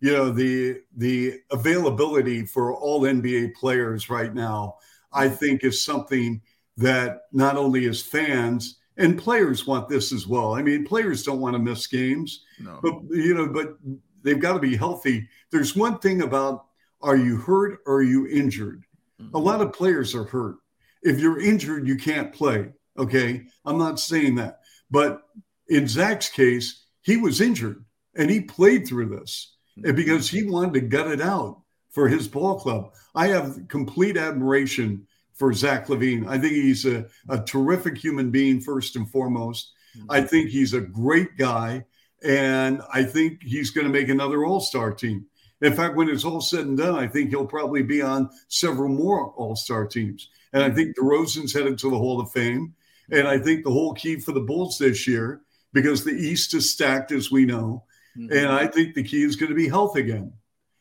You 0.00 0.12
know 0.12 0.30
the 0.30 0.80
the 0.96 1.40
availability 1.50 2.46
for 2.46 2.74
all 2.74 3.02
NBA 3.02 3.54
players 3.54 4.10
right 4.10 4.34
now, 4.34 4.76
I 5.12 5.28
think, 5.28 5.64
is 5.64 5.84
something 5.84 6.40
that 6.76 7.22
not 7.32 7.56
only 7.56 7.86
as 7.88 8.00
fans 8.00 8.78
and 8.96 9.18
players 9.18 9.66
want 9.66 9.88
this 9.88 10.12
as 10.12 10.26
well. 10.26 10.54
I 10.54 10.62
mean, 10.62 10.86
players 10.86 11.22
don't 11.22 11.40
want 11.40 11.54
to 11.54 11.58
miss 11.58 11.86
games, 11.86 12.44
no. 12.58 12.78
but 12.82 12.94
you 13.10 13.34
know, 13.34 13.48
but 13.48 13.74
they've 14.22 14.40
got 14.40 14.54
to 14.54 14.58
be 14.58 14.76
healthy. 14.76 15.28
There's 15.50 15.74
one 15.74 15.98
thing 15.98 16.22
about 16.22 16.66
are 17.02 17.16
you 17.16 17.36
hurt 17.38 17.80
or 17.86 17.96
are 17.96 18.02
you 18.02 18.26
injured? 18.26 18.84
Mm-hmm. 19.20 19.34
A 19.34 19.38
lot 19.38 19.62
of 19.62 19.72
players 19.72 20.14
are 20.14 20.24
hurt. 20.24 20.56
If 21.02 21.18
you're 21.18 21.40
injured, 21.40 21.88
you 21.88 21.96
can't 21.96 22.32
play. 22.32 22.72
Okay. 23.00 23.46
I'm 23.64 23.78
not 23.78 23.98
saying 23.98 24.36
that. 24.36 24.60
But 24.90 25.22
in 25.68 25.88
Zach's 25.88 26.28
case, 26.28 26.84
he 27.02 27.16
was 27.16 27.40
injured 27.40 27.84
and 28.16 28.30
he 28.30 28.40
played 28.40 28.86
through 28.86 29.08
this 29.08 29.56
mm-hmm. 29.78 29.94
because 29.96 30.28
he 30.28 30.44
wanted 30.44 30.74
to 30.74 30.80
gut 30.80 31.10
it 31.10 31.20
out 31.20 31.62
for 31.90 32.08
his 32.08 32.28
ball 32.28 32.58
club. 32.60 32.92
I 33.14 33.28
have 33.28 33.68
complete 33.68 34.16
admiration 34.16 35.06
for 35.34 35.52
Zach 35.52 35.86
LaVine. 35.86 36.28
I 36.28 36.38
think 36.38 36.52
he's 36.52 36.84
a, 36.84 37.06
a 37.28 37.40
terrific 37.40 37.96
human 37.96 38.30
being, 38.30 38.60
first 38.60 38.96
and 38.96 39.10
foremost. 39.10 39.72
Mm-hmm. 39.96 40.10
I 40.10 40.20
think 40.20 40.50
he's 40.50 40.74
a 40.74 40.80
great 40.80 41.36
guy. 41.36 41.84
And 42.22 42.82
I 42.92 43.02
think 43.02 43.42
he's 43.42 43.70
going 43.70 43.86
to 43.86 43.92
make 43.92 44.10
another 44.10 44.44
all 44.44 44.60
star 44.60 44.92
team. 44.92 45.26
In 45.62 45.74
fact, 45.74 45.96
when 45.96 46.08
it's 46.08 46.24
all 46.24 46.40
said 46.40 46.66
and 46.66 46.76
done, 46.76 46.94
I 46.94 47.06
think 47.06 47.30
he'll 47.30 47.46
probably 47.46 47.82
be 47.82 48.02
on 48.02 48.30
several 48.48 48.88
more 48.88 49.32
all 49.32 49.56
star 49.56 49.86
teams. 49.86 50.28
And 50.52 50.62
I 50.62 50.70
think 50.70 50.96
DeRozan's 50.96 51.52
headed 51.52 51.78
to 51.78 51.90
the 51.90 51.98
Hall 51.98 52.20
of 52.20 52.30
Fame. 52.32 52.74
And 53.12 53.26
I 53.28 53.38
think 53.38 53.64
the 53.64 53.72
whole 53.72 53.94
key 53.94 54.18
for 54.20 54.32
the 54.32 54.40
Bulls 54.40 54.78
this 54.78 55.06
year, 55.06 55.42
because 55.72 56.04
the 56.04 56.12
East 56.12 56.54
is 56.54 56.70
stacked, 56.70 57.12
as 57.12 57.30
we 57.30 57.44
know, 57.44 57.84
mm-hmm. 58.16 58.36
and 58.36 58.48
I 58.48 58.66
think 58.66 58.94
the 58.94 59.04
key 59.04 59.22
is 59.22 59.36
going 59.36 59.50
to 59.50 59.56
be 59.56 59.68
health 59.68 59.96
again. 59.96 60.32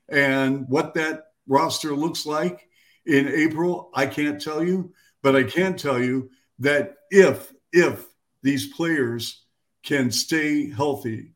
And 0.10 0.68
what 0.68 0.94
that 0.96 1.26
roster 1.48 1.96
looks 1.96 2.26
like 2.26 2.68
in 3.06 3.28
April, 3.28 3.92
I 3.94 4.06
can't 4.06 4.42
tell 4.42 4.64
you, 4.64 4.94
but 5.22 5.36
I 5.36 5.44
can 5.44 5.76
tell 5.76 6.02
you 6.02 6.30
that 6.60 6.96
if 7.10 7.54
if 7.72 8.06
these 8.42 8.74
players 8.74 9.46
can 9.84 10.12
stay 10.12 10.70
healthy 10.70 11.34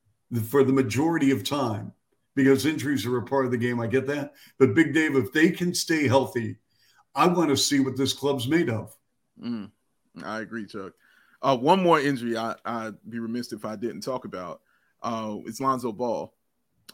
for 0.49 0.63
the 0.63 0.73
majority 0.73 1.31
of 1.31 1.43
time, 1.43 1.91
because 2.35 2.65
injuries 2.65 3.05
are 3.05 3.17
a 3.17 3.25
part 3.25 3.45
of 3.45 3.51
the 3.51 3.57
game, 3.57 3.79
I 3.79 3.87
get 3.87 4.07
that. 4.07 4.33
But 4.57 4.73
Big 4.73 4.93
Dave, 4.93 5.15
if 5.15 5.31
they 5.31 5.51
can 5.51 5.73
stay 5.73 6.07
healthy, 6.07 6.57
I 7.15 7.27
want 7.27 7.49
to 7.49 7.57
see 7.57 7.79
what 7.79 7.97
this 7.97 8.13
club's 8.13 8.47
made 8.47 8.69
of. 8.69 8.95
Mm, 9.41 9.69
I 10.21 10.41
agree, 10.41 10.65
Chuck. 10.65 10.93
Uh, 11.41 11.57
one 11.57 11.81
more 11.81 11.99
injury 11.99 12.37
I, 12.37 12.55
would 12.65 12.97
be 13.09 13.19
remiss 13.19 13.51
if 13.51 13.65
I 13.65 13.75
didn't 13.75 14.01
talk 14.01 14.25
about. 14.25 14.61
Uh, 15.01 15.37
it's 15.45 15.59
Lonzo 15.59 15.91
Ball. 15.91 16.33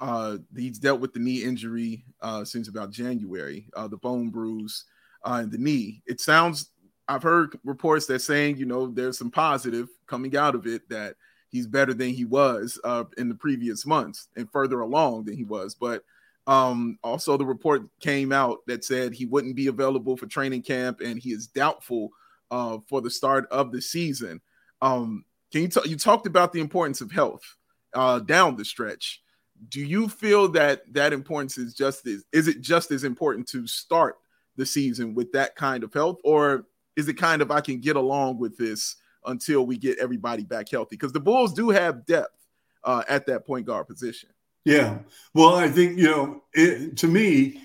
Uh, 0.01 0.38
he's 0.55 0.80
dealt 0.80 1.01
with 1.01 1.13
the 1.13 1.20
knee 1.20 1.43
injury 1.43 2.05
uh, 2.22 2.43
since 2.43 2.67
about 2.67 2.91
January, 2.91 3.67
uh, 3.76 3.88
the 3.88 3.97
bone 3.97 4.30
bruise 4.30 4.86
uh, 5.24 5.41
in 5.43 5.49
the 5.49 5.57
knee. 5.57 6.01
It 6.07 6.22
sounds, 6.22 6.72
I've 7.07 7.24
heard 7.24 7.59
reports 7.63 8.05
that 8.07 8.20
saying, 8.20 8.57
you 8.57 8.65
know, 8.65 8.88
there's 8.88 9.17
some 9.17 9.32
positive 9.32 9.89
coming 10.07 10.36
out 10.36 10.55
of 10.55 10.65
it 10.65 10.88
that 10.89 11.15
he's 11.49 11.67
better 11.67 11.93
than 11.93 12.09
he 12.09 12.26
was 12.26 12.80
uh, 12.84 13.03
in 13.17 13.30
the 13.30 13.36
previous 13.36 13.86
months 13.86 14.30
and 14.36 14.49
further 14.51 14.82
along 14.82 15.26
than 15.26 15.36
he 15.36 15.43
was. 15.43 15.76
But 15.76 16.03
um, 16.47 16.97
also, 17.03 17.38
the 17.38 17.45
report 17.45 17.84
came 17.99 18.32
out 18.32 18.59
that 18.67 18.84
said 18.84 19.13
he 19.13 19.26
wouldn't 19.26 19.55
be 19.55 19.67
available 19.67 20.17
for 20.17 20.26
training 20.26 20.63
camp 20.63 21.01
and 21.01 21.20
he 21.20 21.32
is 21.32 21.47
doubtful 21.47 22.11
uh, 22.51 22.79
for 22.87 23.01
the 23.01 23.11
start 23.11 23.47
of 23.51 23.71
the 23.71 23.81
season. 23.81 24.41
Um, 24.81 25.25
can 25.51 25.63
you 25.63 25.67
talk? 25.67 25.87
You 25.87 25.97
talked 25.97 26.27
about 26.27 26.53
the 26.53 26.61
importance 26.61 27.01
of 27.01 27.11
health 27.11 27.55
uh, 27.93 28.19
down 28.19 28.55
the 28.55 28.65
stretch 28.65 29.21
do 29.67 29.81
you 29.81 30.07
feel 30.07 30.47
that 30.47 30.81
that 30.93 31.11
importance 31.11 31.57
is 31.57 31.73
just 31.73 32.05
as 32.07 32.23
is 32.31 32.47
it 32.47 32.61
just 32.61 32.91
as 32.91 33.03
important 33.03 33.47
to 33.47 33.67
start 33.67 34.17
the 34.55 34.65
season 34.65 35.13
with 35.13 35.31
that 35.33 35.55
kind 35.55 35.83
of 35.83 35.93
health 35.93 36.19
or 36.23 36.65
is 36.95 37.07
it 37.07 37.15
kind 37.15 37.41
of 37.41 37.51
i 37.51 37.59
can 37.59 37.79
get 37.79 37.95
along 37.95 38.37
with 38.37 38.57
this 38.57 38.95
until 39.25 39.65
we 39.65 39.77
get 39.77 39.99
everybody 39.99 40.43
back 40.43 40.69
healthy 40.69 40.95
because 40.95 41.11
the 41.11 41.19
bulls 41.19 41.53
do 41.53 41.69
have 41.69 42.05
depth 42.05 42.47
uh, 42.85 43.03
at 43.09 43.25
that 43.25 43.45
point 43.45 43.65
guard 43.65 43.87
position 43.87 44.29
yeah 44.63 44.99
well 45.33 45.55
i 45.55 45.67
think 45.67 45.97
you 45.97 46.05
know 46.05 46.43
it, 46.53 46.95
to 46.95 47.07
me 47.07 47.61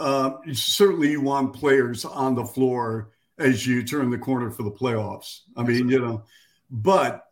uh, 0.00 0.30
certainly 0.52 1.10
you 1.10 1.20
want 1.20 1.52
players 1.52 2.04
on 2.04 2.36
the 2.36 2.44
floor 2.44 3.10
as 3.38 3.66
you 3.66 3.82
turn 3.82 4.10
the 4.10 4.18
corner 4.18 4.50
for 4.50 4.62
the 4.62 4.70
playoffs 4.70 5.40
i 5.56 5.62
mean 5.62 5.88
you 5.88 6.00
know 6.00 6.22
but 6.70 7.28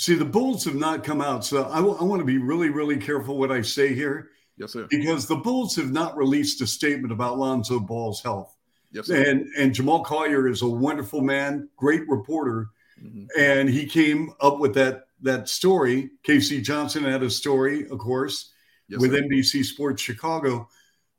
See, 0.00 0.14
the 0.14 0.24
Bulls 0.24 0.64
have 0.64 0.76
not 0.76 1.04
come 1.04 1.20
out. 1.20 1.44
So 1.44 1.68
I, 1.68 1.76
w- 1.76 1.94
I 2.00 2.04
want 2.04 2.20
to 2.20 2.24
be 2.24 2.38
really, 2.38 2.70
really 2.70 2.96
careful 2.96 3.36
what 3.36 3.52
I 3.52 3.60
say 3.60 3.94
here. 3.94 4.30
Yes, 4.56 4.72
sir. 4.72 4.86
Because 4.88 5.26
the 5.26 5.36
Bulls 5.36 5.76
have 5.76 5.92
not 5.92 6.16
released 6.16 6.62
a 6.62 6.66
statement 6.66 7.12
about 7.12 7.38
Lonzo 7.38 7.78
Ball's 7.78 8.22
health. 8.22 8.56
Yes, 8.92 9.08
sir. 9.08 9.22
And, 9.22 9.46
and 9.58 9.74
Jamal 9.74 10.02
Collier 10.02 10.48
is 10.48 10.62
a 10.62 10.66
wonderful 10.66 11.20
man, 11.20 11.68
great 11.76 12.08
reporter. 12.08 12.70
Mm-hmm. 12.98 13.26
And 13.38 13.68
he 13.68 13.84
came 13.84 14.32
up 14.40 14.58
with 14.58 14.72
that 14.76 15.02
that 15.20 15.50
story. 15.50 16.12
K.C. 16.22 16.62
Johnson 16.62 17.04
had 17.04 17.22
a 17.22 17.28
story, 17.28 17.86
of 17.90 17.98
course, 17.98 18.54
yes, 18.88 19.00
with 19.00 19.12
sir. 19.12 19.20
NBC 19.20 19.66
Sports 19.66 20.00
Chicago, 20.00 20.66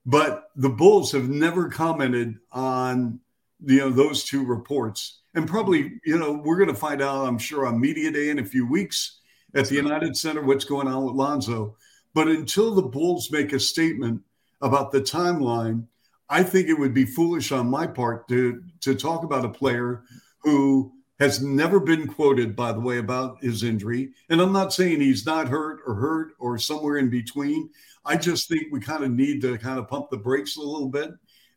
but 0.07 0.45
the 0.55 0.69
Bulls 0.69 1.11
have 1.11 1.29
never 1.29 1.69
commented 1.69 2.39
on 2.51 3.19
you 3.65 3.79
know 3.79 3.89
those 3.89 4.23
two 4.23 4.45
reports. 4.45 5.19
And 5.33 5.47
probably, 5.47 5.99
you 6.05 6.17
know, 6.17 6.41
we're 6.43 6.57
going 6.57 6.69
to 6.69 6.75
find 6.75 7.01
out, 7.01 7.25
I'm 7.25 7.37
sure, 7.37 7.65
on 7.65 7.79
Media 7.79 8.11
Day 8.11 8.29
in 8.29 8.39
a 8.39 8.45
few 8.45 8.67
weeks 8.67 9.19
at 9.55 9.67
the 9.67 9.75
United 9.75 10.17
Center 10.17 10.41
what's 10.41 10.65
going 10.65 10.87
on 10.87 11.05
with 11.05 11.15
Lonzo. 11.15 11.75
But 12.13 12.27
until 12.27 12.75
the 12.75 12.81
Bulls 12.81 13.31
make 13.31 13.53
a 13.53 13.59
statement 13.59 14.21
about 14.61 14.91
the 14.91 15.01
timeline, 15.01 15.85
I 16.29 16.43
think 16.43 16.67
it 16.67 16.77
would 16.77 16.93
be 16.93 17.05
foolish 17.05 17.51
on 17.51 17.69
my 17.69 17.87
part 17.87 18.27
to 18.29 18.63
to 18.81 18.95
talk 18.95 19.23
about 19.23 19.45
a 19.45 19.49
player 19.49 20.03
who 20.39 20.93
has 21.19 21.43
never 21.43 21.79
been 21.79 22.07
quoted, 22.07 22.55
by 22.55 22.71
the 22.71 22.79
way, 22.79 22.97
about 22.97 23.43
his 23.43 23.63
injury. 23.63 24.09
And 24.29 24.41
I'm 24.41 24.51
not 24.51 24.73
saying 24.73 25.01
he's 25.01 25.25
not 25.25 25.47
hurt 25.47 25.81
or 25.85 25.93
hurt 25.93 26.31
or 26.39 26.57
somewhere 26.57 26.97
in 26.97 27.11
between. 27.11 27.69
I 28.03 28.17
just 28.17 28.49
think 28.49 28.63
we 28.71 28.79
kind 28.79 29.03
of 29.03 29.11
need 29.11 29.41
to 29.41 29.57
kind 29.59 29.77
of 29.77 29.87
pump 29.87 30.09
the 30.09 30.17
brakes 30.17 30.57
a 30.57 30.61
little 30.61 30.89
bit 30.89 31.11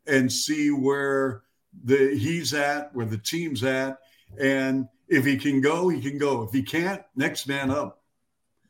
and 0.05 0.31
see 0.31 0.69
where 0.69 1.41
the 1.83 2.17
he's 2.17 2.53
at, 2.53 2.93
where 2.95 3.05
the 3.05 3.17
team's 3.17 3.63
at, 3.63 3.97
and 4.39 4.87
if 5.07 5.25
he 5.25 5.37
can 5.37 5.61
go, 5.61 5.89
he 5.89 6.01
can 6.01 6.17
go. 6.17 6.43
If 6.43 6.51
he 6.51 6.63
can't, 6.63 7.01
next 7.15 7.47
man 7.47 7.69
up. 7.69 8.01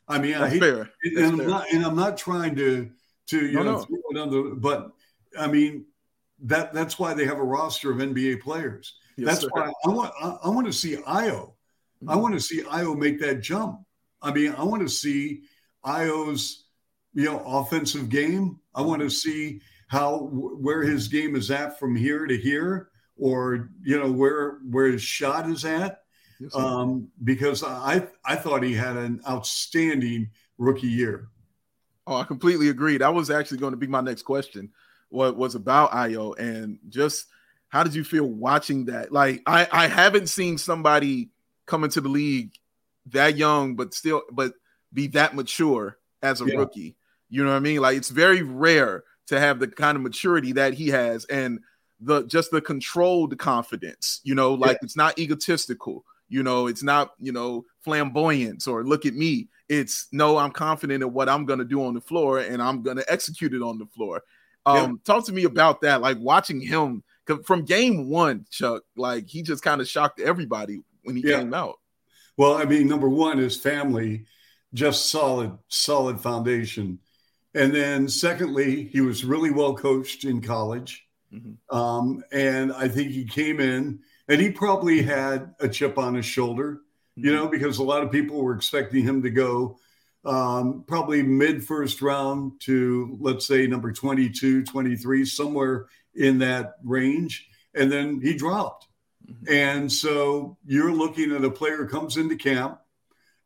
I 0.07 0.19
mean, 0.19 0.33
That's 0.33 0.43
I 0.43 0.49
hate, 0.49 0.59
fair. 0.59 0.89
And, 1.03 1.41
I'm 1.41 1.47
not, 1.47 1.65
and 1.71 1.85
I'm 1.85 1.95
not 1.95 2.17
trying 2.17 2.55
to 2.57 2.89
to 3.27 3.45
you 3.45 3.53
no, 3.53 3.63
know 3.63 3.71
no. 3.71 3.79
throw 3.79 3.97
it 4.11 4.17
under, 4.17 4.55
but 4.55 4.91
I 5.37 5.47
mean 5.47 5.85
that 6.43 6.73
that's 6.73 6.99
why 6.99 7.13
they 7.13 7.25
have 7.25 7.39
a 7.39 7.43
roster 7.43 7.91
of 7.91 7.97
NBA 7.97 8.41
players. 8.41 8.93
Yes, 9.17 9.27
that's 9.27 9.41
sir. 9.41 9.49
why 9.51 9.71
I 9.85 9.89
want 9.89 10.13
I, 10.21 10.37
I, 10.43 10.49
want 10.49 10.67
to 10.67 10.73
see 10.73 10.95
Ayo. 10.97 11.53
Mm-hmm. 11.53 12.09
I 12.09 12.15
want 12.15 12.33
to 12.33 12.39
see 12.39 12.61
Ayo 12.63 12.97
make 12.97 13.19
that 13.21 13.41
jump. 13.41 13.79
I 14.21 14.31
mean, 14.31 14.53
I 14.57 14.63
want 14.63 14.81
to 14.81 14.89
see 14.89 15.43
Ayo's 15.85 16.65
you 17.13 17.25
know 17.25 17.39
offensive 17.39 18.09
game. 18.09 18.59
I 18.73 18.81
want 18.81 19.01
to 19.01 19.09
see 19.09 19.61
how 19.87 20.29
where 20.31 20.83
his 20.83 21.07
game 21.07 21.35
is 21.35 21.49
at 21.51 21.79
from 21.79 21.95
here 21.95 22.25
to 22.25 22.37
here, 22.37 22.89
or 23.18 23.70
you 23.84 23.99
know 23.99 24.11
where 24.11 24.59
where 24.70 24.88
his 24.88 25.01
shot 25.01 25.49
is 25.49 25.66
at. 25.66 26.01
Yes, 26.39 26.55
um, 26.55 27.09
because 27.24 27.63
I 27.63 28.07
I 28.24 28.36
thought 28.36 28.63
he 28.63 28.74
had 28.74 28.97
an 28.97 29.22
outstanding 29.28 30.30
rookie 30.57 30.88
year. 30.88 31.28
Oh, 32.07 32.16
I 32.16 32.24
completely 32.24 32.70
agree. 32.70 32.97
That 32.97 33.13
was 33.13 33.30
actually 33.30 33.57
going 33.57 33.72
to 33.72 33.78
be 33.78 33.88
my 33.88 34.01
next 34.01 34.24
question. 34.24 34.72
What 35.09 35.38
was 35.38 35.55
about 35.55 35.91
Ayo 35.91 36.38
and 36.38 36.78
just 36.89 37.28
how 37.70 37.84
did 37.84 37.95
you 37.95 38.03
feel 38.03 38.26
watching 38.26 38.86
that? 38.86 39.11
Like 39.11 39.41
I 39.45 39.68
I 39.72 39.88
haven't 39.88 40.28
seen 40.28 40.57
somebody 40.57 41.30
come 41.66 41.84
into 41.84 42.01
the 42.01 42.09
league 42.09 42.53
that 43.07 43.38
young, 43.38 43.76
but 43.76 43.93
still 43.93 44.24
but 44.32 44.53
be 44.93 45.07
that 45.07 45.36
mature 45.36 45.97
as 46.22 46.41
a 46.41 46.45
yeah. 46.45 46.55
rookie. 46.55 46.95
You 47.30 47.43
know 47.43 47.51
what 47.51 47.57
I 47.57 47.59
mean? 47.59 47.82
Like 47.82 47.97
it's 47.97 48.09
very 48.09 48.41
rare 48.41 49.03
to 49.28 49.39
have 49.39 49.59
the 49.59 49.68
kind 49.68 49.95
of 49.95 50.03
maturity 50.03 50.53
that 50.53 50.74
he 50.74 50.89
has 50.89 51.26
and 51.26 51.59
the 51.99 52.23
just 52.25 52.51
the 52.51 52.61
controlled 52.61 53.37
confidence. 53.37 54.21
You 54.23 54.35
know, 54.35 54.53
like 54.53 54.77
yeah. 54.77 54.83
it's 54.85 54.97
not 54.97 55.17
egotistical. 55.19 56.03
You 56.27 56.43
know, 56.43 56.67
it's 56.67 56.83
not 56.83 57.11
you 57.19 57.31
know 57.31 57.65
flamboyance 57.81 58.67
or 58.67 58.83
look 58.83 59.05
at 59.05 59.13
me 59.13 59.49
it's 59.67 60.07
no, 60.11 60.37
I'm 60.37 60.51
confident 60.51 61.03
in 61.03 61.13
what 61.13 61.29
I'm 61.29 61.45
going 61.45 61.59
to 61.59 61.65
do 61.65 61.83
on 61.83 61.93
the 61.93 62.01
floor 62.01 62.39
and 62.39 62.61
I'm 62.61 62.83
going 62.83 62.97
to 62.97 63.11
execute 63.11 63.53
it 63.53 63.61
on 63.61 63.77
the 63.77 63.85
floor. 63.85 64.21
Um, 64.65 64.75
yeah. 64.77 65.13
Talk 65.13 65.25
to 65.25 65.33
me 65.33 65.43
about 65.43 65.81
that. 65.81 66.01
Like 66.01 66.17
watching 66.19 66.59
him 66.59 67.03
from 67.43 67.65
game 67.65 68.09
one, 68.09 68.45
Chuck, 68.51 68.83
like 68.95 69.27
he 69.27 69.41
just 69.41 69.63
kind 69.63 69.81
of 69.81 69.87
shocked 69.87 70.19
everybody 70.19 70.81
when 71.03 71.15
he 71.15 71.27
yeah. 71.27 71.39
came 71.39 71.53
out. 71.53 71.75
Well, 72.37 72.55
I 72.55 72.65
mean, 72.65 72.87
number 72.87 73.09
one, 73.09 73.37
his 73.37 73.57
family, 73.57 74.25
just 74.73 75.09
solid, 75.09 75.57
solid 75.69 76.19
foundation. 76.19 76.99
And 77.53 77.73
then 77.73 78.09
secondly, 78.09 78.83
he 78.83 79.01
was 79.01 79.23
really 79.23 79.49
well 79.49 79.75
coached 79.75 80.25
in 80.25 80.41
college. 80.41 81.04
Mm-hmm. 81.34 81.76
Um, 81.76 82.23
and 82.32 82.71
I 82.73 82.88
think 82.88 83.11
he 83.11 83.26
came 83.26 83.59
in 83.59 83.99
and 84.28 84.41
he 84.41 84.51
probably 84.51 85.01
had 85.01 85.53
a 85.59 85.67
chip 85.67 85.97
on 85.97 86.15
his 86.15 86.26
shoulder 86.26 86.82
you 87.15 87.34
know, 87.34 87.47
because 87.47 87.78
a 87.78 87.84
lot 87.84 88.03
of 88.03 88.11
people 88.11 88.41
were 88.41 88.53
expecting 88.53 89.03
him 89.03 89.23
to 89.23 89.30
go 89.30 89.80
um, 90.26 90.84
probably 90.88 91.23
mid 91.23 91.63
first 91.63 92.01
round 92.01 92.59
to, 92.61 93.17
let's 93.19 93.47
say, 93.47 93.67
number 93.67 93.91
22, 93.91 94.63
23, 94.63 95.26
somewhere 95.26 95.86
in 96.15 96.39
that 96.39 96.73
range. 96.84 97.47
And 97.73 97.91
then 97.91 98.19
he 98.21 98.36
dropped. 98.36 98.88
Mm-hmm. 99.30 99.53
And 99.53 99.91
so 99.91 100.57
you're 100.65 100.91
looking 100.91 101.32
at 101.32 101.43
a 101.43 101.51
player 101.51 101.86
comes 101.86 102.17
into 102.17 102.36
camp 102.36 102.80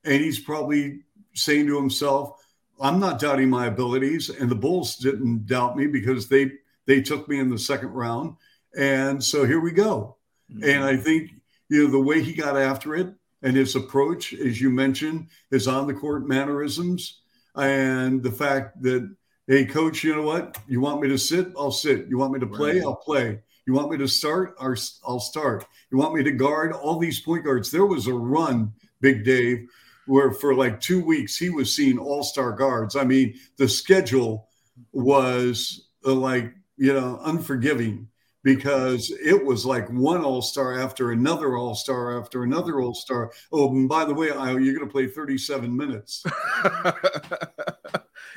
and 0.03 0.21
he's 0.21 0.39
probably 0.39 1.01
saying 1.35 1.67
to 1.67 1.75
himself, 1.77 2.43
I'm 2.81 2.99
not 2.99 3.19
doubting 3.19 3.49
my 3.49 3.67
abilities. 3.67 4.29
And 4.29 4.49
the 4.49 4.55
Bulls 4.55 4.95
didn't 4.95 5.45
doubt 5.45 5.77
me 5.77 5.87
because 5.87 6.27
they 6.27 6.51
they 6.89 7.01
took 7.03 7.29
me 7.29 7.39
in 7.39 7.51
the 7.51 7.59
second 7.59 7.89
round. 7.89 8.35
And 8.75 9.23
so 9.23 9.45
here 9.45 9.59
we 9.59 9.69
go. 9.69 10.17
Mm-hmm. 10.51 10.63
And 10.63 10.83
I 10.83 10.97
think, 10.97 11.29
you 11.69 11.85
know, 11.85 11.91
the 11.91 11.99
way 11.99 12.23
he 12.23 12.33
got 12.33 12.57
after 12.57 12.95
it, 12.95 13.13
and 13.43 13.55
his 13.55 13.75
approach, 13.75 14.33
as 14.33 14.59
you 14.59 14.71
mentioned, 14.71 15.27
his 15.51 15.67
on 15.67 15.85
the 15.85 15.93
court 15.93 16.27
mannerisms, 16.27 17.21
and 17.55 18.23
the 18.23 18.31
fact 18.31 18.81
that, 18.81 19.07
hey, 19.45 19.65
coach, 19.65 20.03
you 20.03 20.15
know 20.15 20.23
what? 20.23 20.57
You 20.67 20.81
want 20.81 20.99
me 20.99 21.09
to 21.09 21.17
sit? 21.17 21.53
I'll 21.55 21.71
sit. 21.71 22.07
You 22.07 22.17
want 22.17 22.33
me 22.33 22.39
to 22.39 22.47
play? 22.47 22.79
Right. 22.79 22.83
I'll 22.83 22.95
play. 22.95 23.39
You 23.67 23.73
want 23.73 23.91
me 23.91 23.97
to 23.97 24.07
start? 24.07 24.55
I'll 24.59 25.19
start. 25.19 25.65
You 25.91 25.99
want 25.99 26.15
me 26.15 26.23
to 26.23 26.31
guard 26.31 26.73
all 26.73 26.97
these 26.97 27.21
point 27.21 27.45
guards? 27.45 27.69
There 27.69 27.85
was 27.85 28.07
a 28.07 28.13
run, 28.13 28.73
Big 28.99 29.23
Dave, 29.23 29.67
where 30.07 30.31
for 30.31 30.55
like 30.55 30.81
two 30.81 31.05
weeks 31.05 31.37
he 31.37 31.51
was 31.51 31.75
seeing 31.75 31.99
all 31.99 32.23
star 32.23 32.51
guards. 32.51 32.95
I 32.95 33.03
mean, 33.03 33.35
the 33.57 33.69
schedule 33.69 34.49
was 34.91 35.87
uh, 36.03 36.13
like, 36.13 36.51
you 36.79 36.93
know, 36.93 37.19
unforgiving 37.23 38.07
because 38.41 39.11
it 39.11 39.45
was 39.45 39.65
like 39.65 39.89
one 39.89 40.23
All 40.23 40.41
Star 40.41 40.79
after 40.79 41.11
another 41.11 41.57
All 41.57 41.75
Star 41.75 42.19
after 42.19 42.43
another 42.43 42.79
All 42.79 42.93
Star. 42.93 43.31
Oh, 43.51 43.69
and 43.69 43.89
by 43.89 44.05
the 44.05 44.13
way, 44.13 44.31
I, 44.31 44.51
you're 44.53 44.73
going 44.73 44.87
to 44.87 44.91
play 44.91 45.07
37 45.07 45.75
minutes. 45.75 46.23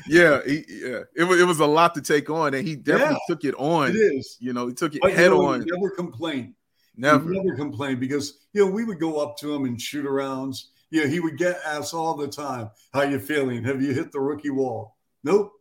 yeah, 0.08 0.40
he, 0.44 0.64
yeah, 0.68 1.02
it 1.14 1.24
was 1.24 1.40
it 1.40 1.46
was 1.46 1.60
a 1.60 1.66
lot 1.66 1.94
to 1.94 2.02
take 2.02 2.28
on, 2.30 2.52
and 2.54 2.66
he 2.66 2.74
definitely 2.74 3.14
yeah, 3.28 3.34
took 3.34 3.44
it 3.44 3.54
on. 3.54 3.90
It 3.90 3.96
is, 3.96 4.36
you 4.40 4.52
know, 4.52 4.66
he 4.66 4.74
took 4.74 4.94
it 4.94 5.02
but, 5.02 5.12
head 5.12 5.30
you 5.30 5.38
know, 5.38 5.46
on. 5.46 5.64
Never 5.64 5.90
complained. 5.90 6.54
Never, 6.96 7.32
he 7.32 7.40
never 7.40 7.56
complained 7.56 8.00
because 8.00 8.40
you 8.52 8.64
know 8.64 8.70
we 8.70 8.84
would 8.84 9.00
go 9.00 9.18
up 9.18 9.38
to 9.38 9.54
him 9.54 9.64
and 9.64 9.80
shoot 9.80 10.04
arounds. 10.04 10.64
You 10.90 11.04
know, 11.04 11.08
he 11.08 11.20
would 11.20 11.38
get 11.38 11.60
asked 11.64 11.94
all 11.94 12.16
the 12.16 12.28
time, 12.28 12.70
"How 12.92 13.02
you 13.02 13.20
feeling? 13.20 13.62
Have 13.64 13.80
you 13.80 13.94
hit 13.94 14.10
the 14.10 14.20
rookie 14.20 14.50
wall?" 14.50 14.96
Nope. 15.24 15.52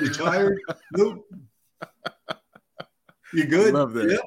You 0.00 0.10
tired? 0.14 0.58
nope. 0.92 1.26
You 3.32 3.44
good? 3.44 3.74
Love 3.74 3.92
that. 3.94 4.20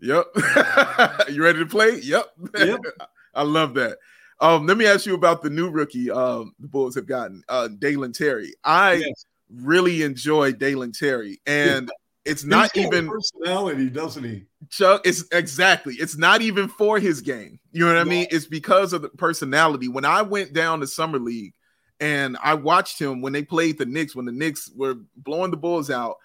Yep. 0.00 0.26
yep. 0.36 1.28
you 1.30 1.42
ready 1.42 1.58
to 1.58 1.66
play? 1.66 2.00
Yep. 2.00 2.26
Yep. 2.58 2.80
I 3.34 3.42
love 3.42 3.74
that. 3.74 3.98
Um, 4.40 4.66
let 4.66 4.76
me 4.76 4.86
ask 4.86 5.06
you 5.06 5.14
about 5.14 5.42
the 5.42 5.50
new 5.50 5.70
rookie 5.70 6.10
um, 6.10 6.54
the 6.58 6.68
Bulls 6.68 6.94
have 6.94 7.06
gotten, 7.06 7.42
uh, 7.48 7.68
Dalen 7.68 8.12
Terry. 8.12 8.54
I 8.64 8.94
yes. 8.94 9.24
really 9.50 10.02
enjoy 10.02 10.52
Dalen 10.52 10.92
Terry, 10.92 11.40
and 11.46 11.86
yeah. 11.86 12.32
it's 12.32 12.44
not 12.44 12.70
He's 12.74 12.86
even 12.86 13.08
personality, 13.08 13.88
doesn't 13.88 14.24
he? 14.24 14.44
Chuck, 14.68 15.02
it's 15.06 15.24
exactly. 15.32 15.94
It's 15.94 16.18
not 16.18 16.42
even 16.42 16.68
for 16.68 16.98
his 16.98 17.22
game. 17.22 17.58
You 17.72 17.86
know 17.86 17.94
what 17.94 18.00
I 18.00 18.04
mean? 18.04 18.26
It's 18.30 18.46
because 18.46 18.92
of 18.92 19.02
the 19.02 19.08
personality. 19.08 19.88
When 19.88 20.04
I 20.04 20.20
went 20.22 20.52
down 20.52 20.80
to 20.80 20.86
summer 20.86 21.18
league 21.18 21.54
and 22.00 22.36
I 22.42 22.54
watched 22.54 23.00
him 23.00 23.22
when 23.22 23.32
they 23.32 23.42
played 23.42 23.78
the 23.78 23.86
Knicks, 23.86 24.14
when 24.14 24.26
the 24.26 24.32
Knicks 24.32 24.70
were 24.74 24.96
blowing 25.16 25.50
the 25.50 25.56
Bulls 25.56 25.90
out, 25.90 26.16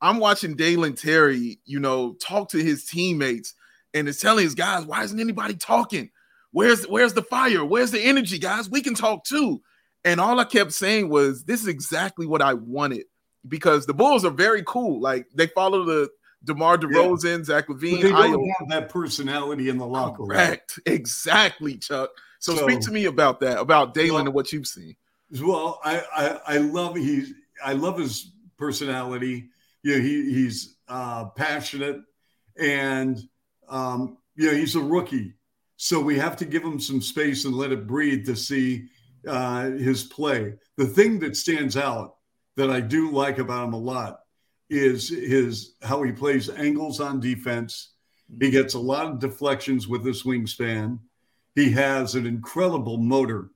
I'm 0.00 0.18
watching 0.18 0.56
Dalen 0.56 0.94
Terry, 0.94 1.58
you 1.64 1.80
know, 1.80 2.14
talk 2.14 2.50
to 2.50 2.58
his 2.58 2.84
teammates 2.84 3.54
and 3.94 4.08
is 4.08 4.20
telling 4.20 4.44
his 4.44 4.54
guys, 4.54 4.84
why 4.84 5.02
isn't 5.02 5.18
anybody 5.18 5.54
talking? 5.54 6.10
Where's 6.52 6.84
where's 6.84 7.14
the 7.14 7.22
fire? 7.22 7.64
Where's 7.64 7.90
the 7.90 8.00
energy, 8.00 8.38
guys? 8.38 8.70
We 8.70 8.82
can 8.82 8.94
talk 8.94 9.24
too. 9.24 9.62
And 10.04 10.20
all 10.20 10.38
I 10.38 10.44
kept 10.44 10.72
saying 10.72 11.08
was, 11.08 11.44
this 11.44 11.60
is 11.60 11.66
exactly 11.66 12.26
what 12.26 12.42
I 12.42 12.54
wanted 12.54 13.04
because 13.48 13.86
the 13.86 13.94
Bulls 13.94 14.24
are 14.24 14.30
very 14.30 14.62
cool. 14.66 15.00
Like 15.00 15.26
they 15.34 15.48
follow 15.48 15.84
the 15.84 16.08
DeMar 16.44 16.78
DeRozan, 16.78 17.38
yeah. 17.38 17.44
Zach 17.44 17.66
LaVine. 17.68 18.02
But 18.02 18.22
they 18.22 18.30
don't 18.30 18.52
have 18.58 18.68
that 18.68 18.88
personality 18.88 19.68
in 19.68 19.78
the 19.78 19.86
locker 19.86 20.22
room. 20.22 20.30
Correct. 20.30 20.78
Exactly, 20.86 21.76
Chuck. 21.76 22.10
So, 22.38 22.54
so, 22.54 22.62
speak 22.62 22.80
to 22.80 22.92
me 22.92 23.06
about 23.06 23.40
that, 23.40 23.58
about 23.58 23.94
Dalen 23.94 24.12
well, 24.12 24.24
and 24.26 24.34
what 24.34 24.52
you've 24.52 24.66
seen. 24.66 24.94
Well, 25.42 25.80
I, 25.84 26.02
I 26.14 26.54
I 26.54 26.58
love 26.58 26.94
he's 26.94 27.32
I 27.64 27.72
love 27.72 27.98
his 27.98 28.32
personality 28.56 29.48
you 29.86 29.94
know, 29.94 30.02
he, 30.02 30.34
he's 30.34 30.78
uh, 30.88 31.26
passionate 31.36 32.00
and, 32.58 33.20
um, 33.68 34.18
you 34.34 34.50
know, 34.50 34.58
he's 34.58 34.74
a 34.74 34.80
rookie. 34.80 35.34
So 35.76 36.00
we 36.00 36.18
have 36.18 36.36
to 36.38 36.44
give 36.44 36.64
him 36.64 36.80
some 36.80 37.00
space 37.00 37.44
and 37.44 37.54
let 37.54 37.70
it 37.70 37.86
breathe 37.86 38.26
to 38.26 38.34
see 38.34 38.88
uh, 39.28 39.70
his 39.70 40.02
play. 40.02 40.54
The 40.76 40.86
thing 40.86 41.20
that 41.20 41.36
stands 41.36 41.76
out 41.76 42.16
that 42.56 42.68
I 42.68 42.80
do 42.80 43.12
like 43.12 43.38
about 43.38 43.68
him 43.68 43.74
a 43.74 43.78
lot 43.78 44.22
is 44.68 45.08
his 45.08 45.76
how 45.82 46.02
he 46.02 46.10
plays 46.10 46.50
angles 46.50 46.98
on 46.98 47.20
defense. 47.20 47.92
He 48.40 48.50
gets 48.50 48.74
a 48.74 48.80
lot 48.80 49.06
of 49.06 49.20
deflections 49.20 49.86
with 49.86 50.04
his 50.04 50.24
wingspan. 50.24 50.98
He 51.54 51.70
has 51.70 52.16
an 52.16 52.26
incredible 52.26 52.96
motor. 52.96 53.50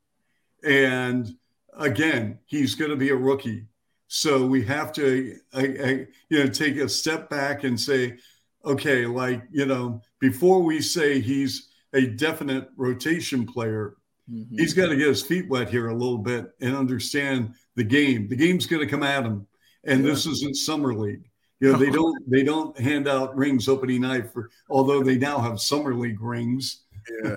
And 0.62 1.28
again, 1.76 2.38
he's 2.46 2.76
going 2.76 2.92
to 2.92 2.96
be 2.96 3.10
a 3.10 3.16
rookie. 3.16 3.66
So 4.12 4.44
we 4.44 4.64
have 4.64 4.92
to, 4.94 5.36
I, 5.54 5.61
I, 5.61 6.06
you 6.30 6.42
know, 6.42 6.48
take 6.48 6.76
a 6.78 6.88
step 6.88 7.30
back 7.30 7.62
and 7.62 7.78
say, 7.78 8.18
okay, 8.64 9.06
like, 9.06 9.44
you 9.52 9.66
know, 9.66 10.02
before 10.18 10.64
we 10.64 10.82
say 10.82 11.20
he's 11.20 11.68
a 11.92 12.08
definite 12.08 12.70
rotation 12.76 13.46
player, 13.46 13.94
mm-hmm. 14.28 14.56
he's 14.58 14.74
got 14.74 14.88
to 14.88 14.96
get 14.96 15.06
his 15.06 15.22
feet 15.22 15.48
wet 15.48 15.70
here 15.70 15.90
a 15.90 15.94
little 15.94 16.18
bit 16.18 16.50
and 16.61 16.74
understand 16.74 17.54
the 17.76 17.84
game. 17.84 18.26
The 18.26 18.34
game's 18.34 18.66
going 18.66 18.82
to 18.82 18.90
come 18.90 19.04
at 19.04 19.24
him. 19.24 19.46
And 19.84 20.02
yeah. 20.02 20.11
this 20.11 20.26
isn't 20.26 20.56
summer 20.56 20.92
league. 20.92 21.30
You 21.61 21.70
know, 21.70 21.78
they 21.78 21.90
don't 21.92 22.28
they 22.28 22.42
don't 22.42 22.76
hand 22.80 23.06
out 23.06 23.36
rings 23.36 23.68
opening 23.68 24.00
night 24.00 24.32
for 24.32 24.50
although 24.68 25.04
they 25.04 25.18
now 25.18 25.38
have 25.38 25.61
summer 25.61 25.94
league 25.94 26.20
rings. 26.20 26.82
Yeah. 27.22 27.36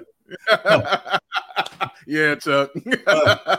yeah, 2.07 2.33
Chuck. 2.33 2.71
uh, 3.05 3.57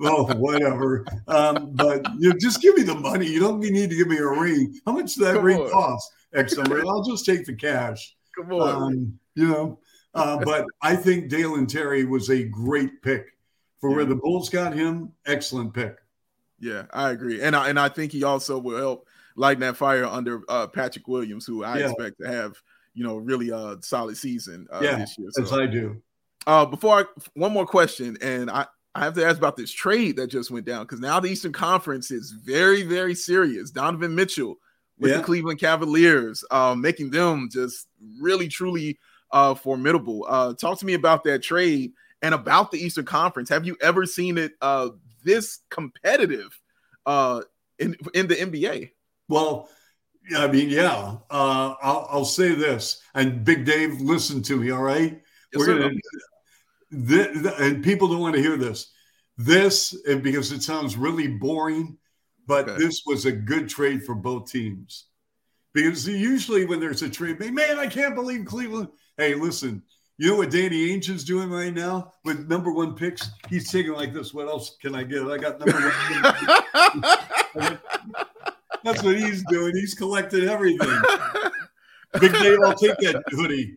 oh, 0.00 0.34
whatever. 0.36 1.04
Um, 1.26 1.72
but 1.72 2.06
you 2.18 2.30
know, 2.30 2.36
just 2.38 2.60
give 2.60 2.76
me 2.76 2.82
the 2.82 2.94
money. 2.94 3.26
You 3.26 3.40
don't 3.40 3.60
need 3.60 3.90
to 3.90 3.96
give 3.96 4.08
me 4.08 4.18
a 4.18 4.26
ring. 4.26 4.78
How 4.86 4.92
much 4.92 5.14
does 5.14 5.26
that 5.26 5.34
Come 5.36 5.44
ring 5.44 5.60
on. 5.60 5.70
cost? 5.70 6.12
X 6.34 6.56
number. 6.56 6.84
I'll 6.86 7.02
just 7.02 7.24
take 7.24 7.46
the 7.46 7.54
cash. 7.54 8.14
Come 8.36 8.52
on. 8.52 8.82
Um, 8.82 9.18
you 9.34 9.48
know, 9.48 9.78
uh, 10.14 10.38
but 10.44 10.66
I 10.82 10.96
think 10.96 11.28
Dalen 11.28 11.66
Terry 11.66 12.04
was 12.04 12.30
a 12.30 12.44
great 12.44 13.02
pick 13.02 13.26
for 13.80 13.90
yeah. 13.90 13.96
where 13.96 14.04
the 14.04 14.16
Bulls 14.16 14.48
got 14.48 14.74
him. 14.74 15.12
Excellent 15.26 15.72
pick. 15.72 15.96
Yeah, 16.60 16.84
I 16.92 17.10
agree, 17.10 17.40
and 17.40 17.54
I 17.54 17.68
and 17.68 17.78
I 17.78 17.88
think 17.88 18.12
he 18.12 18.24
also 18.24 18.58
will 18.58 18.78
help 18.78 19.06
lighting 19.36 19.60
that 19.60 19.76
fire 19.76 20.04
under 20.04 20.42
uh, 20.48 20.66
Patrick 20.66 21.06
Williams, 21.06 21.46
who 21.46 21.62
I 21.62 21.78
yeah. 21.78 21.90
expect 21.90 22.20
to 22.20 22.26
have 22.26 22.60
you 22.94 23.04
know 23.04 23.16
really 23.16 23.50
a 23.50 23.76
solid 23.80 24.16
season 24.16 24.66
uh, 24.72 24.80
yeah, 24.82 24.96
this 24.96 25.16
year. 25.18 25.28
So, 25.32 25.42
as 25.42 25.52
I 25.52 25.66
do. 25.66 26.02
Uh, 26.46 26.64
before 26.64 27.00
I, 27.00 27.04
one 27.34 27.52
more 27.52 27.66
question, 27.66 28.16
and 28.20 28.50
I 28.50 28.66
I 28.98 29.04
have 29.04 29.14
to 29.14 29.24
ask 29.24 29.38
about 29.38 29.56
this 29.56 29.70
trade 29.70 30.16
that 30.16 30.26
just 30.26 30.50
went 30.50 30.66
down 30.66 30.82
because 30.82 31.00
now 31.00 31.20
the 31.20 31.28
Eastern 31.28 31.52
Conference 31.52 32.10
is 32.10 32.32
very 32.32 32.82
very 32.82 33.14
serious. 33.14 33.70
Donovan 33.70 34.14
Mitchell 34.14 34.56
with 34.98 35.12
yeah. 35.12 35.18
the 35.18 35.22
Cleveland 35.22 35.60
Cavaliers, 35.60 36.44
uh, 36.50 36.74
making 36.76 37.10
them 37.10 37.48
just 37.52 37.86
really 38.20 38.48
truly 38.48 38.98
uh, 39.30 39.54
formidable. 39.54 40.26
Uh, 40.28 40.54
talk 40.54 40.78
to 40.80 40.86
me 40.86 40.94
about 40.94 41.22
that 41.24 41.42
trade 41.42 41.92
and 42.22 42.34
about 42.34 42.72
the 42.72 42.78
Eastern 42.78 43.04
Conference. 43.04 43.48
Have 43.48 43.64
you 43.64 43.76
ever 43.80 44.04
seen 44.04 44.36
it 44.36 44.52
uh, 44.60 44.88
this 45.22 45.60
competitive 45.70 46.58
uh, 47.06 47.42
in 47.78 47.96
in 48.14 48.26
the 48.26 48.34
NBA? 48.34 48.90
Well, 49.28 49.68
I 50.36 50.48
mean, 50.48 50.70
yeah. 50.70 51.16
Uh, 51.30 51.74
I'll, 51.80 52.08
I'll 52.10 52.24
say 52.24 52.54
this, 52.54 53.00
and 53.14 53.44
Big 53.44 53.64
Dave, 53.64 54.00
listen 54.00 54.42
to 54.42 54.56
me. 54.56 54.70
All 54.70 54.82
right, 54.82 55.20
yes, 55.52 55.56
we're 55.56 55.66
gonna. 55.66 55.94
This, 56.90 57.46
and 57.58 57.84
people 57.84 58.08
don't 58.08 58.20
want 58.20 58.34
to 58.34 58.42
hear 58.42 58.56
this. 58.56 58.92
This, 59.36 59.94
because 60.04 60.52
it 60.52 60.62
sounds 60.62 60.96
really 60.96 61.28
boring, 61.28 61.96
but 62.46 62.68
okay. 62.68 62.82
this 62.82 63.02
was 63.06 63.24
a 63.26 63.32
good 63.32 63.68
trade 63.68 64.04
for 64.04 64.14
both 64.14 64.50
teams. 64.50 65.06
Because 65.74 66.08
usually 66.08 66.64
when 66.64 66.80
there's 66.80 67.02
a 67.02 67.10
trade, 67.10 67.38
man, 67.38 67.78
I 67.78 67.86
can't 67.86 68.14
believe 68.14 68.46
Cleveland. 68.46 68.88
Hey, 69.16 69.34
listen, 69.34 69.82
you 70.16 70.30
know 70.30 70.36
what 70.36 70.50
Danny 70.50 70.88
Ainge 70.88 71.08
is 71.10 71.24
doing 71.24 71.50
right 71.50 71.72
now 71.72 72.12
with 72.24 72.48
number 72.48 72.72
one 72.72 72.96
picks? 72.96 73.30
He's 73.48 73.70
taking 73.70 73.92
like 73.92 74.12
this. 74.12 74.34
What 74.34 74.48
else 74.48 74.76
can 74.82 74.96
I 74.96 75.04
get? 75.04 75.22
I 75.22 75.38
got 75.38 75.60
number 75.60 75.92
one. 77.54 77.78
That's 78.84 79.02
what 79.02 79.16
he's 79.16 79.44
doing. 79.48 79.76
He's 79.76 79.94
collecting 79.94 80.48
everything. 80.48 80.88
Big 82.20 82.32
Dave, 82.32 82.58
I'll 82.64 82.74
take 82.74 82.96
that 82.98 83.22
hoodie. 83.28 83.76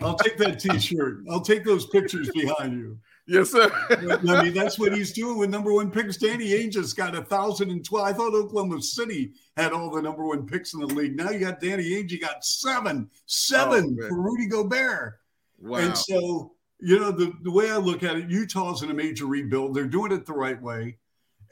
I'll 0.00 0.16
take 0.16 0.36
that 0.38 0.60
T-shirt. 0.60 1.24
I'll 1.30 1.40
take 1.40 1.64
those 1.64 1.86
pictures 1.86 2.30
behind 2.30 2.74
you. 2.74 2.98
Yes, 3.26 3.50
sir. 3.50 3.70
I 3.90 4.42
mean, 4.42 4.54
that's 4.54 4.78
what 4.78 4.92
he's 4.92 5.12
doing 5.12 5.38
with 5.38 5.50
number 5.50 5.72
one 5.72 5.90
picks. 5.90 6.16
Danny 6.16 6.50
Ainge 6.50 6.74
has 6.74 6.92
got 6.92 7.14
a 7.14 7.22
thousand 7.22 7.70
and 7.70 7.84
twelve. 7.84 8.08
I 8.08 8.12
thought 8.12 8.34
Oklahoma 8.34 8.82
City 8.82 9.32
had 9.56 9.72
all 9.72 9.90
the 9.90 10.02
number 10.02 10.26
one 10.26 10.46
picks 10.46 10.74
in 10.74 10.80
the 10.80 10.86
league. 10.86 11.16
Now 11.16 11.30
you 11.30 11.38
got 11.38 11.60
Danny 11.60 11.90
Ainge. 11.90 12.10
You 12.10 12.18
got 12.18 12.44
seven, 12.44 13.08
seven 13.26 13.96
oh, 14.02 14.08
for 14.08 14.20
Rudy 14.20 14.46
Gobert. 14.46 15.20
Wow. 15.60 15.78
And 15.78 15.96
so, 15.96 16.54
you 16.80 16.98
know, 16.98 17.12
the, 17.12 17.32
the 17.42 17.50
way 17.52 17.70
I 17.70 17.76
look 17.76 18.02
at 18.02 18.16
it, 18.16 18.30
Utah's 18.30 18.82
in 18.82 18.90
a 18.90 18.94
major 18.94 19.26
rebuild. 19.26 19.74
They're 19.74 19.84
doing 19.84 20.12
it 20.12 20.26
the 20.26 20.32
right 20.32 20.60
way. 20.60 20.98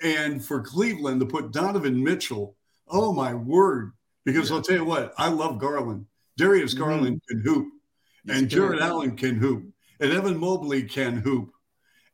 And 0.03 0.45
for 0.45 0.61
Cleveland 0.61 1.21
to 1.21 1.27
put 1.27 1.53
Donovan 1.53 2.03
Mitchell, 2.03 2.57
oh 2.89 3.13
my 3.13 3.35
word. 3.35 3.93
Because 4.25 4.51
yeah. 4.51 4.57
I'll 4.57 4.63
tell 4.63 4.77
you 4.77 4.85
what, 4.85 5.13
I 5.17 5.29
love 5.29 5.59
Garland. 5.59 6.07
Darius 6.37 6.75
mm-hmm. 6.75 6.83
Garland 6.83 7.21
mm-hmm. 7.23 7.39
can 7.39 7.41
hoop. 7.45 7.69
And 8.31 8.49
Jarrett 8.49 8.81
Allen 8.81 9.17
can 9.17 9.37
hoop. 9.37 9.65
And 10.01 10.13
Evan 10.13 10.39
Mobley 10.39 10.85
can 10.85 11.17
hoop. 11.17 11.51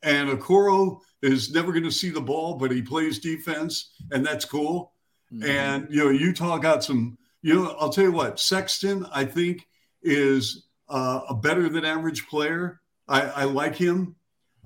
And 0.03 0.31
Okoro 0.31 1.01
is 1.23 1.53
never 1.53 1.73
going 1.73 1.85
to 1.85 1.91
see 1.91 2.11
the 2.11 2.21
ball, 2.21 2.55
but 2.55 2.71
he 2.71 2.83
plays 2.83 3.19
defense, 3.19 3.95
and 4.11 4.25
that's 4.25 4.45
cool. 4.45 4.93
Mm-hmm. 5.33 5.49
And 5.49 5.87
you 5.91 6.05
know, 6.05 6.11
Utah 6.11 6.59
got 6.59 6.85
some. 6.85 7.19
You 7.43 7.55
know, 7.55 7.77
I'll 7.79 7.91
tell 7.91 8.05
you 8.05 8.12
what, 8.12 8.41
Sexton, 8.41 9.07
I 9.12 9.27
think, 9.27 9.69
is 10.03 10.67
uh, 10.89 11.21
a 11.29 11.35
better 11.35 11.69
than 11.69 11.85
average 11.85 12.27
player. 12.27 12.81
I, 13.07 13.21
I 13.23 13.45
like 13.45 13.77
him. 13.77 14.17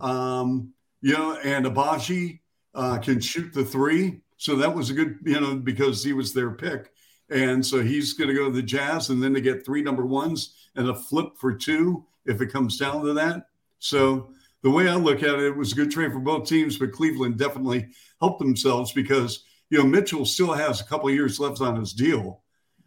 Um, 0.01 0.73
you 1.01 1.15
know, 1.15 1.37
and 1.43 1.67
Agbaji 1.67 2.41
uh, 2.75 2.99
can 2.99 3.21
shoot 3.21 3.53
the 3.53 3.65
three. 3.65 4.21
So 4.37 4.55
that 4.57 4.75
was 4.75 4.91
a 4.91 4.95
good, 4.95 5.19
you 5.25 5.41
know, 5.41 5.57
because 5.57 6.05
he 6.05 6.13
was 6.13 6.33
their 6.33 6.53
pick. 6.53 6.93
And 7.31 7.65
so 7.65 7.83
he's 7.83 8.15
going 8.15 8.29
to 8.29 8.35
go 8.35 8.47
to 8.47 8.55
the 8.55 8.63
Jazz 8.63 9.11
and 9.11 9.23
then 9.23 9.33
they 9.33 9.41
get 9.41 9.65
three 9.65 9.83
number 9.83 10.07
ones 10.07 10.55
and 10.79 10.89
a 10.89 10.95
flip 10.95 11.37
for 11.37 11.53
two 11.53 12.07
if 12.25 12.41
it 12.41 12.53
comes 12.53 12.79
down 12.79 13.05
to 13.05 13.13
that. 13.15 13.49
So 13.79 14.31
the 14.63 14.71
way 14.71 14.89
I 14.89 14.95
look 14.95 15.23
at 15.23 15.39
it, 15.39 15.45
it 15.45 15.57
was 15.57 15.73
a 15.73 15.77
good 15.77 15.91
trade 15.91 16.13
for 16.13 16.21
both 16.21 16.49
teams, 16.49 16.79
but 16.79 16.93
Cleveland 16.93 17.39
definitely 17.39 17.89
helped 18.21 18.41
themselves 18.41 18.93
because, 18.93 19.45
you 19.71 19.79
know, 19.79 19.85
Mitchell 19.85 20.25
still 20.25 20.53
has 20.53 20.81
a 20.81 20.85
couple 20.85 21.11
years 21.11 21.39
left 21.39 21.61
on 21.61 21.79
his 21.79 21.93
deal. 21.93 22.43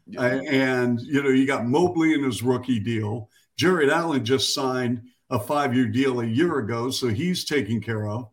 Yeah. 0.08 0.42
and, 0.50 1.00
you 1.02 1.24
know, 1.24 1.30
you 1.30 1.46
got 1.46 1.66
Mobley 1.66 2.14
in 2.14 2.24
his 2.24 2.44
rookie 2.44 2.80
deal. 2.80 3.30
Jarrett 3.56 3.90
Allen 3.90 4.26
just 4.26 4.54
signed 4.54 5.04
a 5.30 5.40
five 5.40 5.74
year 5.76 5.86
deal 5.86 6.20
a 6.20 6.26
year 6.26 6.58
ago, 6.58 6.90
so 6.90 7.08
he's 7.08 7.46
taken 7.46 7.80
care 7.80 8.08
of. 8.08 8.30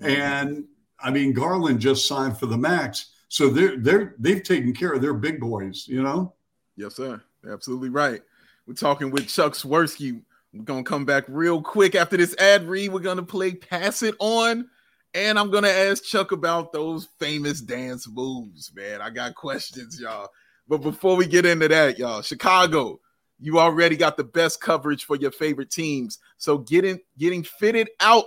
And 0.00 0.64
I 0.98 1.10
mean, 1.10 1.32
Garland 1.32 1.80
just 1.80 2.06
signed 2.06 2.38
for 2.38 2.46
the 2.46 2.58
max. 2.58 3.10
So 3.28 3.48
they're 3.48 3.78
they're 3.78 4.14
they've 4.18 4.42
taken 4.42 4.74
care 4.74 4.92
of 4.92 5.00
their 5.00 5.14
big 5.14 5.40
boys, 5.40 5.86
you 5.88 6.02
know? 6.02 6.34
Yes, 6.76 6.96
sir. 6.96 7.22
Absolutely 7.48 7.88
right. 7.88 8.22
We're 8.66 8.74
talking 8.74 9.10
with 9.10 9.28
Chuck 9.28 9.54
Swirsky. 9.54 10.22
We're 10.52 10.62
gonna 10.62 10.84
come 10.84 11.04
back 11.04 11.24
real 11.26 11.60
quick 11.60 11.94
after 11.94 12.16
this 12.16 12.36
ad 12.38 12.68
read. 12.68 12.92
We're 12.92 13.00
gonna 13.00 13.24
play 13.24 13.54
Pass 13.54 14.02
It 14.02 14.14
On. 14.20 14.68
And 15.14 15.38
I'm 15.38 15.50
gonna 15.50 15.68
ask 15.68 16.04
Chuck 16.04 16.30
about 16.30 16.72
those 16.72 17.08
famous 17.18 17.60
dance 17.60 18.08
moves, 18.08 18.72
man. 18.74 19.00
I 19.02 19.10
got 19.10 19.34
questions, 19.34 20.00
y'all. 20.00 20.28
But 20.68 20.78
before 20.78 21.16
we 21.16 21.26
get 21.26 21.44
into 21.44 21.66
that, 21.68 21.98
y'all, 21.98 22.22
Chicago, 22.22 23.00
you 23.40 23.58
already 23.58 23.96
got 23.96 24.16
the 24.16 24.24
best 24.24 24.60
coverage 24.60 25.04
for 25.04 25.16
your 25.16 25.32
favorite 25.32 25.70
teams. 25.70 26.18
So 26.38 26.58
getting 26.58 27.00
getting 27.18 27.42
fitted 27.42 27.90
out 27.98 28.26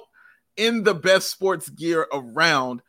in 0.57 0.83
the 0.83 0.93
best 0.93 1.31
sports 1.31 1.69
gear 1.69 2.07
around. 2.11 2.81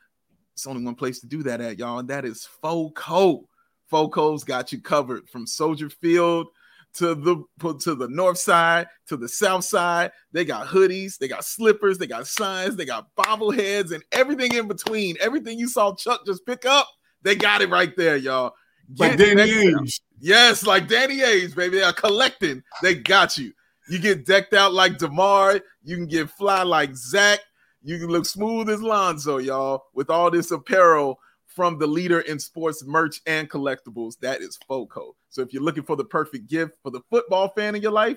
It's 0.54 0.66
only 0.66 0.84
one 0.84 0.96
place 0.96 1.20
to 1.20 1.26
do 1.26 1.44
that 1.44 1.60
at, 1.60 1.78
y'all, 1.78 2.00
and 2.00 2.08
that 2.08 2.24
is 2.24 2.48
FOCO. 2.60 3.48
FOCO's 3.88 4.42
got 4.42 4.72
you 4.72 4.80
covered 4.80 5.28
from 5.28 5.46
Soldier 5.46 5.88
Field 5.88 6.48
to 6.96 7.14
the 7.14 7.44
to 7.80 7.94
the 7.94 8.08
north 8.08 8.38
side 8.38 8.86
to 9.06 9.16
the 9.16 9.28
south 9.28 9.64
side. 9.64 10.12
They 10.32 10.44
got 10.44 10.66
hoodies, 10.66 11.18
they 11.18 11.28
got 11.28 11.44
slippers, 11.44 11.98
they 11.98 12.06
got 12.06 12.26
signs, 12.26 12.76
they 12.76 12.84
got 12.84 13.08
bobbleheads, 13.16 13.92
and 13.92 14.02
everything 14.12 14.54
in 14.54 14.68
between. 14.68 15.16
Everything 15.20 15.58
you 15.58 15.68
saw 15.68 15.94
Chuck 15.94 16.24
just 16.26 16.44
pick 16.46 16.64
up, 16.64 16.88
they 17.22 17.34
got 17.34 17.62
it 17.62 17.70
right 17.70 17.94
there, 17.96 18.16
y'all. 18.16 18.52
Get 18.94 19.10
like 19.10 19.18
Danny 19.18 19.42
Ainge. 19.42 20.00
Yes, 20.18 20.64
like 20.64 20.88
Danny 20.88 21.18
Ainge, 21.18 21.54
baby. 21.54 21.78
They 21.78 21.82
are 21.82 21.92
collecting. 21.92 22.62
They 22.82 22.94
got 22.94 23.36
you. 23.36 23.52
You 23.88 23.98
get 23.98 24.26
decked 24.26 24.54
out 24.54 24.72
like 24.72 24.98
DeMar. 24.98 25.60
You 25.82 25.96
can 25.96 26.06
get 26.06 26.30
fly 26.30 26.62
like 26.62 26.94
Zach. 26.96 27.40
You 27.82 27.98
can 27.98 28.08
look 28.08 28.26
smooth 28.26 28.68
as 28.68 28.82
Lonzo, 28.82 29.38
y'all, 29.38 29.84
with 29.94 30.10
all 30.10 30.30
this 30.30 30.50
apparel 30.50 31.18
from 31.46 31.78
the 31.78 31.86
leader 31.86 32.20
in 32.20 32.38
sports 32.38 32.84
merch 32.84 33.20
and 33.26 33.48
collectibles. 33.48 34.18
That 34.20 34.42
is 34.42 34.58
FOCO. 34.68 35.14
So 35.36 35.42
if 35.42 35.52
you're 35.52 35.62
looking 35.62 35.82
for 35.82 35.96
the 35.96 36.04
perfect 36.04 36.48
gift 36.48 36.78
for 36.82 36.90
the 36.90 37.02
football 37.10 37.50
fan 37.50 37.74
in 37.74 37.82
your 37.82 37.92
life, 37.92 38.16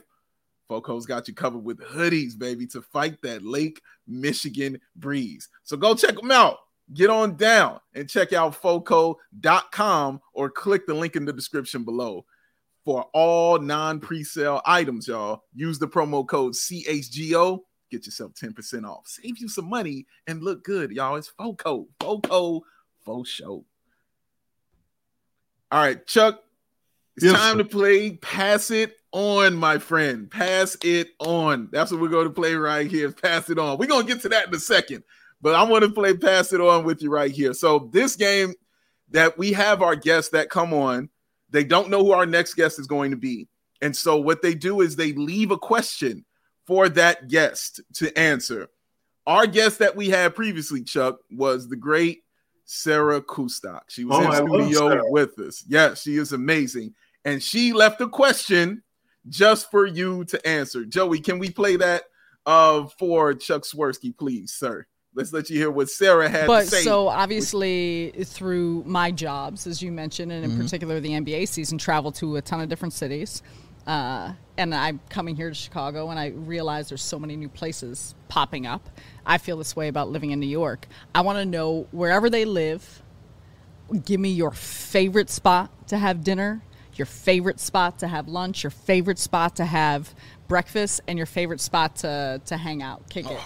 FOCO's 0.69 1.05
got 1.05 1.27
you 1.27 1.33
covered 1.33 1.65
with 1.65 1.81
hoodies, 1.81 2.39
baby, 2.39 2.65
to 2.67 2.81
fight 2.81 3.21
that 3.23 3.43
Lake 3.43 3.81
Michigan 4.07 4.79
breeze. 4.95 5.49
So 5.63 5.75
go 5.75 5.95
check 5.95 6.15
them 6.15 6.31
out. 6.31 6.59
Get 6.93 7.09
on 7.09 7.35
down 7.35 7.81
and 7.93 8.09
check 8.09 8.31
out 8.31 8.55
foco.com 8.55 10.21
or 10.31 10.49
click 10.49 10.87
the 10.87 10.93
link 10.93 11.17
in 11.17 11.25
the 11.25 11.33
description 11.33 11.83
below. 11.83 12.23
For 12.85 13.03
all 13.13 13.59
non-presale 13.59 14.61
items 14.65 15.09
y'all 15.09 15.43
use 15.53 15.77
the 15.77 15.89
promo 15.89 16.25
code 16.25 16.53
chgo 16.53 17.59
get 17.91 18.05
yourself 18.05 18.31
10% 18.33 18.87
off. 18.87 19.07
Save 19.07 19.39
you 19.39 19.49
some 19.49 19.67
money 19.67 20.05
and 20.25 20.41
look 20.41 20.63
good 20.63 20.91
y'all. 20.91 21.17
It's 21.17 21.27
foco 21.27 21.87
foco 21.99 22.61
faux 23.03 23.29
show. 23.29 23.65
All 25.69 25.81
right 25.81 26.07
chuck 26.07 26.43
it's 27.19 27.25
yes, 27.25 27.37
time 27.37 27.57
sir. 27.57 27.63
to 27.63 27.69
play 27.69 28.11
pass 28.11 28.71
it 28.71 28.95
on, 29.11 29.53
my 29.53 29.77
friend. 29.77 30.31
Pass 30.31 30.77
it 30.85 31.09
on. 31.19 31.67
That's 31.69 31.91
what 31.91 31.99
we're 31.99 32.07
going 32.07 32.27
to 32.27 32.33
play 32.33 32.55
right 32.55 32.89
here. 32.89 33.11
Pass 33.11 33.49
it 33.49 33.59
on. 33.59 33.77
We're 33.77 33.87
going 33.87 34.07
to 34.07 34.13
get 34.13 34.21
to 34.21 34.29
that 34.29 34.47
in 34.47 34.55
a 34.55 34.59
second, 34.59 35.03
but 35.41 35.53
I 35.53 35.63
want 35.63 35.83
to 35.83 35.89
play 35.89 36.15
pass 36.15 36.53
it 36.53 36.61
on 36.61 36.85
with 36.85 37.01
you 37.01 37.11
right 37.11 37.29
here. 37.29 37.53
So 37.53 37.89
this 37.91 38.15
game 38.15 38.53
that 39.09 39.37
we 39.37 39.51
have 39.51 39.81
our 39.81 39.97
guests 39.97 40.31
that 40.31 40.49
come 40.49 40.73
on, 40.73 41.09
they 41.49 41.65
don't 41.65 41.89
know 41.89 42.05
who 42.05 42.13
our 42.13 42.25
next 42.25 42.53
guest 42.53 42.79
is 42.79 42.87
going 42.87 43.11
to 43.11 43.17
be. 43.17 43.49
And 43.81 43.93
so 43.93 44.15
what 44.15 44.41
they 44.41 44.55
do 44.55 44.79
is 44.79 44.95
they 44.95 45.11
leave 45.11 45.51
a 45.51 45.57
question 45.57 46.23
for 46.65 46.87
that 46.87 47.27
guest 47.27 47.81
to 47.95 48.17
answer. 48.17 48.69
Our 49.27 49.45
guest 49.45 49.79
that 49.79 49.93
we 49.93 50.07
had 50.07 50.35
previously, 50.35 50.83
Chuck, 50.83 51.19
was 51.29 51.67
the 51.67 51.75
great 51.75 52.23
Sarah 52.63 53.19
Kustok. 53.19 53.81
She 53.89 54.05
was 54.05 54.23
oh, 54.23 54.29
in 54.29 54.69
studio 54.69 55.01
with 55.09 55.37
us. 55.39 55.65
Yes, 55.67 56.03
she 56.03 56.17
is 56.17 56.31
amazing. 56.31 56.93
And 57.29 57.43
she 57.43 57.73
left 57.73 58.01
a 58.01 58.07
question 58.07 58.81
just 59.27 59.69
for 59.69 59.85
you 59.85 60.25
to 60.25 60.47
answer. 60.47 60.83
Joey, 60.83 61.19
can 61.19 61.37
we 61.37 61.51
play 61.51 61.75
that 61.75 62.03
uh, 62.47 62.87
for 62.97 63.35
Chuck 63.35 63.61
Swirsky, 63.61 64.17
please, 64.17 64.51
sir? 64.51 64.87
Let's 65.13 65.31
let 65.31 65.47
you 65.49 65.57
hear 65.57 65.69
what 65.69 65.89
Sarah 65.91 66.27
had 66.27 66.47
but, 66.47 66.61
to 66.61 66.67
say. 66.67 66.81
So 66.81 67.07
obviously, 67.07 68.13
through 68.23 68.83
my 68.87 69.11
jobs, 69.11 69.67
as 69.67 69.79
you 69.79 69.91
mentioned, 69.91 70.31
and 70.31 70.43
in 70.43 70.51
mm-hmm. 70.51 70.61
particular 70.61 70.99
the 70.99 71.09
NBA 71.09 71.47
season, 71.47 71.77
travel 71.77 72.11
to 72.13 72.37
a 72.37 72.41
ton 72.41 72.61
of 72.61 72.69
different 72.69 72.93
cities. 72.93 73.43
Uh, 73.85 74.33
and 74.57 74.73
I'm 74.73 74.99
coming 75.09 75.35
here 75.35 75.49
to 75.49 75.55
Chicago, 75.55 76.09
and 76.09 76.19
I 76.19 76.27
realize 76.27 76.89
there's 76.89 77.03
so 77.03 77.19
many 77.19 77.35
new 77.35 77.49
places 77.49 78.15
popping 78.27 78.65
up. 78.65 78.89
I 79.23 79.37
feel 79.37 79.57
this 79.57 79.75
way 79.75 79.87
about 79.87 80.09
living 80.09 80.31
in 80.31 80.39
New 80.39 80.47
York. 80.47 80.87
I 81.13 81.21
want 81.21 81.37
to 81.37 81.45
know 81.45 81.87
wherever 81.91 82.27
they 82.27 82.45
live. 82.45 83.03
Give 84.05 84.19
me 84.19 84.29
your 84.29 84.51
favorite 84.51 85.29
spot 85.29 85.87
to 85.89 85.97
have 85.97 86.23
dinner, 86.23 86.63
your 86.99 87.05
favorite 87.05 87.59
spot 87.59 87.99
to 87.99 88.07
have 88.07 88.27
lunch, 88.27 88.63
your 88.63 88.71
favorite 88.71 89.17
spot 89.17 89.55
to 89.55 89.65
have 89.65 90.13
breakfast, 90.47 91.01
and 91.07 91.17
your 91.17 91.25
favorite 91.25 91.61
spot 91.61 91.95
to 91.97 92.41
to 92.45 92.57
hang 92.57 92.83
out, 92.83 93.09
kick 93.09 93.25
it. 93.25 93.39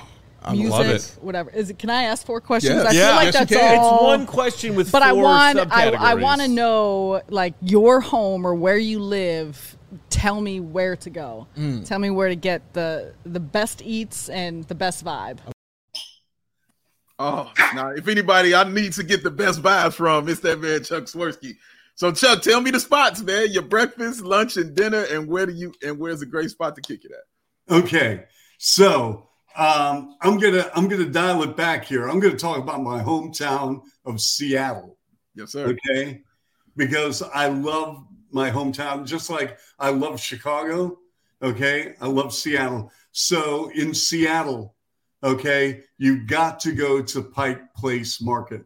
I 0.45 0.54
music, 0.54 0.72
love 0.72 0.86
it. 0.88 1.18
whatever. 1.22 1.49
Is 1.51 1.70
it? 1.70 1.80
Can 1.80 1.89
I 1.89 2.04
ask 2.04 2.26
four 2.26 2.41
questions? 2.41 2.76
Yeah. 2.76 2.89
I 2.89 2.91
yeah. 2.91 3.08
feel 3.08 3.16
like 3.16 3.26
yes, 3.26 3.34
that's 3.34 3.51
you 3.51 3.58
can. 3.58 3.80
all. 3.80 3.95
It's 3.95 4.04
one 4.04 4.26
question 4.26 4.76
with 4.76 4.91
but 4.91 5.01
four 5.01 5.10
I 5.10 5.12
want, 5.14 5.60
I, 5.60 5.66
subcategories. 5.66 5.97
I 5.97 6.14
want 6.16 6.41
to 6.41 6.47
know, 6.49 7.22
like 7.30 7.54
your 7.62 8.01
home 8.01 8.45
or 8.45 8.54
where 8.54 8.78
you 8.78 8.99
live. 8.99 9.78
Tell 10.10 10.41
me 10.41 10.60
where 10.60 10.95
to 10.97 11.10
go. 11.10 11.47
Mm. 11.56 11.86
Tell 11.86 11.99
me 11.99 12.10
where 12.10 12.28
to 12.28 12.36
get 12.36 12.74
the 12.74 13.14
the 13.26 13.39
best 13.39 13.82
eats 13.84 14.28
and 14.28 14.64
the 14.66 14.76
best 14.76 15.06
vibe. 15.06 15.38
Oh, 17.20 17.51
now 17.76 17.89
if 17.89 18.08
anybody 18.08 18.56
I 18.56 18.64
need 18.64 18.93
to 18.93 19.04
get 19.04 19.24
the 19.24 19.32
best 19.32 19.62
vibes 19.62 19.93
from, 19.93 20.28
it's 20.28 20.39
that 20.41 20.60
man 20.60 20.84
Chuck 20.84 21.04
Swirsky. 21.04 21.58
So 21.96 22.12
Chuck, 22.12 22.41
tell 22.41 22.60
me 22.60 22.72
the 22.72 22.80
spots, 22.80 23.22
man. 23.22 23.52
Your 23.52 23.64
breakfast, 23.64 24.22
lunch, 24.22 24.58
and 24.58 24.76
dinner, 24.76 25.06
and 25.12 25.28
where 25.28 25.46
do 25.46 25.54
you 25.54 25.74
and 25.84 26.00
where's 26.00 26.22
a 26.22 26.26
great 26.26 26.50
spot 26.50 26.76
to 26.76 26.82
kick 26.82 27.06
it 27.06 27.12
at? 27.12 27.76
Okay, 27.76 28.26
so 28.58 29.30
um, 29.56 30.16
I'm 30.22 30.39
gonna 30.39 30.70
I'm 30.76 30.88
gonna 30.88 31.10
dial 31.10 31.44
it 31.44 31.56
back 31.56 31.86
here. 31.86 32.10
I'm 32.10 32.20
gonna 32.20 32.38
talk 32.38 32.58
about 32.58 32.82
my 32.82 33.02
hometown 33.02 33.82
of 34.06 34.20
Seattle. 34.20 34.98
Yes, 35.36 35.52
sir. 35.52 35.68
Okay, 35.68 36.22
because 36.76 37.22
I 37.22 37.48
love 37.48 38.06
my 38.32 38.50
hometown 38.50 39.06
just 39.06 39.30
like 39.30 39.60
I 39.78 39.91
love 39.91 40.20
Chicago. 40.20 40.98
Okay, 41.41 41.94
I 42.02 42.08
love 42.08 42.34
Seattle. 42.34 42.91
So 43.12 43.70
in 43.70 43.94
Seattle, 43.94 44.76
okay, 45.24 45.84
you 46.00 46.26
got 46.26 46.60
to 46.62 46.72
go 46.72 47.04
to 47.04 47.22
Pike 47.22 47.74
Place 47.76 48.20
Market. 48.20 48.66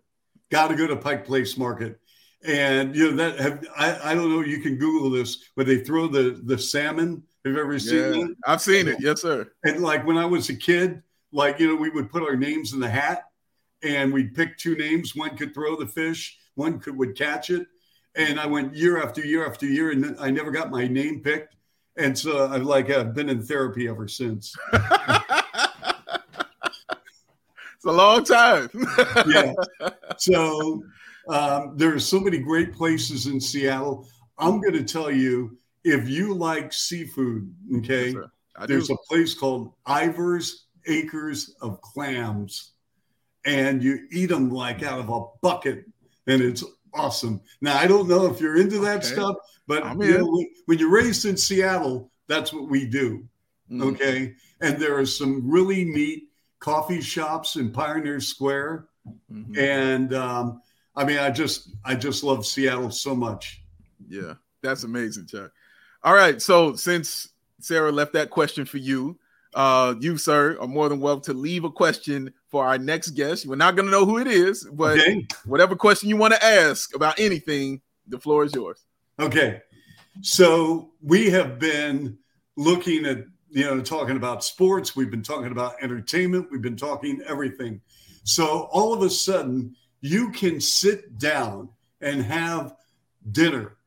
Got 0.49 0.69
to 0.69 0.75
go 0.75 0.87
to 0.87 0.95
Pike 0.95 1.25
Place 1.25 1.57
Market. 1.57 1.99
And 2.47 2.95
you 2.95 3.11
know 3.11 3.17
that 3.17 3.39
have, 3.39 3.65
I, 3.77 4.11
I 4.11 4.15
don't 4.15 4.31
know. 4.31 4.41
You 4.41 4.59
can 4.61 4.77
Google 4.77 5.09
this, 5.09 5.49
but 5.55 5.67
they 5.67 5.79
throw 5.79 6.07
the 6.07 6.41
the 6.43 6.57
salmon 6.57 7.23
have 7.47 7.55
you 7.55 7.61
ever 7.61 7.79
seen 7.79 7.95
yeah, 7.95 8.09
that? 8.09 8.35
I've 8.45 8.61
seen 8.61 8.87
it. 8.89 8.97
Yes, 8.99 9.21
sir. 9.21 9.49
And 9.63 9.81
like 9.81 10.05
when 10.05 10.17
I 10.17 10.25
was 10.25 10.49
a 10.49 10.55
kid, 10.55 11.01
like 11.31 11.59
you 11.59 11.67
know, 11.67 11.75
we 11.75 11.89
would 11.89 12.09
put 12.11 12.23
our 12.23 12.35
names 12.35 12.73
in 12.73 12.81
the 12.81 12.89
hat, 12.89 13.29
and 13.83 14.11
we'd 14.11 14.35
pick 14.35 14.57
two 14.57 14.75
names. 14.75 15.15
One 15.15 15.37
could 15.37 15.53
throw 15.53 15.77
the 15.77 15.87
fish, 15.87 16.37
one 16.55 16.79
could 16.79 16.97
would 16.97 17.17
catch 17.17 17.49
it. 17.49 17.67
And 18.15 18.39
I 18.39 18.47
went 18.47 18.75
year 18.75 19.01
after 19.01 19.21
year 19.21 19.47
after 19.47 19.65
year, 19.65 19.91
and 19.91 20.17
I 20.19 20.29
never 20.29 20.51
got 20.51 20.71
my 20.71 20.87
name 20.87 21.21
picked. 21.21 21.55
And 21.95 22.17
so 22.17 22.47
I 22.47 22.57
like 22.57 22.89
I've 22.89 23.13
been 23.13 23.29
in 23.29 23.41
therapy 23.41 23.87
ever 23.87 24.09
since. 24.09 24.53
it's 24.73 24.83
a 27.85 27.91
long 27.91 28.23
time. 28.25 28.69
yeah. 29.27 29.53
So 30.19 30.83
um, 31.29 31.73
there 31.77 31.93
are 31.93 31.99
so 31.99 32.19
many 32.19 32.37
great 32.37 32.73
places 32.73 33.27
in 33.27 33.39
Seattle. 33.39 34.07
I'm 34.37 34.61
going 34.61 34.73
to 34.73 34.83
tell 34.83 35.11
you 35.11 35.57
if 35.83 36.07
you 36.07 36.33
like 36.33 36.73
seafood, 36.73 37.53
okay, 37.77 38.11
yes, 38.11 38.67
there's 38.67 38.87
do. 38.87 38.93
a 38.93 38.97
place 39.07 39.33
called 39.33 39.73
Ivar's 39.85 40.65
Acres 40.87 41.55
of 41.61 41.81
Clams, 41.81 42.71
and 43.45 43.83
you 43.83 44.07
eat 44.11 44.27
them 44.27 44.49
like 44.49 44.83
out 44.83 44.99
of 44.99 45.09
a 45.09 45.25
bucket, 45.41 45.85
and 46.27 46.41
it's 46.41 46.63
awesome. 46.93 47.41
Now, 47.61 47.77
I 47.77 47.87
don't 47.87 48.07
know 48.07 48.25
if 48.25 48.39
you're 48.41 48.59
into 48.59 48.79
that 48.79 48.97
okay. 48.97 49.07
stuff, 49.07 49.35
but 49.67 49.83
you 49.97 50.17
know, 50.17 50.45
when 50.65 50.79
you're 50.79 50.91
raised 50.91 51.25
in 51.25 51.37
Seattle, 51.37 52.11
that's 52.27 52.53
what 52.53 52.69
we 52.69 52.85
do. 52.85 53.27
Mm-hmm. 53.71 53.83
Okay. 53.89 54.33
And 54.61 54.79
there 54.79 54.97
are 54.97 55.05
some 55.05 55.49
really 55.49 55.85
neat 55.85 56.29
coffee 56.59 57.01
shops 57.01 57.55
in 57.55 57.71
Pioneer 57.71 58.19
Square. 58.19 58.87
Mm-hmm. 59.31 59.57
And 59.57 60.13
um, 60.13 60.61
I 60.97 61.05
mean, 61.05 61.19
I 61.19 61.29
just 61.29 61.69
I 61.85 61.95
just 61.95 62.23
love 62.23 62.45
Seattle 62.45 62.89
so 62.89 63.15
much. 63.15 63.61
Yeah, 64.09 64.33
that's 64.63 64.83
amazing, 64.83 65.27
Chuck. 65.27 65.51
All 66.03 66.15
right. 66.15 66.41
So 66.41 66.75
since 66.75 67.29
Sarah 67.61 67.91
left 67.91 68.13
that 68.13 68.31
question 68.31 68.65
for 68.65 68.79
you, 68.79 69.19
uh, 69.53 69.95
you, 69.99 70.17
sir, 70.17 70.57
are 70.59 70.67
more 70.67 70.89
than 70.89 70.99
welcome 70.99 71.23
to 71.25 71.33
leave 71.33 71.63
a 71.63 71.71
question 71.71 72.33
for 72.47 72.65
our 72.65 72.77
next 72.77 73.11
guest. 73.11 73.45
We're 73.45 73.55
not 73.55 73.75
going 73.75 73.85
to 73.85 73.91
know 73.91 74.05
who 74.05 74.17
it 74.17 74.27
is, 74.27 74.63
but 74.63 74.99
okay. 74.99 75.27
whatever 75.45 75.75
question 75.75 76.09
you 76.09 76.17
want 76.17 76.33
to 76.33 76.43
ask 76.43 76.95
about 76.95 77.19
anything, 77.19 77.81
the 78.07 78.19
floor 78.19 78.43
is 78.43 78.53
yours. 78.53 78.83
Okay. 79.19 79.61
So 80.21 80.91
we 81.01 81.29
have 81.29 81.59
been 81.59 82.17
looking 82.55 83.05
at, 83.05 83.19
you 83.49 83.63
know, 83.63 83.81
talking 83.81 84.17
about 84.17 84.43
sports. 84.43 84.95
We've 84.95 85.11
been 85.11 85.23
talking 85.23 85.51
about 85.51 85.75
entertainment. 85.81 86.47
We've 86.51 86.61
been 86.61 86.77
talking 86.77 87.21
everything. 87.27 87.81
So 88.23 88.69
all 88.71 88.93
of 88.93 89.01
a 89.03 89.09
sudden, 89.09 89.75
you 90.01 90.31
can 90.31 90.61
sit 90.61 91.17
down 91.17 91.69
and 92.01 92.23
have 92.23 92.75
dinner 93.31 93.77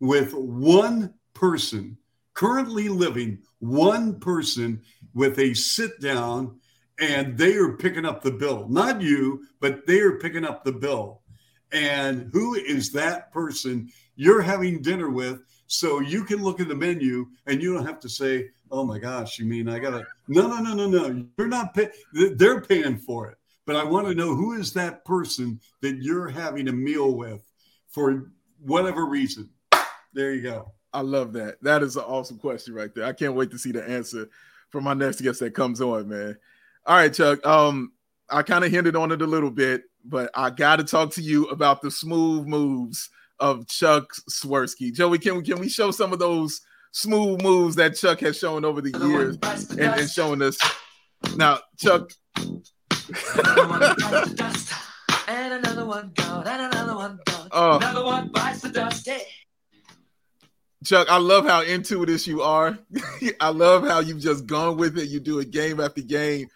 with 0.00 0.34
one 0.34 1.14
person 1.34 1.96
currently 2.34 2.88
living, 2.88 3.38
one 3.60 4.18
person 4.18 4.82
with 5.14 5.38
a 5.38 5.54
sit 5.54 6.00
down, 6.00 6.58
and 6.98 7.36
they 7.36 7.54
are 7.54 7.76
picking 7.76 8.04
up 8.04 8.22
the 8.22 8.30
bill. 8.30 8.66
Not 8.68 9.00
you, 9.00 9.44
but 9.60 9.86
they 9.86 10.00
are 10.00 10.18
picking 10.18 10.44
up 10.44 10.64
the 10.64 10.72
bill. 10.72 11.22
And 11.72 12.30
who 12.32 12.54
is 12.54 12.92
that 12.92 13.32
person 13.32 13.90
you're 14.16 14.42
having 14.42 14.82
dinner 14.82 15.10
with? 15.10 15.42
So 15.66 16.00
you 16.00 16.24
can 16.24 16.42
look 16.42 16.60
at 16.60 16.68
the 16.68 16.74
menu 16.74 17.28
and 17.46 17.62
you 17.62 17.74
don't 17.74 17.86
have 17.86 18.00
to 18.00 18.08
say, 18.08 18.50
oh 18.70 18.84
my 18.84 18.98
gosh, 18.98 19.38
you 19.38 19.46
mean 19.46 19.68
I 19.68 19.78
got 19.78 19.90
to. 19.90 20.04
No, 20.28 20.46
no, 20.46 20.58
no, 20.60 20.74
no, 20.74 20.88
no. 20.88 21.26
You're 21.38 21.48
not 21.48 21.74
paying, 21.74 21.90
they're 22.36 22.60
paying 22.60 22.98
for 22.98 23.30
it. 23.30 23.38
But 23.66 23.76
I 23.76 23.84
want 23.84 24.08
to 24.08 24.14
know 24.14 24.34
who 24.34 24.54
is 24.54 24.72
that 24.72 25.04
person 25.04 25.60
that 25.82 26.02
you're 26.02 26.28
having 26.28 26.68
a 26.68 26.72
meal 26.72 27.14
with 27.14 27.42
for 27.88 28.32
whatever 28.60 29.06
reason. 29.06 29.50
There 30.12 30.34
you 30.34 30.42
go. 30.42 30.72
I 30.92 31.00
love 31.00 31.32
that. 31.34 31.62
That 31.62 31.82
is 31.82 31.96
an 31.96 32.02
awesome 32.02 32.38
question 32.38 32.74
right 32.74 32.94
there. 32.94 33.04
I 33.04 33.12
can't 33.12 33.34
wait 33.34 33.50
to 33.52 33.58
see 33.58 33.72
the 33.72 33.88
answer 33.88 34.28
from 34.70 34.84
my 34.84 34.94
next 34.94 35.20
guest 35.20 35.40
that 35.40 35.54
comes 35.54 35.80
on, 35.80 36.08
man. 36.08 36.36
All 36.86 36.96
right, 36.96 37.12
Chuck. 37.12 37.44
Um, 37.46 37.92
I 38.28 38.42
kind 38.42 38.64
of 38.64 38.70
hinted 38.70 38.96
on 38.96 39.12
it 39.12 39.22
a 39.22 39.26
little 39.26 39.50
bit, 39.50 39.82
but 40.04 40.30
I 40.34 40.50
got 40.50 40.76
to 40.76 40.84
talk 40.84 41.12
to 41.12 41.22
you 41.22 41.46
about 41.46 41.82
the 41.82 41.90
smooth 41.90 42.46
moves 42.46 43.10
of 43.38 43.66
Chuck 43.68 44.12
Swirsky. 44.30 44.92
Joey, 44.92 45.18
can 45.18 45.36
we 45.36 45.42
can 45.42 45.60
we 45.60 45.68
show 45.68 45.90
some 45.90 46.12
of 46.12 46.18
those 46.18 46.60
smooth 46.92 47.42
moves 47.42 47.76
that 47.76 47.96
Chuck 47.96 48.20
has 48.20 48.38
shown 48.38 48.64
over 48.64 48.80
the 48.80 48.98
years 49.06 49.38
and, 49.70 49.80
and 49.80 50.10
showing 50.10 50.42
us? 50.42 50.58
Now, 51.36 51.60
Chuck. 51.78 52.10
And 55.28 55.54
another 55.54 55.84
one 55.86 56.12
gone, 56.14 56.46
and 56.46 56.62
another 56.72 56.96
one 56.96 57.18
gone. 57.24 57.48
Uh, 57.50 57.78
another 57.80 58.04
one 58.04 58.28
bites 58.28 58.60
the 58.60 58.70
dust. 58.70 59.06
Yeah. 59.06 59.18
Chuck, 60.84 61.08
I 61.08 61.18
love 61.18 61.46
how 61.46 61.62
into 61.62 62.04
this 62.04 62.26
you 62.26 62.42
are. 62.42 62.78
I 63.40 63.50
love 63.50 63.86
how 63.86 64.00
you've 64.00 64.20
just 64.20 64.46
gone 64.46 64.76
with 64.76 64.98
it. 64.98 65.08
You 65.08 65.20
do 65.20 65.38
it 65.38 65.50
game 65.50 65.80
after 65.80 66.02
game. 66.02 66.48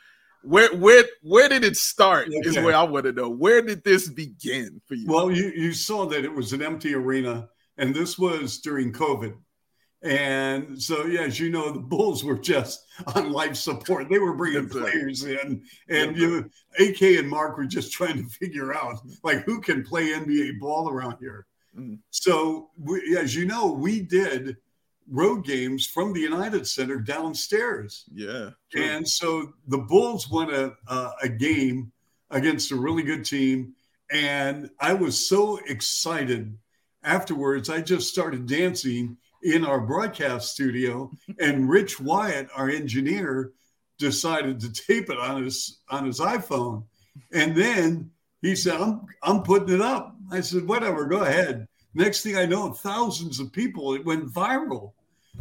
Where 0.43 0.75
where 0.77 1.05
where 1.23 1.49
did 1.49 1.65
it 1.65 1.77
start? 1.77 2.29
Okay. 2.29 2.49
Is 2.49 2.57
where 2.57 2.75
I 2.75 2.83
want 2.85 3.05
to 3.07 3.13
know. 3.13 3.29
Where 3.29 3.63
did 3.63 3.85
this 3.85 4.09
begin 4.09 4.81
for 4.87 4.95
you? 4.95 5.07
Well, 5.07 5.31
you 5.31 5.53
you 5.55 5.73
saw 5.73 6.07
that 6.07 6.25
it 6.25 6.33
was 6.33 6.53
an 6.53 6.63
empty 6.63 6.95
arena, 6.95 7.49
and 7.79 7.95
this 7.95 8.19
was 8.19 8.59
during 8.59 8.93
COVID. 8.93 9.35
And 10.07 10.81
so, 10.81 11.07
yeah, 11.07 11.23
as 11.23 11.41
you 11.41 11.51
know, 11.51 11.73
the 11.73 11.81
Bulls 11.81 12.23
were 12.23 12.39
just 12.39 12.87
on 13.15 13.33
life 13.33 13.57
support. 13.57 14.09
They 14.09 14.21
were 14.21 14.35
bringing 14.35 14.69
players 14.69 15.25
in, 15.25 15.63
and 15.89 16.17
you, 16.17 16.31
know, 16.31 16.49
AK 16.79 17.03
and 17.03 17.29
Mark 17.29 17.57
were 17.57 17.67
just 17.67 17.93
trying 17.93 18.23
to 18.23 18.29
figure 18.39 18.73
out 18.73 19.01
like 19.25 19.43
who 19.45 19.61
can 19.61 19.83
play 19.83 20.11
NBA 20.11 20.61
ball 20.61 20.89
around 20.89 21.17
here. 21.19 21.47
Mm. 21.77 21.99
So, 22.11 22.71
we, 22.79 23.17
as 23.19 23.35
you 23.35 23.47
know, 23.47 23.73
we 23.73 24.01
did 24.01 24.57
road 25.11 25.45
games 25.45 25.87
from 25.87 26.13
the 26.13 26.21
United 26.21 26.67
Center 26.67 26.99
downstairs. 26.99 28.05
Yeah. 28.13 28.51
True. 28.71 28.83
And 28.83 29.09
so 29.09 29.53
the 29.69 29.79
Bulls 29.79 30.29
won 30.31 30.53
a, 30.53 30.73
a, 30.89 31.11
a 31.25 31.29
game 31.29 31.93
against 32.31 32.73
a 32.73 32.77
really 32.77 33.03
good 33.03 33.25
team. 33.25 33.75
And 34.11 34.71
I 34.81 34.95
was 34.95 35.29
so 35.29 35.59
excited 35.67 36.57
afterwards. 37.03 37.71
I 37.71 37.81
just 37.81 38.09
started 38.09 38.47
dancing 38.47 39.17
in 39.47 39.65
our 39.65 39.81
broadcast 39.81 40.53
studio, 40.53 41.11
and 41.39 41.69
Rich 41.69 42.01
Wyatt, 42.01 42.49
our 42.55 42.69
engineer, 42.69 43.53
decided 43.99 44.61
to 44.61 44.73
tape 44.73 45.09
it 45.09 45.19
on 45.19 45.43
his 45.45 45.79
on 45.89 46.05
his 46.05 46.21
iPhone. 46.21 46.85
And 47.33 47.57
then 47.57 48.11
he 48.43 48.57
said, 48.57 48.81
I'm 48.81 49.07
I'm 49.23 49.43
putting 49.43 49.75
it 49.75 49.81
up. 49.81 50.17
I 50.31 50.41
said, 50.41 50.67
whatever, 50.67 51.07
go 51.07 51.23
ahead. 51.23 51.67
Next 51.95 52.23
thing 52.23 52.37
I 52.37 52.45
know, 52.45 52.73
thousands 52.73 53.41
of 53.41 53.53
people, 53.53 53.95
it 53.95 54.05
went 54.05 54.33
viral. 54.33 54.93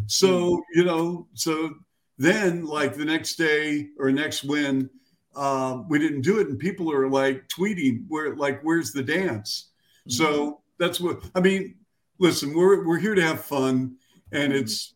So, 0.08 0.62
you 0.74 0.86
know, 0.86 1.28
so 1.34 1.74
then 2.18 2.66
like 2.66 2.96
the 2.96 3.06
next 3.06 3.36
day 3.36 3.90
or 3.98 4.12
next 4.12 4.44
win, 4.44 4.90
uh, 5.36 5.82
we 5.90 6.00
didn't 6.00 6.22
do 6.22 6.40
it. 6.40 6.48
And 6.48 6.60
people 6.60 6.92
are 6.92 7.10
like 7.10 7.48
tweeting 7.50 8.06
where 8.08 8.36
like, 8.36 8.62
where's 8.62 8.92
the 8.94 9.04
dance? 9.04 9.72
Mm-hmm. 10.08 10.12
So 10.12 10.62
that's 10.78 11.00
what 11.02 11.24
I 11.34 11.42
mean. 11.42 11.76
Listen, 12.20 12.54
we're 12.54 12.86
we're 12.86 13.00
here 13.00 13.16
to 13.16 13.22
have 13.22 13.44
fun, 13.44 13.96
and 14.32 14.54
mm-hmm. 14.54 14.62
it's 14.64 14.96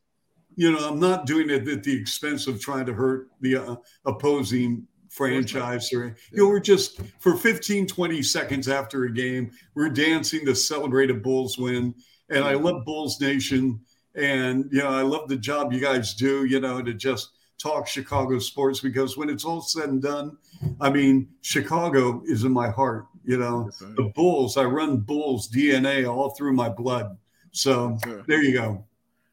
you 0.56 0.72
know 0.72 0.88
I'm 0.88 1.00
not 1.00 1.26
doing 1.26 1.50
it 1.50 1.68
at 1.68 1.84
the 1.84 1.96
expense 1.96 2.48
of 2.48 2.60
trying 2.60 2.86
to 2.86 2.94
hurt 2.94 3.30
the 3.42 3.56
uh, 3.58 3.76
opposing 4.06 4.88
franchise 5.10 5.92
or 5.92 6.16
you 6.32 6.44
know 6.44 6.48
we're 6.48 6.60
just 6.60 7.02
for 7.20 7.36
15 7.36 7.88
20 7.88 8.22
seconds 8.22 8.68
after 8.68 9.06
a 9.06 9.12
game 9.12 9.52
we're 9.74 9.90
dancing 9.90 10.46
to 10.46 10.56
celebrate 10.56 11.10
a 11.10 11.14
bulls 11.14 11.58
win. 11.58 11.94
And 12.30 12.44
i 12.44 12.54
love 12.54 12.86
bulls 12.86 13.20
nation 13.20 13.80
and 14.16 14.70
you 14.72 14.80
know 14.80 14.90
i 14.90 15.02
love 15.02 15.28
the 15.28 15.36
job 15.36 15.74
you 15.74 15.80
guys 15.80 16.14
do 16.14 16.46
you 16.46 16.60
know 16.60 16.82
to 16.82 16.94
just 16.94 17.32
talk 17.58 17.88
chicago 17.88 18.38
sports 18.38 18.80
because 18.80 19.18
when 19.18 19.30
it's 19.30 19.46
all 19.46 19.62
said 19.62 19.90
and 19.90 20.02
done 20.02 20.38
i 20.80 20.90
mean 20.90 21.28
chicago 21.42 22.22
is 22.26 22.44
in 22.44 22.52
my 22.52 22.70
heart 22.70 23.08
you 23.24 23.38
know 23.38 23.70
the 23.96 24.12
bulls 24.16 24.58
i 24.58 24.64
run 24.64 24.98
bulls 24.98 25.50
dna 25.50 26.10
all 26.10 26.30
through 26.32 26.54
my 26.54 26.70
blood 26.70 27.18
so 27.52 27.98
there 28.28 28.44
you 28.44 28.54
go 28.54 28.84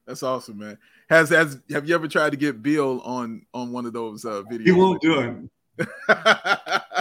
that's 0.07 0.23
awesome 0.23 0.59
man 0.59 0.79
has 1.09 1.31
has 1.31 1.59
have 1.71 1.89
you 1.89 1.95
ever 1.95 2.09
tried 2.09 2.31
to 2.31 2.37
get 2.37 2.63
bill 2.63 3.01
on 3.03 3.45
on 3.55 3.73
one 3.73 3.87
of 3.87 3.93
those 3.93 4.25
uh 4.25 4.43
videos 4.51 4.65
he 4.65 4.73
won't 4.73 5.01
do 5.01 5.21
it 5.79 5.89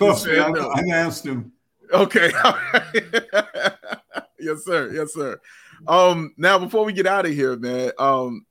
Trust 0.00 0.26
me, 0.26 0.38
I, 0.38 0.48
I 0.48 0.82
asked 0.92 1.26
him. 1.26 1.52
Okay. 1.92 2.30
yes, 4.40 4.64
sir. 4.64 4.90
Yes, 4.94 5.12
sir. 5.12 5.38
Um, 5.86 6.32
now 6.38 6.58
before 6.58 6.86
we 6.86 6.94
get 6.94 7.06
out 7.06 7.26
of 7.26 7.32
here, 7.32 7.54
man, 7.56 7.92
um, 7.98 8.46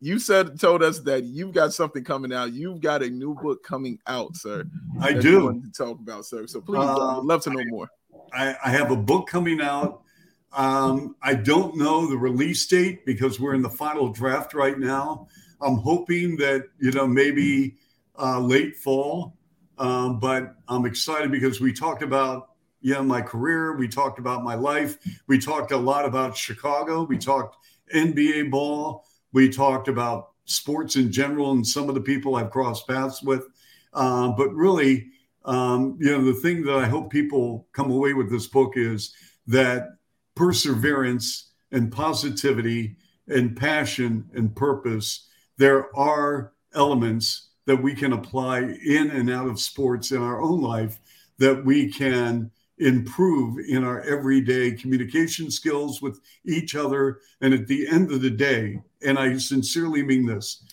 you 0.00 0.18
said 0.18 0.58
told 0.58 0.82
us 0.82 1.00
that 1.00 1.24
you've 1.24 1.52
got 1.52 1.72
something 1.74 2.02
coming 2.02 2.32
out. 2.32 2.52
You've 2.52 2.80
got 2.80 3.02
a 3.02 3.10
new 3.10 3.34
book 3.34 3.62
coming 3.62 3.98
out, 4.06 4.34
sir. 4.34 4.64
I 5.00 5.12
do 5.12 5.60
to 5.60 5.70
talk 5.72 6.00
about, 6.00 6.24
sir. 6.24 6.46
So 6.46 6.60
please, 6.60 6.78
uh, 6.78 7.18
I'd 7.18 7.24
love 7.24 7.42
to 7.44 7.50
know 7.50 7.64
more. 7.66 7.88
I, 8.32 8.56
I 8.64 8.70
have 8.70 8.90
a 8.90 8.96
book 8.96 9.28
coming 9.28 9.60
out. 9.60 10.02
Um, 10.52 11.16
I 11.22 11.34
don't 11.34 11.76
know 11.76 12.06
the 12.06 12.16
release 12.16 12.66
date 12.66 13.04
because 13.04 13.38
we're 13.38 13.54
in 13.54 13.62
the 13.62 13.70
final 13.70 14.08
draft 14.08 14.54
right 14.54 14.78
now. 14.78 15.28
I'm 15.60 15.76
hoping 15.76 16.36
that 16.38 16.64
you 16.78 16.90
know 16.92 17.06
maybe 17.06 17.76
uh, 18.18 18.40
late 18.40 18.76
fall, 18.76 19.36
um, 19.78 20.18
but 20.18 20.54
I'm 20.66 20.86
excited 20.86 21.30
because 21.30 21.60
we 21.60 21.74
talked 21.74 22.02
about 22.02 22.48
yeah 22.80 23.02
my 23.02 23.20
career, 23.20 23.76
we 23.76 23.86
talked 23.86 24.18
about 24.18 24.42
my 24.42 24.54
life, 24.54 24.96
we 25.26 25.38
talked 25.38 25.72
a 25.72 25.76
lot 25.76 26.06
about 26.06 26.36
Chicago, 26.36 27.02
we 27.02 27.18
talked 27.18 27.58
NBA 27.94 28.50
ball, 28.50 29.04
we 29.32 29.48
talked 29.48 29.88
about 29.88 30.30
sports 30.44 30.96
in 30.96 31.12
general, 31.12 31.52
and 31.52 31.66
some 31.66 31.88
of 31.88 31.94
the 31.94 32.00
people 32.00 32.36
I've 32.36 32.50
crossed 32.50 32.88
paths 32.88 33.22
with. 33.22 33.46
Uh, 33.92 34.28
but 34.28 34.52
really, 34.54 35.08
um, 35.44 35.96
you 36.00 36.10
know, 36.10 36.24
the 36.24 36.40
thing 36.40 36.64
that 36.64 36.76
I 36.76 36.86
hope 36.86 37.10
people 37.10 37.66
come 37.72 37.90
away 37.90 38.14
with 38.14 38.30
this 38.30 38.46
book 38.46 38.74
is 38.76 39.14
that 39.46 39.96
perseverance 40.34 41.50
and 41.72 41.92
positivity 41.92 42.96
and 43.28 43.56
passion 43.56 44.28
and 44.34 44.54
purpose 44.54 45.28
there 45.60 45.94
are 45.94 46.54
elements 46.72 47.50
that 47.66 47.76
we 47.76 47.94
can 47.94 48.14
apply 48.14 48.60
in 48.60 49.10
and 49.10 49.30
out 49.30 49.46
of 49.46 49.60
sports 49.60 50.10
in 50.10 50.22
our 50.22 50.40
own 50.40 50.62
life 50.62 50.98
that 51.36 51.66
we 51.66 51.92
can 51.92 52.50
improve 52.80 53.58
in 53.68 53.84
our 53.84 54.00
everyday 54.02 54.72
communication 54.72 55.50
skills 55.50 56.02
with 56.02 56.20
each 56.44 56.74
other. 56.74 57.20
And 57.40 57.54
at 57.54 57.66
the 57.66 57.86
end 57.86 58.10
of 58.10 58.22
the 58.22 58.30
day, 58.30 58.80
and 59.02 59.18
I 59.18 59.36
sincerely 59.38 60.02
mean 60.02 60.26
this, 60.26 60.64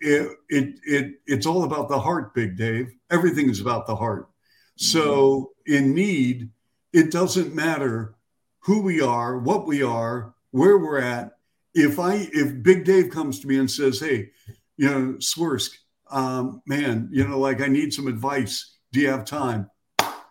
it, 0.00 0.30
it, 0.48 0.80
it 0.84 1.14
it's 1.26 1.46
all 1.46 1.64
about 1.64 1.88
the 1.88 1.98
heart, 1.98 2.34
Big 2.34 2.56
Dave. 2.56 2.92
Everything 3.10 3.50
is 3.50 3.60
about 3.60 3.86
the 3.86 3.96
heart. 3.96 4.28
So 4.76 5.52
in 5.66 5.94
need, 5.94 6.48
it 6.94 7.10
doesn't 7.10 7.54
matter 7.54 8.14
who 8.60 8.80
we 8.80 9.02
are, 9.02 9.38
what 9.38 9.66
we 9.66 9.82
are, 9.82 10.34
where 10.52 10.78
we're 10.78 11.00
at, 11.00 11.32
if 11.74 11.98
I 11.98 12.28
if 12.32 12.62
Big 12.62 12.84
Dave 12.84 13.10
comes 13.10 13.40
to 13.40 13.46
me 13.46 13.58
and 13.58 13.70
says, 13.70 14.00
"Hey, 14.00 14.30
you 14.76 14.88
know, 14.88 15.14
Swersk, 15.18 15.70
um, 16.10 16.62
man, 16.66 17.08
you 17.12 17.26
know, 17.26 17.38
like 17.38 17.60
I 17.60 17.68
need 17.68 17.92
some 17.92 18.06
advice. 18.06 18.76
Do 18.92 19.00
you 19.00 19.08
have 19.08 19.24
time?" 19.24 19.70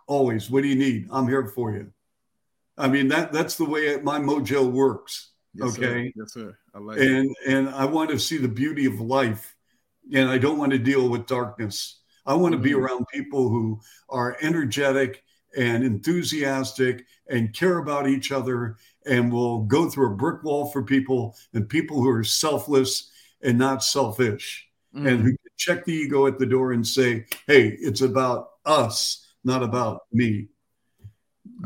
Always. 0.09 0.49
What 0.49 0.63
do 0.63 0.67
you 0.67 0.75
need? 0.75 1.07
I'm 1.11 1.27
here 1.27 1.45
for 1.45 1.71
you. 1.71 1.93
I 2.75 2.87
mean 2.87 3.09
that 3.09 3.31
that's 3.31 3.57
the 3.57 3.65
way 3.65 3.95
my 4.01 4.19
mojo 4.19 4.69
works. 4.69 5.33
Yes, 5.53 5.77
okay. 5.77 6.07
Sir. 6.07 6.11
Yes, 6.15 6.33
sir. 6.33 6.57
I 6.73 6.79
like 6.79 6.97
and 6.97 7.29
it. 7.29 7.53
and 7.53 7.69
I 7.69 7.85
want 7.85 8.09
to 8.09 8.17
see 8.17 8.37
the 8.37 8.47
beauty 8.47 8.87
of 8.87 8.99
life, 8.99 9.55
and 10.11 10.27
I 10.27 10.39
don't 10.39 10.57
want 10.57 10.71
to 10.71 10.79
deal 10.79 11.09
with 11.09 11.27
darkness. 11.27 12.01
I 12.25 12.33
want 12.33 12.53
to 12.53 12.57
mm-hmm. 12.57 12.63
be 12.63 12.73
around 12.73 13.05
people 13.13 13.49
who 13.49 13.79
are 14.09 14.35
energetic 14.41 15.23
and 15.55 15.83
enthusiastic 15.83 17.05
and 17.29 17.53
care 17.53 17.77
about 17.77 18.07
each 18.07 18.31
other 18.31 18.77
and 19.05 19.31
will 19.31 19.59
go 19.65 19.91
through 19.91 20.13
a 20.13 20.15
brick 20.15 20.43
wall 20.43 20.71
for 20.71 20.81
people 20.81 21.35
and 21.53 21.69
people 21.69 22.01
who 22.01 22.09
are 22.09 22.23
selfless 22.23 23.11
and 23.43 23.59
not 23.59 23.83
selfish 23.83 24.67
mm. 24.95 25.07
and 25.07 25.21
who 25.21 25.35
check 25.57 25.85
the 25.85 25.93
ego 25.93 26.25
at 26.25 26.39
the 26.39 26.45
door 26.45 26.71
and 26.71 26.87
say, 26.87 27.25
hey, 27.45 27.77
it's 27.79 28.01
about 28.01 28.49
us, 28.65 29.28
not 29.43 29.63
about 29.63 30.01
me. 30.11 30.47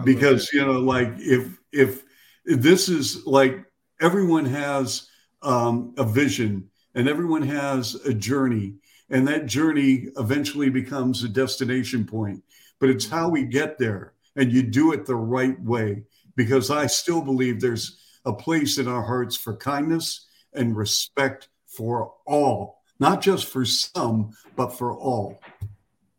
because, 0.03 0.51
you 0.53 0.65
know, 0.65 0.79
like 0.79 1.13
if, 1.17 1.59
if, 1.71 2.03
this 2.45 2.89
is 2.89 3.25
like 3.25 3.63
everyone 4.01 4.45
has 4.45 5.07
um, 5.41 5.93
a 5.97 6.03
vision 6.03 6.69
and 6.95 7.07
everyone 7.07 7.41
has 7.41 7.95
a 8.05 8.13
journey 8.13 8.75
and 9.09 9.27
that 9.27 9.45
journey 9.45 10.07
eventually 10.17 10.69
becomes 10.69 11.23
a 11.23 11.29
destination 11.29 12.05
point 12.05 12.43
but 12.83 12.89
it's 12.89 13.07
how 13.07 13.29
we 13.29 13.45
get 13.45 13.77
there 13.77 14.13
and 14.35 14.51
you 14.51 14.61
do 14.61 14.91
it 14.91 15.05
the 15.05 15.15
right 15.15 15.57
way 15.61 16.03
because 16.35 16.69
I 16.69 16.87
still 16.87 17.21
believe 17.21 17.59
there's 17.59 17.99
a 18.25 18.33
place 18.33 18.77
in 18.77 18.87
our 18.87 19.01
hearts 19.01 19.35
for 19.37 19.55
kindness 19.55 20.27
and 20.53 20.75
respect 20.75 21.49
for 21.65 22.13
all, 22.25 22.81
not 22.99 23.21
just 23.21 23.45
for 23.45 23.65
some, 23.65 24.31
but 24.55 24.69
for 24.69 24.93
all. 24.93 25.39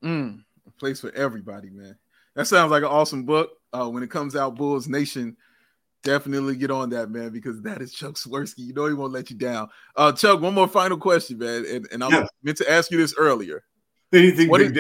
Mm, 0.03 0.44
place 0.85 1.01
for 1.01 1.11
everybody, 1.13 1.71
man. 1.71 1.97
That 2.37 2.47
sounds 2.47 2.71
like 2.71 2.83
an 2.83 2.91
awesome 2.91 3.25
book. 3.25 3.53
Uh, 3.73 3.89
when 3.89 4.03
it 4.03 4.11
comes 4.11 4.37
out, 4.37 4.57
Bulls 4.57 4.87
Nation, 4.87 5.35
definitely 6.03 6.57
get 6.57 6.71
on 6.71 6.91
that, 6.91 7.11
man, 7.11 7.31
because 7.31 7.63
that 7.63 7.81
is 7.81 7.95
Chuck 7.95 8.17
Swirsky. 8.17 8.59
You 8.59 8.75
know 8.75 8.87
he 8.87 8.93
won't 8.93 9.15
let 9.15 9.31
you 9.31 9.37
down. 9.37 9.71
Uh, 9.97 10.13
Chuck, 10.13 10.43
one 10.43 10.53
more 10.53 10.69
final 10.69 10.99
question, 10.99 11.39
man, 11.39 11.65
and, 11.67 11.89
and 11.91 12.05
I 12.05 12.09
yeah. 12.11 12.27
meant 12.43 12.59
to 12.59 12.71
ask 12.71 12.91
you 12.91 12.99
this 12.99 13.15
earlier. 13.17 13.65
Anything, 14.13 14.51
what 14.51 14.61
is, 14.61 14.79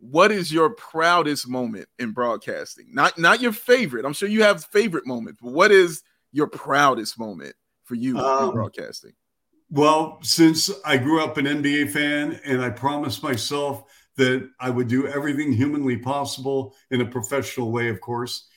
what 0.00 0.30
is 0.30 0.52
your 0.52 0.70
proudest 0.70 1.48
moment 1.48 1.88
in 1.98 2.12
broadcasting? 2.12 2.88
Not 2.92 3.18
not 3.18 3.40
your 3.40 3.52
favorite. 3.52 4.04
I'm 4.04 4.12
sure 4.12 4.28
you 4.28 4.42
have 4.42 4.62
favorite 4.66 5.06
moments, 5.06 5.40
but 5.42 5.52
what 5.52 5.72
is 5.72 6.02
your 6.30 6.46
proudest 6.46 7.18
moment 7.18 7.54
for 7.84 7.94
you 7.94 8.18
um, 8.18 8.50
in 8.50 8.54
broadcasting? 8.54 9.12
Well, 9.70 10.18
since 10.22 10.70
I 10.84 10.98
grew 10.98 11.24
up 11.24 11.38
an 11.38 11.46
NBA 11.46 11.90
fan 11.90 12.38
and 12.44 12.60
I 12.60 12.68
promised 12.68 13.22
myself 13.22 13.84
that 14.16 14.48
I 14.60 14.70
would 14.70 14.88
do 14.88 15.06
everything 15.06 15.52
humanly 15.52 15.96
possible 15.96 16.74
in 16.90 17.00
a 17.00 17.06
professional 17.06 17.70
way, 17.70 17.88
of 17.88 18.00
course. 18.00 18.48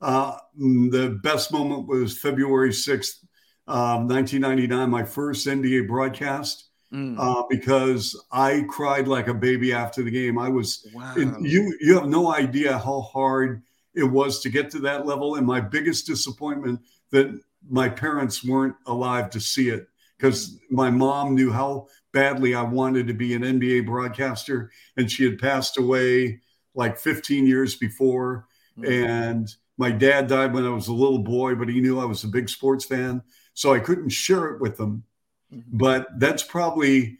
Uh, 0.00 0.36
the 0.56 1.18
best 1.22 1.52
moment 1.52 1.86
was 1.86 2.18
February 2.18 2.70
6th, 2.70 3.24
um, 3.68 4.08
1999, 4.08 4.90
my 4.90 5.04
first 5.04 5.46
NBA 5.46 5.86
broadcast 5.86 6.70
mm. 6.92 7.16
uh, 7.18 7.44
because 7.48 8.20
I 8.30 8.64
cried 8.68 9.08
like 9.08 9.28
a 9.28 9.34
baby 9.34 9.72
after 9.72 10.02
the 10.02 10.10
game. 10.10 10.38
I 10.38 10.48
was 10.48 10.86
wow. 10.94 11.14
you 11.16 11.76
you 11.80 11.94
have 11.94 12.08
no 12.08 12.32
idea 12.32 12.78
how 12.78 13.00
hard 13.00 13.62
it 13.94 14.04
was 14.04 14.40
to 14.40 14.50
get 14.50 14.70
to 14.70 14.78
that 14.80 15.06
level, 15.06 15.36
and 15.36 15.46
my 15.46 15.60
biggest 15.60 16.06
disappointment 16.06 16.80
that 17.10 17.38
my 17.68 17.88
parents 17.88 18.44
weren't 18.44 18.74
alive 18.86 19.30
to 19.30 19.40
see 19.40 19.68
it 19.68 19.86
because 20.18 20.58
my 20.70 20.90
mom 20.90 21.34
knew 21.34 21.50
how 21.50 21.86
badly 22.12 22.54
I 22.54 22.62
wanted 22.62 23.06
to 23.08 23.14
be 23.14 23.34
an 23.34 23.42
NBA 23.42 23.86
broadcaster, 23.86 24.70
and 24.96 25.10
she 25.10 25.24
had 25.24 25.38
passed 25.38 25.78
away 25.78 26.40
like 26.74 26.98
15 26.98 27.46
years 27.46 27.76
before. 27.76 28.46
Mm-hmm. 28.78 28.92
And 28.92 29.56
My 29.78 29.90
dad 29.90 30.28
died 30.28 30.52
when 30.52 30.66
I 30.66 30.70
was 30.70 30.88
a 30.88 30.92
little 30.92 31.18
boy, 31.18 31.54
but 31.54 31.68
he 31.68 31.80
knew 31.80 31.98
I 31.98 32.04
was 32.04 32.24
a 32.24 32.28
big 32.28 32.48
sports 32.48 32.84
fan, 32.84 33.22
so 33.54 33.72
I 33.72 33.80
couldn't 33.80 34.10
share 34.10 34.46
it 34.50 34.60
with 34.60 34.76
them. 34.76 35.04
Mm-hmm. 35.52 35.76
But 35.76 36.06
that's 36.18 36.42
probably, 36.42 37.18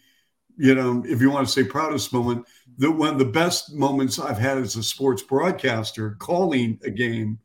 you 0.56 0.74
know, 0.74 1.02
if 1.06 1.20
you 1.20 1.30
want 1.30 1.46
to 1.46 1.52
say 1.52 1.64
proudest 1.64 2.12
moment, 2.12 2.46
the 2.78 2.90
one 2.90 3.14
of 3.14 3.18
the 3.18 3.24
best 3.24 3.74
moments 3.74 4.18
I've 4.18 4.38
had 4.38 4.58
as 4.58 4.76
a 4.76 4.82
sports 4.82 5.22
broadcaster 5.22 6.16
calling 6.18 6.78
a 6.84 6.90
game 6.90 7.38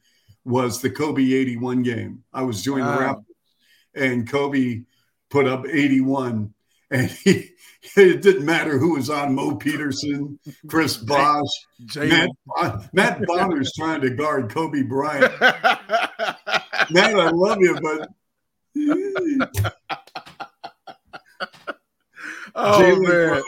was 0.45 0.81
the 0.81 0.89
Kobe 0.89 1.33
81 1.33 1.83
game. 1.83 2.23
I 2.33 2.43
was 2.43 2.63
doing 2.63 2.85
wow. 2.85 2.95
the 2.95 3.03
Raptors 3.03 3.23
and 3.95 4.29
Kobe 4.29 4.83
put 5.29 5.47
up 5.47 5.65
81 5.67 6.53
and 6.91 7.09
he, 7.09 7.49
it 7.95 8.21
didn't 8.21 8.45
matter 8.45 8.77
who 8.77 8.93
was 8.95 9.09
on 9.09 9.35
Mo 9.35 9.55
Peterson, 9.55 10.39
Chris 10.67 10.97
Bosh, 11.05 11.49
Matt, 11.95 12.29
Matt 12.93 13.21
Bonner's 13.25 13.73
trying 13.75 14.01
to 14.01 14.09
guard 14.09 14.51
Kobe 14.51 14.83
Bryant. 14.83 15.31
Matt, 15.41 17.15
I 17.15 17.29
love 17.31 17.59
you, 17.59 17.77
but 17.81 18.09
oh 22.55 22.79
Jalen 22.79 23.07
man, 23.07 23.41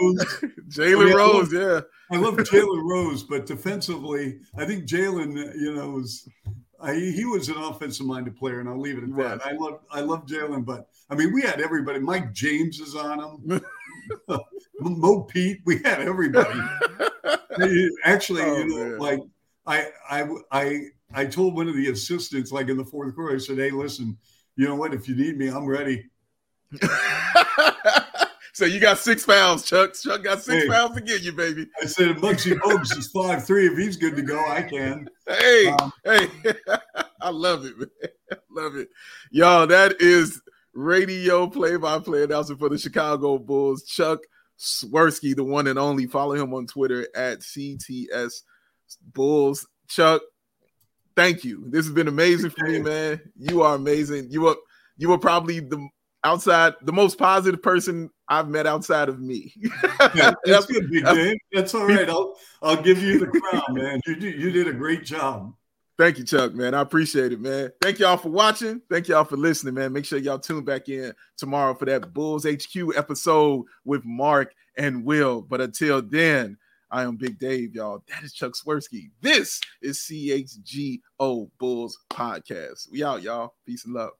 Jalen 0.69 1.13
Rose, 1.13 1.53
yeah. 1.53 1.81
I 2.11 2.17
love 2.17 2.35
Jalen 2.37 2.89
Rose, 2.89 3.23
but 3.23 3.45
defensively, 3.45 4.39
I 4.57 4.65
think 4.65 4.85
Jalen, 4.85 5.35
you 5.55 5.75
know, 5.75 5.91
was 5.91 6.27
I, 6.81 6.95
he 6.95 7.25
was 7.25 7.49
an 7.49 7.57
offensive 7.57 8.05
minded 8.05 8.37
player, 8.37 8.59
and 8.59 8.69
I'll 8.69 8.79
leave 8.79 8.97
it 8.97 9.03
at 9.03 9.15
that. 9.17 9.45
I 9.45 9.51
love 9.51 9.79
I 9.91 10.01
love 10.01 10.25
Jalen, 10.25 10.65
but 10.65 10.87
I 11.09 11.15
mean, 11.15 11.33
we 11.33 11.41
had 11.41 11.59
everybody. 11.61 11.99
Mike 11.99 12.33
James 12.33 12.79
is 12.79 12.95
on 12.95 13.19
him. 13.19 13.61
Mo 14.79 15.23
Pete, 15.23 15.61
we 15.65 15.81
had 15.83 16.01
everybody. 16.01 16.59
Actually, 18.03 18.43
oh, 18.43 18.57
you 18.57 18.67
know, 18.67 18.89
man. 18.89 18.97
like 18.97 19.19
I 19.65 19.91
I 20.09 20.27
I 20.51 20.85
I 21.13 21.25
told 21.25 21.55
one 21.55 21.67
of 21.67 21.75
the 21.75 21.89
assistants, 21.89 22.51
like 22.51 22.69
in 22.69 22.77
the 22.77 22.85
fourth 22.85 23.13
quarter, 23.15 23.35
I 23.35 23.39
said, 23.39 23.57
"Hey, 23.57 23.71
listen, 23.71 24.17
you 24.55 24.67
know 24.67 24.75
what? 24.75 24.93
If 24.93 25.09
you 25.09 25.15
need 25.15 25.37
me, 25.37 25.47
I'm 25.47 25.65
ready." 25.65 26.05
So 28.59 28.65
you 28.65 28.81
got 28.81 28.97
six 28.97 29.25
pounds, 29.25 29.63
Chuck. 29.63 29.93
Chuck 29.93 30.21
got 30.21 30.43
six 30.43 30.63
hey, 30.63 30.69
pounds 30.69 30.93
to 30.93 30.99
get 30.99 31.21
you, 31.21 31.31
baby. 31.31 31.65
I 31.81 31.85
said 31.85 32.17
Muggsy 32.17 32.59
Bogues 32.59 32.97
is 32.97 33.07
five 33.07 33.47
three. 33.47 33.67
If 33.67 33.77
he's 33.77 33.95
good 33.95 34.17
to 34.17 34.21
go, 34.21 34.37
I 34.37 34.63
can. 34.63 35.09
Hey, 35.25 35.67
um, 35.79 35.93
hey, 36.03 36.27
I 37.21 37.29
love 37.29 37.63
it, 37.63 37.79
man. 37.79 37.87
love 38.51 38.75
it, 38.75 38.89
y'all. 39.31 39.65
That 39.65 40.01
is 40.01 40.41
radio 40.73 41.47
play-by-play 41.47 42.23
announcer 42.23 42.57
for 42.57 42.67
the 42.67 42.77
Chicago 42.77 43.37
Bulls, 43.37 43.85
Chuck 43.85 44.19
Swirsky, 44.59 45.33
the 45.33 45.45
one 45.45 45.67
and 45.67 45.79
only. 45.79 46.05
Follow 46.05 46.33
him 46.33 46.53
on 46.53 46.67
Twitter 46.67 47.07
at 47.15 47.39
CTS 47.39 48.41
Bulls. 49.13 49.65
Chuck, 49.87 50.21
thank 51.15 51.45
you. 51.45 51.63
This 51.69 51.85
has 51.85 51.95
been 51.95 52.09
amazing 52.09 52.49
for 52.49 52.65
me, 52.65 52.81
man. 52.81 53.21
You 53.37 53.61
are 53.61 53.75
amazing. 53.75 54.31
You 54.31 54.49
are 54.49 54.57
you 54.97 55.07
were 55.07 55.17
probably 55.17 55.61
the 55.61 55.87
outside 56.25 56.73
the 56.81 56.91
most 56.91 57.17
positive 57.17 57.61
person 57.61 58.09
I've 58.29 58.47
met 58.47 58.67
outside 58.67 59.09
of 59.09 59.19
me. 59.19 59.53
yeah, 60.15 60.33
that's 60.45 60.67
good, 60.67 60.89
Big 60.91 61.03
Dan. 61.03 61.35
That's 61.51 61.73
all 61.73 61.87
right. 61.87 62.07
I'll 62.07 62.37
I'll 62.61 62.81
give 62.81 63.01
you 63.01 63.19
the 63.19 63.27
crown, 63.27 63.63
man. 63.69 63.99
You 64.05 64.15
did, 64.15 64.39
you 64.39 64.51
did 64.51 64.67
a 64.67 64.73
great 64.73 65.03
job. 65.03 65.53
Thank 65.97 66.17
you, 66.17 66.23
Chuck, 66.23 66.53
man. 66.53 66.73
I 66.73 66.81
appreciate 66.81 67.33
it, 67.33 67.41
man. 67.41 67.71
Thank 67.81 67.99
y'all 67.99 68.15
for 68.15 68.29
watching. 68.29 68.81
Thank 68.89 69.09
y'all 69.09 69.25
for 69.25 69.35
listening, 69.35 69.73
man. 69.73 69.91
Make 69.91 70.05
sure 70.05 70.17
y'all 70.17 70.39
tune 70.39 70.63
back 70.63 70.87
in 70.87 71.11
tomorrow 71.35 71.73
for 71.73 71.83
that 71.85 72.13
Bulls 72.13 72.45
HQ 72.45 72.95
episode 72.95 73.65
with 73.83 74.05
Mark 74.05 74.53
and 74.77 75.03
Will. 75.03 75.41
But 75.41 75.59
until 75.59 76.01
then, 76.01 76.57
I 76.89 77.03
am 77.03 77.17
Big 77.17 77.37
Dave, 77.37 77.75
y'all. 77.75 78.03
That 78.07 78.23
is 78.23 78.31
Chuck 78.31 78.53
Swirsky. 78.53 79.09
This 79.19 79.59
is 79.81 79.99
CHGO 79.99 81.49
Bulls 81.59 81.99
Podcast. 82.09 82.89
We 82.91 83.03
out, 83.03 83.21
y'all. 83.21 83.55
Peace 83.65 83.83
and 83.83 83.93
love. 83.93 84.11